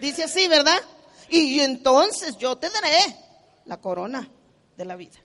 Dice 0.00 0.24
así, 0.24 0.48
¿verdad? 0.48 0.80
Y 1.28 1.60
entonces 1.60 2.36
yo 2.36 2.56
te 2.56 2.70
daré 2.70 3.16
la 3.64 3.80
corona 3.80 4.28
de 4.76 4.84
la 4.84 4.96
vida. 4.96 5.18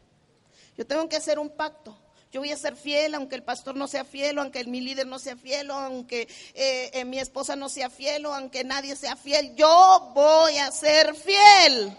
Yo 0.78 0.86
tengo 0.88 1.10
que 1.10 1.18
hacer 1.18 1.40
un 1.40 1.50
pacto. 1.50 1.98
Yo 2.32 2.42
voy 2.42 2.52
a 2.52 2.58
ser 2.58 2.76
fiel 2.76 3.16
aunque 3.16 3.36
el 3.36 3.44
pastor 3.44 3.76
no 3.76 3.88
sea 3.88 4.06
fiel, 4.06 4.38
o 4.38 4.42
aunque 4.42 4.64
mi 4.66 4.82
líder 4.82 5.08
no 5.08 5.18
sea 5.18 5.36
fiel, 5.36 5.72
o 5.72 5.74
aunque 5.74 6.28
eh, 6.54 6.92
eh, 6.94 7.06
mi 7.06 7.20
esposa 7.20 7.56
no 7.56 7.70
sea 7.70 7.90
fiel, 7.90 8.26
o 8.26 8.34
aunque 8.34 8.64
nadie 8.64 8.96
sea 8.96 9.16
fiel. 9.16 9.56
Yo 9.56 10.12
voy 10.14 10.58
a 10.58 10.72
ser 10.72 11.16
fiel. 11.16 11.98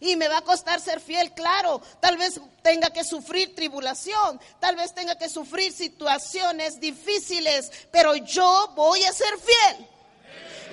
Y 0.00 0.16
me 0.16 0.28
va 0.28 0.38
a 0.38 0.42
costar 0.42 0.80
ser 0.80 1.00
fiel, 1.00 1.32
claro. 1.32 1.80
Tal 2.00 2.16
vez 2.18 2.40
tenga 2.62 2.90
que 2.90 3.04
sufrir 3.04 3.54
tribulación, 3.54 4.40
tal 4.58 4.76
vez 4.76 4.92
tenga 4.92 5.16
que 5.16 5.28
sufrir 5.28 5.72
situaciones 5.72 6.80
difíciles, 6.80 7.70
pero 7.90 8.16
yo 8.16 8.72
voy 8.74 9.02
a 9.04 9.12
ser 9.12 9.32
fiel. 9.38 9.88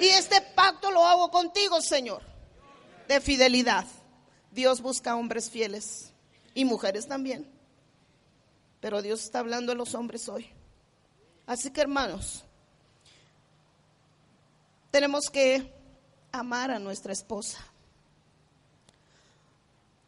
Y 0.02 0.08
este 0.08 0.42
pacto 0.42 0.90
lo 0.90 1.06
hago 1.06 1.30
contigo, 1.30 1.80
Señor, 1.80 2.24
de 3.08 3.22
fidelidad. 3.22 3.86
Dios 4.50 4.82
busca 4.82 5.16
hombres 5.16 5.52
fieles 5.52 6.12
y 6.56 6.66
mujeres 6.66 7.08
también. 7.08 7.48
Pero 8.80 9.04
Dios 9.04 9.24
está 9.24 9.38
hablando 9.38 9.72
a 9.72 9.76
los 9.76 9.94
hombres 9.94 10.28
hoy. 10.28 10.50
Así 11.46 11.70
que 11.70 11.82
hermanos, 11.82 12.44
tenemos 14.90 15.30
que 15.30 15.72
amar 16.32 16.72
a 16.72 16.80
nuestra 16.80 17.14
esposa. 17.14 17.60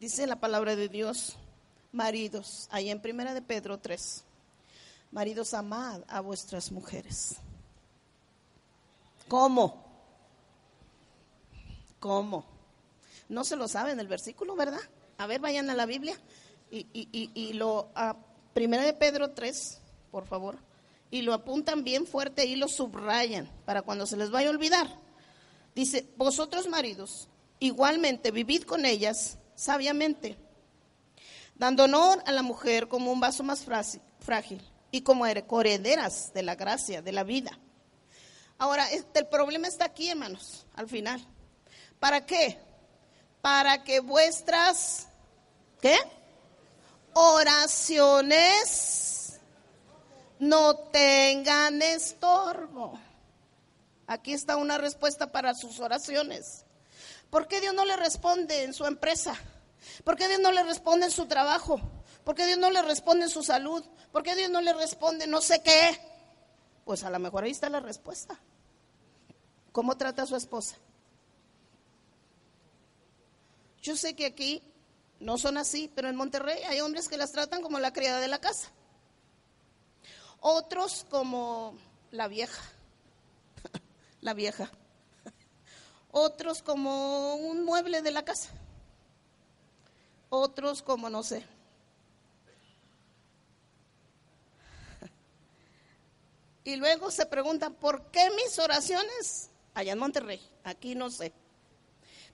Dice 0.00 0.26
la 0.26 0.40
palabra 0.40 0.74
de 0.74 0.88
Dios, 0.88 1.36
maridos, 1.92 2.66
ahí 2.72 2.90
en 2.90 3.00
Primera 3.00 3.32
de 3.32 3.42
Pedro 3.42 3.78
3, 3.78 4.24
maridos, 5.12 5.54
amad 5.54 6.02
a 6.08 6.18
vuestras 6.20 6.72
mujeres. 6.72 7.36
¿Cómo? 9.28 9.83
¿Cómo? 12.04 12.44
No 13.30 13.44
se 13.44 13.56
lo 13.56 13.66
saben 13.66 13.98
el 13.98 14.08
versículo, 14.08 14.54
¿verdad? 14.54 14.82
A 15.16 15.26
ver, 15.26 15.40
vayan 15.40 15.70
a 15.70 15.74
la 15.74 15.86
Biblia 15.86 16.14
y, 16.70 17.54
lo, 17.54 17.88
a 17.94 18.14
primera 18.52 18.82
de 18.82 18.92
Pedro 18.92 19.30
3, 19.30 19.80
por 20.10 20.26
favor, 20.26 20.58
y 21.10 21.22
lo 21.22 21.32
apuntan 21.32 21.82
bien 21.82 22.06
fuerte 22.06 22.44
y 22.44 22.56
lo 22.56 22.68
subrayan 22.68 23.50
para 23.64 23.80
cuando 23.80 24.06
se 24.06 24.18
les 24.18 24.30
vaya 24.30 24.48
a 24.48 24.50
olvidar. 24.50 24.86
Dice, 25.74 26.06
vosotros 26.18 26.68
maridos, 26.68 27.30
igualmente 27.58 28.32
vivid 28.32 28.64
con 28.64 28.84
ellas 28.84 29.38
sabiamente, 29.54 30.36
dando 31.54 31.84
honor 31.84 32.22
a 32.26 32.32
la 32.32 32.42
mujer 32.42 32.86
como 32.86 33.12
un 33.12 33.20
vaso 33.20 33.42
más 33.44 33.64
frágil 34.20 34.60
y 34.90 35.00
como 35.00 35.24
herederas 35.24 36.34
de 36.34 36.42
la 36.42 36.54
gracia, 36.54 37.00
de 37.00 37.12
la 37.12 37.24
vida. 37.24 37.58
Ahora, 38.58 38.90
este, 38.90 39.20
el 39.20 39.26
problema 39.26 39.68
está 39.68 39.86
aquí, 39.86 40.10
hermanos, 40.10 40.66
al 40.74 40.86
final. 40.86 41.26
¿Para 42.04 42.26
qué? 42.26 42.60
para 43.40 43.82
que 43.82 44.00
vuestras, 44.00 45.08
¿qué? 45.80 45.96
Oraciones 47.14 48.20
no 50.38 50.76
tengan 50.76 51.80
estorbo. 51.80 53.00
Aquí 54.06 54.34
está 54.34 54.56
una 54.56 54.76
respuesta 54.76 55.32
para 55.32 55.54
sus 55.54 55.80
oraciones. 55.80 56.66
¿Por 57.30 57.48
qué 57.48 57.62
Dios 57.62 57.72
no 57.72 57.86
le 57.86 57.96
responde 57.96 58.64
en 58.64 58.74
su 58.74 58.84
empresa? 58.84 59.34
¿Por 60.04 60.16
qué 60.16 60.28
Dios 60.28 60.40
no 60.40 60.52
le 60.52 60.62
responde 60.62 61.06
en 61.06 61.12
su 61.12 61.24
trabajo? 61.24 61.80
¿Por 62.22 62.34
qué 62.34 62.44
Dios 62.44 62.58
no 62.58 62.70
le 62.70 62.82
responde 62.82 63.24
en 63.24 63.30
su 63.30 63.42
salud? 63.42 63.82
¿Por 64.12 64.22
qué 64.22 64.36
Dios 64.36 64.50
no 64.50 64.60
le 64.60 64.74
responde 64.74 65.26
no 65.26 65.40
sé 65.40 65.62
qué? 65.62 65.98
Pues 66.84 67.02
a 67.02 67.08
lo 67.08 67.18
mejor 67.18 67.44
ahí 67.44 67.52
está 67.52 67.70
la 67.70 67.80
respuesta. 67.80 68.38
¿Cómo 69.72 69.96
trata 69.96 70.24
a 70.24 70.26
su 70.26 70.36
esposa? 70.36 70.76
Yo 73.84 73.96
sé 73.96 74.16
que 74.16 74.24
aquí 74.24 74.62
no 75.20 75.36
son 75.36 75.58
así, 75.58 75.92
pero 75.94 76.08
en 76.08 76.16
Monterrey 76.16 76.62
hay 76.62 76.80
hombres 76.80 77.06
que 77.06 77.18
las 77.18 77.32
tratan 77.32 77.60
como 77.60 77.78
la 77.78 77.92
criada 77.92 78.18
de 78.18 78.28
la 78.28 78.40
casa. 78.40 78.70
Otros 80.40 81.04
como 81.10 81.76
la 82.10 82.26
vieja, 82.26 82.62
la 84.22 84.32
vieja. 84.32 84.70
Otros 86.10 86.62
como 86.62 87.34
un 87.34 87.66
mueble 87.66 88.00
de 88.00 88.10
la 88.10 88.24
casa. 88.24 88.48
Otros 90.30 90.80
como 90.80 91.10
no 91.10 91.22
sé. 91.22 91.44
Y 96.64 96.76
luego 96.76 97.10
se 97.10 97.26
preguntan, 97.26 97.74
¿por 97.74 98.10
qué 98.10 98.30
mis 98.30 98.58
oraciones? 98.58 99.50
Allá 99.74 99.92
en 99.92 99.98
Monterrey, 99.98 100.40
aquí 100.62 100.94
no 100.94 101.10
sé. 101.10 101.34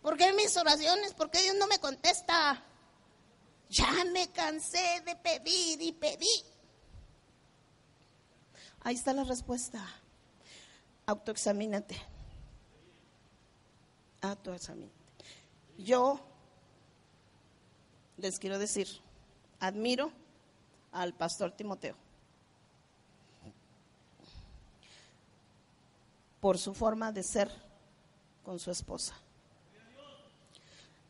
¿Por 0.03 0.17
qué 0.17 0.33
mis 0.33 0.57
oraciones? 0.57 1.15
¿Por 1.15 1.31
qué 1.31 1.43
Dios 1.43 1.57
no 1.57 1.67
me 1.67 1.79
contesta? 1.79 2.63
Ya 3.69 4.05
me 4.13 4.31
cansé 4.33 5.03
de 5.05 5.15
pedir 5.17 5.81
y 5.83 5.93
pedir. 5.93 6.45
Ahí 8.83 8.95
está 8.95 9.13
la 9.13 9.25
respuesta. 9.25 9.87
Autoexamínate. 11.07 12.01
Autoexamínate. 14.23 14.95
Yo 15.79 16.21
les 18.17 18.39
quiero 18.39 18.59
decir, 18.59 18.89
admiro 19.61 20.13
al 20.93 21.15
pastor 21.15 21.53
Timoteo 21.53 21.97
por 26.41 26.59
su 26.59 26.75
forma 26.75 27.13
de 27.13 27.23
ser 27.23 27.51
con 28.43 28.59
su 28.59 28.71
esposa. 28.71 29.15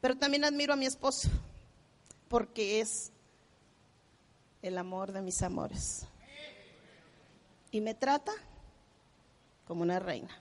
Pero 0.01 0.17
también 0.17 0.45
admiro 0.45 0.73
a 0.73 0.77
mi 0.77 0.87
esposo 0.87 1.29
porque 2.29 2.81
es 2.81 3.11
el 4.63 4.79
amor 4.79 5.13
de 5.13 5.21
mis 5.21 5.43
amores. 5.43 6.07
Y 7.73 7.81
me 7.81 7.95
trata 7.95 8.33
como 9.67 9.83
una 9.83 9.99
reina. 9.99 10.37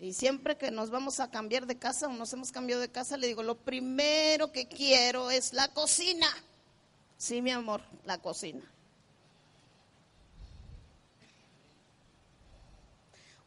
Y 0.00 0.12
siempre 0.12 0.56
que 0.56 0.70
nos 0.70 0.90
vamos 0.90 1.18
a 1.18 1.30
cambiar 1.30 1.66
de 1.66 1.76
casa 1.76 2.06
o 2.06 2.12
nos 2.12 2.32
hemos 2.32 2.52
cambiado 2.52 2.80
de 2.80 2.90
casa, 2.90 3.16
le 3.16 3.26
digo, 3.26 3.42
lo 3.42 3.56
primero 3.56 4.52
que 4.52 4.68
quiero 4.68 5.30
es 5.30 5.52
la 5.52 5.68
cocina. 5.74 6.28
Sí, 7.16 7.42
mi 7.42 7.50
amor, 7.50 7.82
la 8.04 8.18
cocina. 8.18 8.62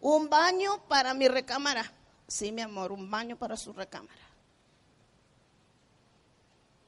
Un 0.02 0.30
baño 0.30 0.84
para 0.88 1.14
mi 1.14 1.28
recámara. 1.28 1.91
Sí, 2.28 2.52
mi 2.52 2.62
amor, 2.62 2.91
un 2.91 3.10
baño 3.10 3.38
para 3.38 3.56
su 3.56 3.72
recámara. 3.72 4.22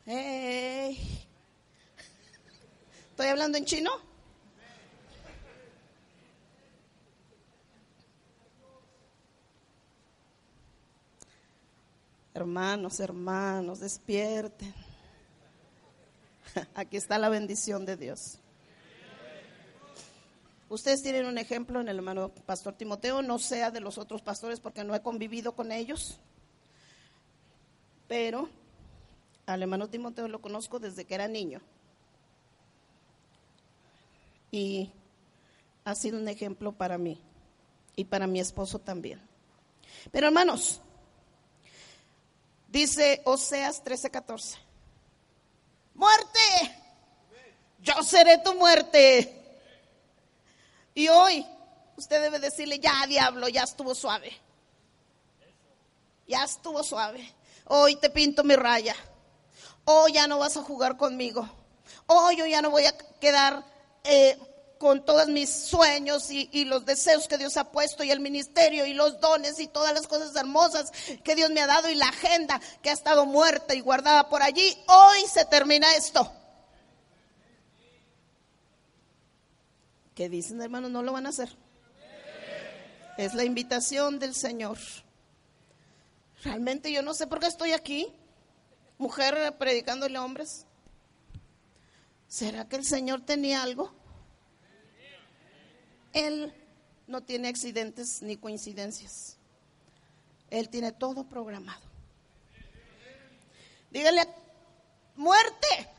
¿Estoy 0.06 0.98
hablando 3.28 3.58
en 3.58 3.66
chino? 3.66 3.92
Hermanos, 12.34 13.00
hermanos, 13.00 13.80
despierten. 13.80 14.74
Aquí 16.74 16.98
está 16.98 17.20
la 17.20 17.30
bendición 17.30 17.86
de 17.86 17.96
Dios. 17.96 18.40
Ustedes 20.74 21.04
tienen 21.04 21.28
un 21.28 21.38
ejemplo 21.38 21.80
en 21.82 21.88
el 21.88 21.98
hermano 21.98 22.30
Pastor 22.30 22.74
Timoteo, 22.74 23.22
no 23.22 23.38
sea 23.38 23.70
de 23.70 23.80
los 23.80 24.00
otros 24.00 24.24
pastores 24.24 24.60
porque 24.60 24.84
no 24.84 24.96
he 24.96 25.04
convivido 25.04 25.52
con 25.52 25.72
ellos, 25.72 26.18
pero 28.08 28.50
al 29.46 29.62
hermano 29.62 29.88
Timoteo 29.88 30.28
lo 30.28 30.42
conozco 30.42 30.80
desde 30.80 31.06
que 31.06 31.14
era 31.14 31.28
niño. 31.28 31.62
Y 34.50 34.90
ha 35.86 35.94
sido 35.94 36.18
un 36.18 36.28
ejemplo 36.28 36.72
para 36.72 36.98
mí 36.98 37.22
y 37.96 38.06
para 38.06 38.26
mi 38.26 38.40
esposo 38.40 38.80
también. 38.80 39.22
Pero 40.12 40.26
hermanos, 40.26 40.82
dice 42.68 43.22
Oseas 43.26 43.84
13:14, 43.84 44.58
muerte, 45.94 46.40
yo 47.80 48.02
seré 48.02 48.40
tu 48.40 48.56
muerte 48.56 49.42
y 50.96 51.08
hoy 51.08 51.46
usted 51.98 52.22
debe 52.22 52.40
decirle, 52.40 52.80
ya 52.80 53.06
diablo, 53.08 53.48
ya 53.48 53.64
estuvo 53.64 53.96
suave. 53.96 54.32
Ya 56.28 56.44
estuvo 56.44 56.84
suave. 56.84 57.34
Hoy 57.66 57.96
te 57.96 58.10
pinto 58.10 58.44
mi 58.44 58.56
raya. 58.56 58.96
Hoy 59.86 60.14
ya 60.14 60.28
no 60.28 60.40
vas 60.40 60.58
a 60.58 60.64
jugar 60.64 60.98
conmigo. 60.98 61.48
Hoy 62.08 62.38
yo 62.38 62.46
ya 62.46 62.62
no 62.62 62.70
voy 62.70 62.86
a 62.86 62.98
quedar 63.20 63.64
eh, 64.04 64.38
con 64.78 65.06
todos 65.06 65.28
mis 65.28 65.50
sueños 65.50 66.30
y, 66.30 66.50
y, 66.52 66.66
los 66.66 66.86
deseos 66.86 67.28
que 67.28 67.38
Dios 67.38 67.56
ha 67.58 67.72
puesto 67.72 68.04
y 68.04 68.12
el 68.12 68.20
ministerio 68.20 68.86
y 68.86 68.94
los 68.94 69.20
dones 69.20 69.60
y 69.60 69.68
todas 69.68 69.94
las 69.94 70.08
cosas 70.08 70.36
hermosas 70.36 70.92
que 71.24 71.36
Dios 71.36 71.52
me 71.52 71.62
ha 71.62 71.68
dado 71.68 71.90
y 71.90 71.96
la 71.96 72.10
agenda 72.10 72.60
que 72.82 72.90
ha 72.90 72.94
estado 72.94 73.26
muerta 73.26 73.74
y 73.76 73.80
guardada 73.80 74.28
por 74.30 74.44
allí. 74.44 74.78
Hoy 74.88 75.26
se 75.32 75.46
termina 75.46 75.96
esto. 75.96 76.30
¿Qué 80.16 80.30
dicen, 80.30 80.62
hermanos? 80.62 80.92
No 80.92 81.02
lo 81.02 81.12
van 81.12 81.26
a 81.26 81.30
hacer. 81.30 81.50
Es 83.18 83.34
la 83.34 83.44
invitación 83.44 84.20
del 84.20 84.36
Señor. 84.36 84.78
Realmente 86.44 86.92
yo 86.92 87.02
no 87.02 87.14
sé 87.14 87.28
por 87.28 87.40
qué 87.40 87.48
estoy 87.48 87.72
aquí, 87.72 88.12
mujer 88.98 89.56
predicándole 89.58 90.18
a 90.18 90.24
hombres. 90.24 90.66
¿Será 92.28 92.68
que 92.68 92.76
el 92.76 92.86
Señor 92.86 93.22
tenía 93.22 93.64
algo? 93.64 93.94
Él 96.12 96.54
no 97.08 97.22
tiene 97.22 97.48
accidentes 97.48 98.22
ni 98.22 98.38
coincidencias. 98.38 99.38
Él 100.50 100.70
tiene 100.70 100.92
todo 100.92 101.24
programado. 101.24 101.82
Dígale, 103.90 104.28
muerte, 105.16 105.90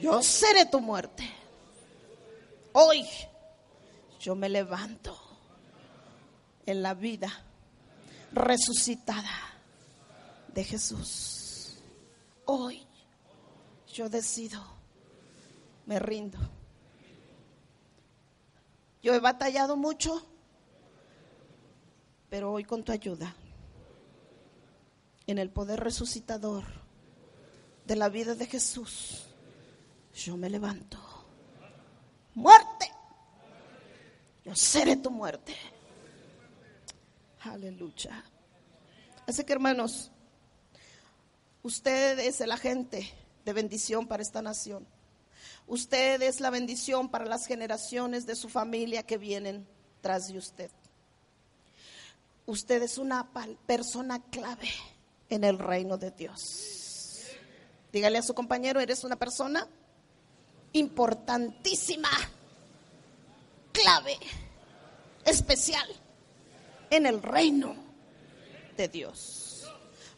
yo 0.00 0.22
seré 0.22 0.66
tu 0.66 0.80
muerte. 0.80 1.37
Hoy 2.80 3.04
yo 4.20 4.36
me 4.36 4.48
levanto 4.48 5.18
en 6.64 6.80
la 6.80 6.94
vida 6.94 7.28
resucitada 8.30 9.36
de 10.54 10.62
Jesús. 10.62 11.78
Hoy 12.44 12.86
yo 13.92 14.08
decido, 14.08 14.64
me 15.86 15.98
rindo. 15.98 16.38
Yo 19.02 19.12
he 19.12 19.18
batallado 19.18 19.76
mucho, 19.76 20.24
pero 22.30 22.52
hoy 22.52 22.62
con 22.62 22.84
tu 22.84 22.92
ayuda, 22.92 23.34
en 25.26 25.38
el 25.38 25.50
poder 25.50 25.80
resucitador 25.80 26.62
de 27.86 27.96
la 27.96 28.08
vida 28.08 28.36
de 28.36 28.46
Jesús, 28.46 29.24
yo 30.14 30.36
me 30.36 30.48
levanto. 30.48 31.07
Muerte, 32.38 32.88
yo 34.44 34.54
seré 34.54 34.94
tu 34.94 35.10
muerte. 35.10 35.56
Aleluya. 37.40 38.24
Así 39.26 39.42
que 39.42 39.52
hermanos, 39.52 40.12
usted 41.64 42.20
es 42.20 42.40
el 42.40 42.52
agente 42.52 43.12
de 43.44 43.52
bendición 43.52 44.06
para 44.06 44.22
esta 44.22 44.40
nación. 44.40 44.86
Usted 45.66 46.22
es 46.22 46.38
la 46.38 46.50
bendición 46.50 47.08
para 47.08 47.24
las 47.24 47.44
generaciones 47.44 48.24
de 48.24 48.36
su 48.36 48.48
familia 48.48 49.02
que 49.02 49.18
vienen 49.18 49.66
tras 50.00 50.28
de 50.28 50.38
usted. 50.38 50.70
Usted 52.46 52.84
es 52.84 52.98
una 52.98 53.32
persona 53.66 54.22
clave 54.30 54.70
en 55.28 55.42
el 55.42 55.58
reino 55.58 55.98
de 55.98 56.12
Dios. 56.12 57.34
Dígale 57.92 58.18
a 58.18 58.22
su 58.22 58.32
compañero, 58.32 58.78
eres 58.78 59.02
una 59.02 59.16
persona 59.16 59.66
importantísima, 60.72 62.10
clave, 63.72 64.16
especial 65.24 65.88
en 66.90 67.06
el 67.06 67.22
reino 67.22 67.76
de 68.76 68.88
Dios. 68.88 69.64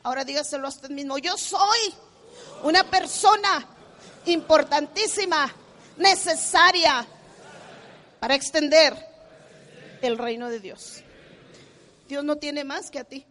Ahora 0.03 0.25
dígaselo 0.25 0.67
a 0.67 0.71
usted 0.71 0.91
mismo, 0.91 1.19
yo 1.19 1.37
soy 1.37 1.95
una 2.63 2.85
persona 2.85 3.67
importantísima, 4.27 5.53
necesaria 5.97 7.07
para 8.19 8.35
extender 8.35 8.95
el 10.03 10.17
reino 10.17 10.49
de 10.49 10.61
Dios. 10.61 11.03
Dios 12.09 12.25
no 12.25 12.37
tiene 12.37 12.65
más 12.65 12.91
que 12.91 12.99
a 12.99 13.05
ti. 13.05 13.27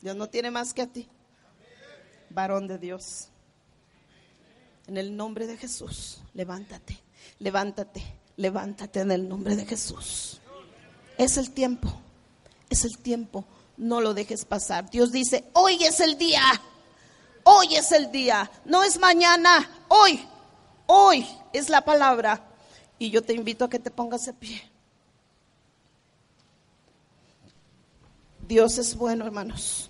Dios 0.00 0.14
no 0.16 0.28
tiene 0.28 0.50
más 0.50 0.74
que 0.74 0.82
a 0.82 0.86
ti. 0.86 1.08
Varón 2.28 2.68
de 2.68 2.78
Dios. 2.78 3.28
En 4.86 4.96
el 4.96 5.16
nombre 5.16 5.46
de 5.46 5.56
Jesús, 5.56 6.20
levántate, 6.34 7.00
levántate, 7.38 8.02
levántate 8.36 9.00
en 9.00 9.12
el 9.12 9.28
nombre 9.28 9.56
de 9.56 9.64
Jesús. 9.64 10.40
Es 11.16 11.36
el 11.38 11.52
tiempo, 11.52 11.92
es 12.68 12.84
el 12.84 12.98
tiempo, 12.98 13.44
no 13.76 14.00
lo 14.00 14.12
dejes 14.12 14.44
pasar. 14.44 14.90
Dios 14.90 15.10
dice, 15.10 15.44
hoy 15.54 15.82
es 15.82 16.00
el 16.00 16.18
día, 16.18 16.42
hoy 17.44 17.74
es 17.76 17.92
el 17.92 18.10
día, 18.10 18.50
no 18.66 18.82
es 18.82 18.98
mañana, 18.98 19.86
hoy, 19.88 20.20
hoy 20.86 21.26
es 21.52 21.70
la 21.70 21.82
palabra. 21.82 22.50
Y 22.98 23.10
yo 23.10 23.22
te 23.22 23.32
invito 23.32 23.64
a 23.64 23.70
que 23.70 23.78
te 23.78 23.90
pongas 23.90 24.26
de 24.26 24.34
pie. 24.34 24.62
Dios 28.46 28.78
es 28.78 28.94
bueno, 28.94 29.24
hermanos. 29.24 29.88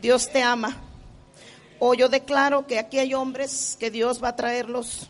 Dios 0.00 0.30
te 0.30 0.42
ama. 0.42 0.87
Hoy 1.80 1.98
yo 1.98 2.08
declaro 2.08 2.66
que 2.66 2.78
aquí 2.78 2.98
hay 2.98 3.14
hombres 3.14 3.76
que 3.78 3.90
Dios 3.90 4.22
va 4.22 4.30
a 4.30 4.36
traerlos 4.36 5.08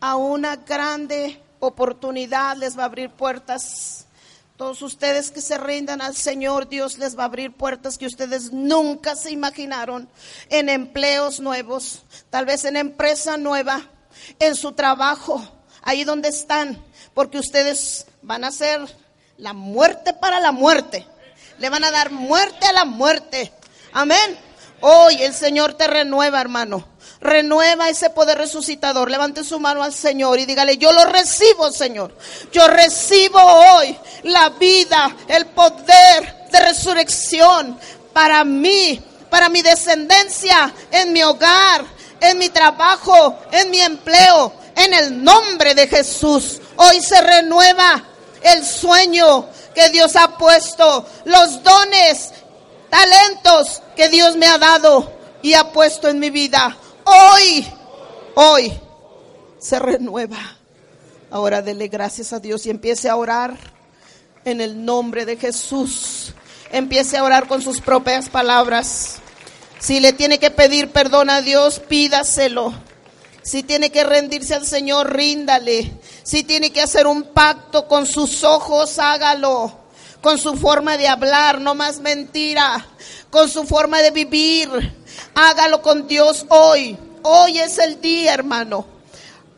a 0.00 0.16
una 0.16 0.56
grande 0.56 1.40
oportunidad, 1.60 2.56
les 2.56 2.76
va 2.76 2.82
a 2.82 2.86
abrir 2.86 3.10
puertas 3.10 4.06
todos 4.56 4.82
ustedes 4.82 5.30
que 5.30 5.40
se 5.40 5.58
rindan 5.58 6.00
al 6.00 6.16
Señor, 6.16 6.68
Dios 6.68 6.98
les 6.98 7.16
va 7.16 7.22
a 7.22 7.26
abrir 7.26 7.52
puertas 7.52 7.98
que 7.98 8.06
ustedes 8.06 8.52
nunca 8.52 9.14
se 9.14 9.30
imaginaron 9.30 10.08
en 10.50 10.68
empleos 10.68 11.38
nuevos, 11.38 12.02
tal 12.30 12.46
vez 12.46 12.64
en 12.64 12.76
empresa 12.76 13.36
nueva, 13.36 13.80
en 14.40 14.56
su 14.56 14.72
trabajo, 14.72 15.40
ahí 15.82 16.02
donde 16.02 16.30
están, 16.30 16.82
porque 17.14 17.38
ustedes 17.38 18.06
van 18.22 18.42
a 18.42 18.48
hacer 18.48 18.80
la 19.36 19.52
muerte 19.52 20.14
para 20.14 20.40
la 20.40 20.50
muerte. 20.50 21.06
Le 21.58 21.68
van 21.68 21.84
a 21.84 21.92
dar 21.92 22.10
muerte 22.10 22.66
a 22.66 22.72
la 22.72 22.84
muerte. 22.84 23.52
Amén. 23.92 24.38
Hoy 24.84 25.22
el 25.22 25.32
Señor 25.32 25.74
te 25.74 25.86
renueva, 25.86 26.40
hermano. 26.40 26.84
Renueva 27.20 27.88
ese 27.88 28.10
poder 28.10 28.36
resucitador. 28.36 29.08
Levante 29.08 29.44
su 29.44 29.60
mano 29.60 29.84
al 29.84 29.94
Señor 29.94 30.40
y 30.40 30.44
dígale, 30.44 30.76
yo 30.76 30.92
lo 30.92 31.04
recibo, 31.04 31.70
Señor. 31.70 32.12
Yo 32.52 32.66
recibo 32.66 33.40
hoy 33.40 33.96
la 34.24 34.48
vida, 34.50 35.16
el 35.28 35.46
poder 35.46 36.48
de 36.50 36.60
resurrección 36.60 37.78
para 38.12 38.42
mí, 38.42 39.00
para 39.30 39.48
mi 39.48 39.62
descendencia, 39.62 40.74
en 40.90 41.12
mi 41.12 41.22
hogar, 41.22 41.84
en 42.20 42.38
mi 42.38 42.48
trabajo, 42.48 43.38
en 43.52 43.70
mi 43.70 43.80
empleo, 43.80 44.52
en 44.74 44.94
el 44.94 45.22
nombre 45.22 45.76
de 45.76 45.86
Jesús. 45.86 46.60
Hoy 46.74 47.00
se 47.00 47.20
renueva 47.20 48.02
el 48.42 48.66
sueño 48.66 49.46
que 49.74 49.90
Dios 49.90 50.16
ha 50.16 50.36
puesto, 50.36 51.06
los 51.24 51.62
dones, 51.62 52.32
talentos 52.92 53.82
que 53.96 54.10
Dios 54.10 54.36
me 54.36 54.46
ha 54.46 54.58
dado 54.58 55.10
y 55.40 55.54
ha 55.54 55.72
puesto 55.72 56.08
en 56.08 56.18
mi 56.18 56.28
vida 56.28 56.76
hoy, 57.04 57.66
hoy 58.34 58.72
se 59.58 59.78
renueva. 59.78 60.58
Ahora 61.30 61.62
dele 61.62 61.88
gracias 61.88 62.34
a 62.34 62.38
Dios 62.38 62.66
y 62.66 62.70
empiece 62.70 63.08
a 63.08 63.16
orar 63.16 63.56
en 64.44 64.60
el 64.60 64.84
nombre 64.84 65.24
de 65.24 65.38
Jesús. 65.38 66.34
Empiece 66.70 67.16
a 67.16 67.24
orar 67.24 67.48
con 67.48 67.62
sus 67.62 67.80
propias 67.80 68.28
palabras. 68.28 69.16
Si 69.78 69.98
le 69.98 70.12
tiene 70.12 70.38
que 70.38 70.50
pedir 70.50 70.90
perdón 70.90 71.30
a 71.30 71.40
Dios, 71.40 71.78
pídaselo. 71.80 72.74
Si 73.42 73.62
tiene 73.62 73.90
que 73.90 74.04
rendirse 74.04 74.54
al 74.54 74.66
Señor, 74.66 75.16
ríndale. 75.16 75.90
Si 76.22 76.44
tiene 76.44 76.70
que 76.70 76.82
hacer 76.82 77.06
un 77.06 77.22
pacto 77.22 77.88
con 77.88 78.04
sus 78.04 78.44
ojos, 78.44 78.98
hágalo. 78.98 79.81
Con 80.22 80.38
su 80.38 80.54
forma 80.56 80.96
de 80.96 81.08
hablar, 81.08 81.60
no 81.60 81.74
más 81.74 82.00
mentira. 82.00 82.86
Con 83.30 83.48
su 83.48 83.64
forma 83.64 84.00
de 84.00 84.10
vivir 84.10 85.02
Hágalo 85.34 85.82
con 85.82 86.06
Dios 86.06 86.46
hoy. 86.48 86.96
Hoy 87.22 87.58
es 87.58 87.78
el 87.78 88.00
día, 88.00 88.34
hermano. 88.34 88.86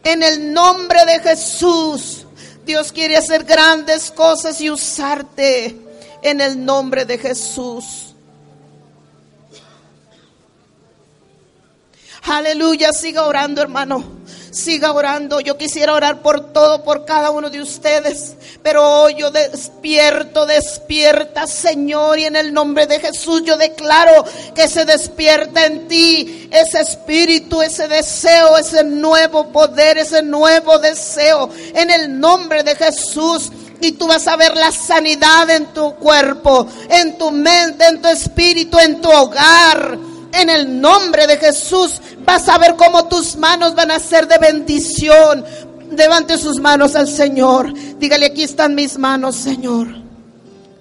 En 0.03 0.23
el 0.23 0.53
nombre 0.53 1.05
de 1.07 1.21
Jesús, 1.21 2.27
Dios 2.65 2.93
quiere 2.93 3.17
hacer 3.17 3.45
grandes 3.45 4.11
cosas 4.11 4.61
y 4.61 4.71
usarte. 4.71 5.81
En 6.23 6.41
el 6.41 6.65
nombre 6.65 7.05
de 7.05 7.19
Jesús. 7.19 8.15
Aleluya, 12.23 12.93
siga 12.93 13.27
orando, 13.27 13.61
hermano 13.61 14.25
siga 14.55 14.93
orando. 14.93 15.41
Yo 15.41 15.59
quisiera 15.59 15.93
orar 15.95 16.23
por 16.23 16.53
todo, 16.53 16.85
por 16.85 17.05
cada 17.05 17.31
uno 17.31 17.51
de 17.51 17.61
ustedes. 17.61 18.35
Pero 18.63 19.03
hoy 19.03 19.17
yo 19.17 19.31
despierto, 19.31 20.47
despierta, 20.47 21.47
Señor. 21.47 22.19
Y 22.19 22.25
en 22.25 22.37
el 22.37 22.55
nombre 22.55 22.87
de 22.87 23.01
Jesús 23.01 23.43
yo 23.45 23.57
declaro 23.57 24.25
que 24.55 24.69
se 24.69 24.85
despierta 24.85 25.67
en 25.67 25.89
ti 25.89 26.49
ese 26.53 26.81
espíritu, 26.81 27.61
ese 27.61 27.89
deseo, 27.89 28.57
ese 28.57 28.85
nuevo 28.85 29.49
poder, 29.49 29.99
ese 29.99 30.23
nuevo 30.23 30.79
deseo. 30.79 31.51
En 31.75 31.91
el 31.91 32.19
nombre 32.19 32.63
de 32.63 32.77
Jesús 32.77 33.51
y 33.81 33.93
tú 33.93 34.07
vas 34.07 34.27
a 34.29 34.37
ver 34.37 34.57
la 34.57 34.73
sanidad 34.73 35.51
en 35.51 35.67
tu 35.67 35.95
cuerpo, 35.97 36.67
en 36.89 37.19
tu 37.19 37.31
mente, 37.31 37.87
en 37.87 38.01
tu 38.01 38.09
espíritu, 38.09 38.79
en 38.79 39.01
tu 39.01 39.11
hogar. 39.11 40.14
En 40.35 40.51
el 40.51 40.81
nombre 40.81 41.29
de 41.29 41.37
Jesús 41.37 42.01
vas 42.25 42.49
a 42.49 42.59
ver 42.59 42.75
cómo 42.77 43.07
tus 43.07 43.37
manos 43.37 43.75
van 43.77 43.93
a 43.93 44.01
ser 44.01 44.27
de 44.27 44.39
bendición. 44.39 45.45
Levante 45.97 46.37
sus 46.39 46.59
manos 46.59 46.97
al 46.97 47.07
Señor. 47.07 47.73
Dígale, 47.99 48.27
aquí 48.27 48.43
están 48.43 48.75
mis 48.75 48.99
manos, 48.99 49.37
Señor. 49.37 49.87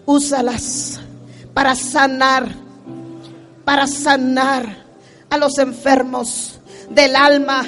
Úsalas 0.06 1.00
para 1.54 1.76
sanar, 1.76 2.50
para 3.64 3.86
sanar 3.86 4.86
a 5.30 5.38
los 5.38 5.60
enfermos 5.60 6.60
del 6.90 7.16
alma, 7.16 7.64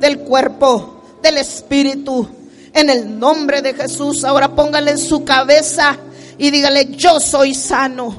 del 0.00 0.18
cuerpo, 0.20 1.02
del 1.22 1.38
Espíritu. 1.38 2.28
En 2.72 2.90
el 2.90 3.18
nombre 3.18 3.62
de 3.62 3.74
Jesús, 3.74 4.24
ahora 4.24 4.54
póngale 4.56 4.90
en 4.92 4.98
su 4.98 5.24
cabeza 5.24 5.96
y 6.38 6.50
dígale, 6.50 6.96
yo 6.96 7.20
soy 7.20 7.54
sano, 7.54 8.16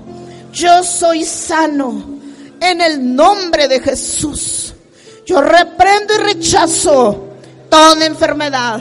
yo 0.53 0.81
soy 0.83 1.25
sano. 1.25 2.20
En 2.61 2.79
el 2.79 3.15
nombre 3.15 3.67
de 3.67 3.79
Jesús, 3.79 4.73
yo 5.25 5.41
reprendo 5.41 6.13
y 6.13 6.17
rechazo 6.19 7.29
toda 7.67 8.05
enfermedad. 8.05 8.79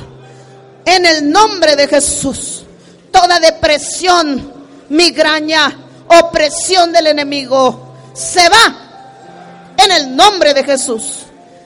En 0.85 1.07
el 1.07 1.31
nombre 1.31 1.77
de 1.77 1.89
Jesús, 1.89 2.63
toda 3.11 3.41
depresión, 3.41 4.53
migraña, 4.91 5.75
opresión 6.09 6.93
del 6.93 7.07
enemigo, 7.07 7.95
se 8.13 8.47
va. 8.51 9.73
En 9.79 9.91
el 9.93 10.15
nombre 10.15 10.53
de 10.53 10.63
Jesús, 10.63 11.21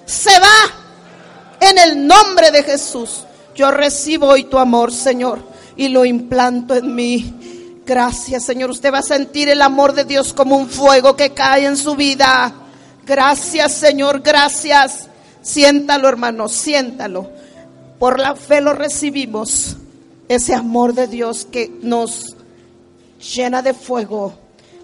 se 0.06 0.38
va. 0.38 1.66
En 1.68 1.78
el 1.78 2.06
nombre 2.06 2.52
de 2.52 2.62
Jesús. 2.62 3.24
Yo 3.56 3.72
recibo 3.72 4.28
hoy 4.28 4.44
tu 4.44 4.58
amor, 4.58 4.92
Señor, 4.92 5.40
y 5.76 5.88
lo 5.88 6.04
implanto 6.04 6.76
en 6.76 6.94
mí. 6.94 7.53
Gracias, 7.86 8.44
Señor. 8.44 8.70
Usted 8.70 8.92
va 8.92 8.98
a 8.98 9.02
sentir 9.02 9.48
el 9.48 9.60
amor 9.60 9.92
de 9.92 10.04
Dios 10.04 10.32
como 10.32 10.56
un 10.56 10.68
fuego 10.68 11.16
que 11.16 11.30
cae 11.30 11.66
en 11.66 11.76
su 11.76 11.94
vida. 11.94 12.52
Gracias, 13.06 13.72
Señor. 13.72 14.20
Gracias. 14.22 15.08
Siéntalo, 15.42 16.08
hermano. 16.08 16.48
Siéntalo. 16.48 17.30
Por 17.98 18.18
la 18.18 18.34
fe 18.34 18.60
lo 18.60 18.72
recibimos. 18.72 19.76
Ese 20.28 20.54
amor 20.54 20.94
de 20.94 21.06
Dios 21.06 21.46
que 21.50 21.70
nos 21.82 22.34
llena 23.34 23.60
de 23.60 23.74
fuego, 23.74 24.34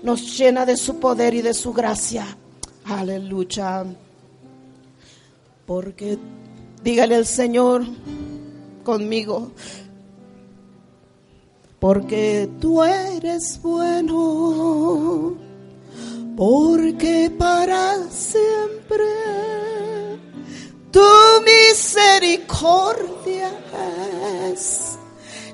nos 0.02 0.36
llena 0.36 0.66
de 0.66 0.76
su 0.76 0.98
poder 1.00 1.34
y 1.34 1.42
de 1.42 1.54
su 1.54 1.72
gracia. 1.72 2.26
Aleluya. 2.84 3.84
Porque 5.66 6.18
dígale 6.82 7.14
al 7.14 7.26
Señor, 7.26 7.84
conmigo. 8.84 9.52
Porque 11.80 12.48
tú 12.60 12.82
eres 12.82 13.60
bueno, 13.62 15.34
porque 16.36 17.32
para 17.38 17.96
siempre 18.10 19.06
tu 20.90 21.00
misericordia 21.46 23.50
es. 24.52 24.98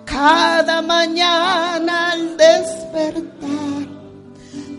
Cada 0.04 0.82
mañana 0.82 2.10
al 2.10 2.36
despertar, 2.36 3.86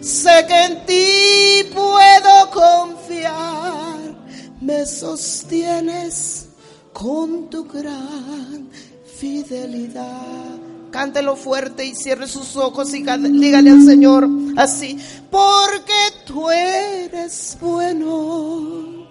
sé 0.01 0.45
que 0.49 0.65
en 0.65 0.85
ti 0.85 1.63
puedo 1.73 2.51
confiar, 2.51 4.17
me 4.59 4.85
sostienes 4.85 6.49
con 6.91 7.49
tu 7.49 7.63
gran 7.65 8.69
fidelidad. 9.17 10.66
Cántelo 10.91 11.35
fuerte 11.35 11.85
y 11.85 11.95
cierre 11.95 12.27
sus 12.27 12.55
ojos 12.55 12.93
y 12.93 13.03
dígale 13.03 13.69
al 13.69 13.83
Señor 13.83 14.27
así, 14.55 14.97
porque 15.29 15.93
tú 16.25 16.49
eres 16.49 17.57
bueno, 17.59 19.05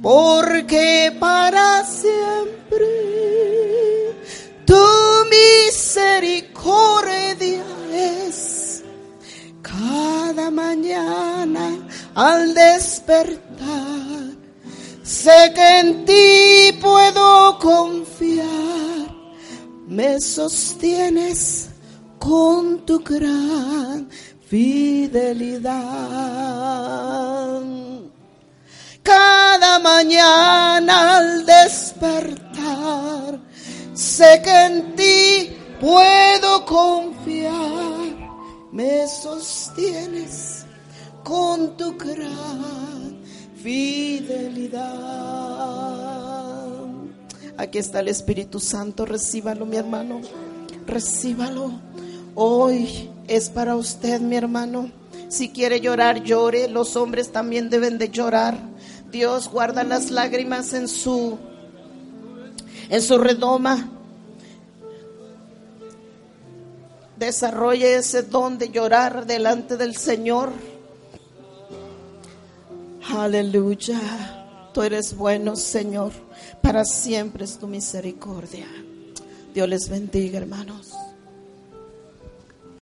porque 0.00 1.14
para 1.18 1.84
siempre 1.84 2.86
tu 4.64 4.86
misericordia 5.30 7.64
es 7.92 8.84
cada 9.62 10.50
mañana 10.50 11.76
al 12.14 12.54
despertar. 12.54 13.90
Sé 15.02 15.52
que 15.54 15.78
en 15.80 16.04
ti 16.04 16.78
puedo 16.80 17.58
confiar, 17.58 18.46
me 19.90 20.20
sostienes 20.20 21.68
con 22.20 22.86
tu 22.86 23.00
gran 23.00 24.08
fidelidad. 24.46 25.74
Cada 29.02 29.80
mañana 29.80 31.16
al 31.16 31.44
despertar, 31.44 33.40
sé 33.92 34.40
que 34.44 34.64
en 34.66 34.94
ti 34.94 35.56
puedo 35.80 36.64
confiar, 36.64 37.50
me 38.70 39.08
sostienes 39.08 40.64
con 41.24 41.76
tu 41.76 41.98
gran 41.98 43.20
fidelidad. 43.56 45.00
Aquí 47.60 47.76
está 47.76 48.00
el 48.00 48.08
Espíritu 48.08 48.58
Santo, 48.58 49.04
recíbalo 49.04 49.66
mi 49.66 49.76
hermano, 49.76 50.22
recíbalo. 50.86 51.70
Hoy 52.34 53.10
es 53.28 53.50
para 53.50 53.76
usted 53.76 54.18
mi 54.22 54.34
hermano. 54.34 54.90
Si 55.28 55.50
quiere 55.50 55.78
llorar, 55.78 56.22
llore. 56.22 56.68
Los 56.68 56.96
hombres 56.96 57.32
también 57.32 57.68
deben 57.68 57.98
de 57.98 58.08
llorar. 58.08 58.56
Dios 59.12 59.50
guarda 59.50 59.84
las 59.84 60.10
lágrimas 60.10 60.72
en 60.72 60.88
su 60.88 61.38
en 62.88 63.02
su 63.02 63.18
redoma. 63.18 63.90
Desarrolle 67.18 67.96
ese 67.96 68.22
don 68.22 68.56
de 68.56 68.70
llorar 68.70 69.26
delante 69.26 69.76
del 69.76 69.96
Señor. 69.96 70.50
Aleluya. 73.14 74.00
Tú 74.72 74.80
eres 74.80 75.14
bueno, 75.14 75.56
Señor. 75.56 76.29
Para 76.62 76.84
siempre 76.84 77.44
es 77.44 77.58
tu 77.58 77.66
misericordia. 77.66 78.66
Dios 79.54 79.68
les 79.68 79.88
bendiga, 79.88 80.38
hermanos. 80.38 80.89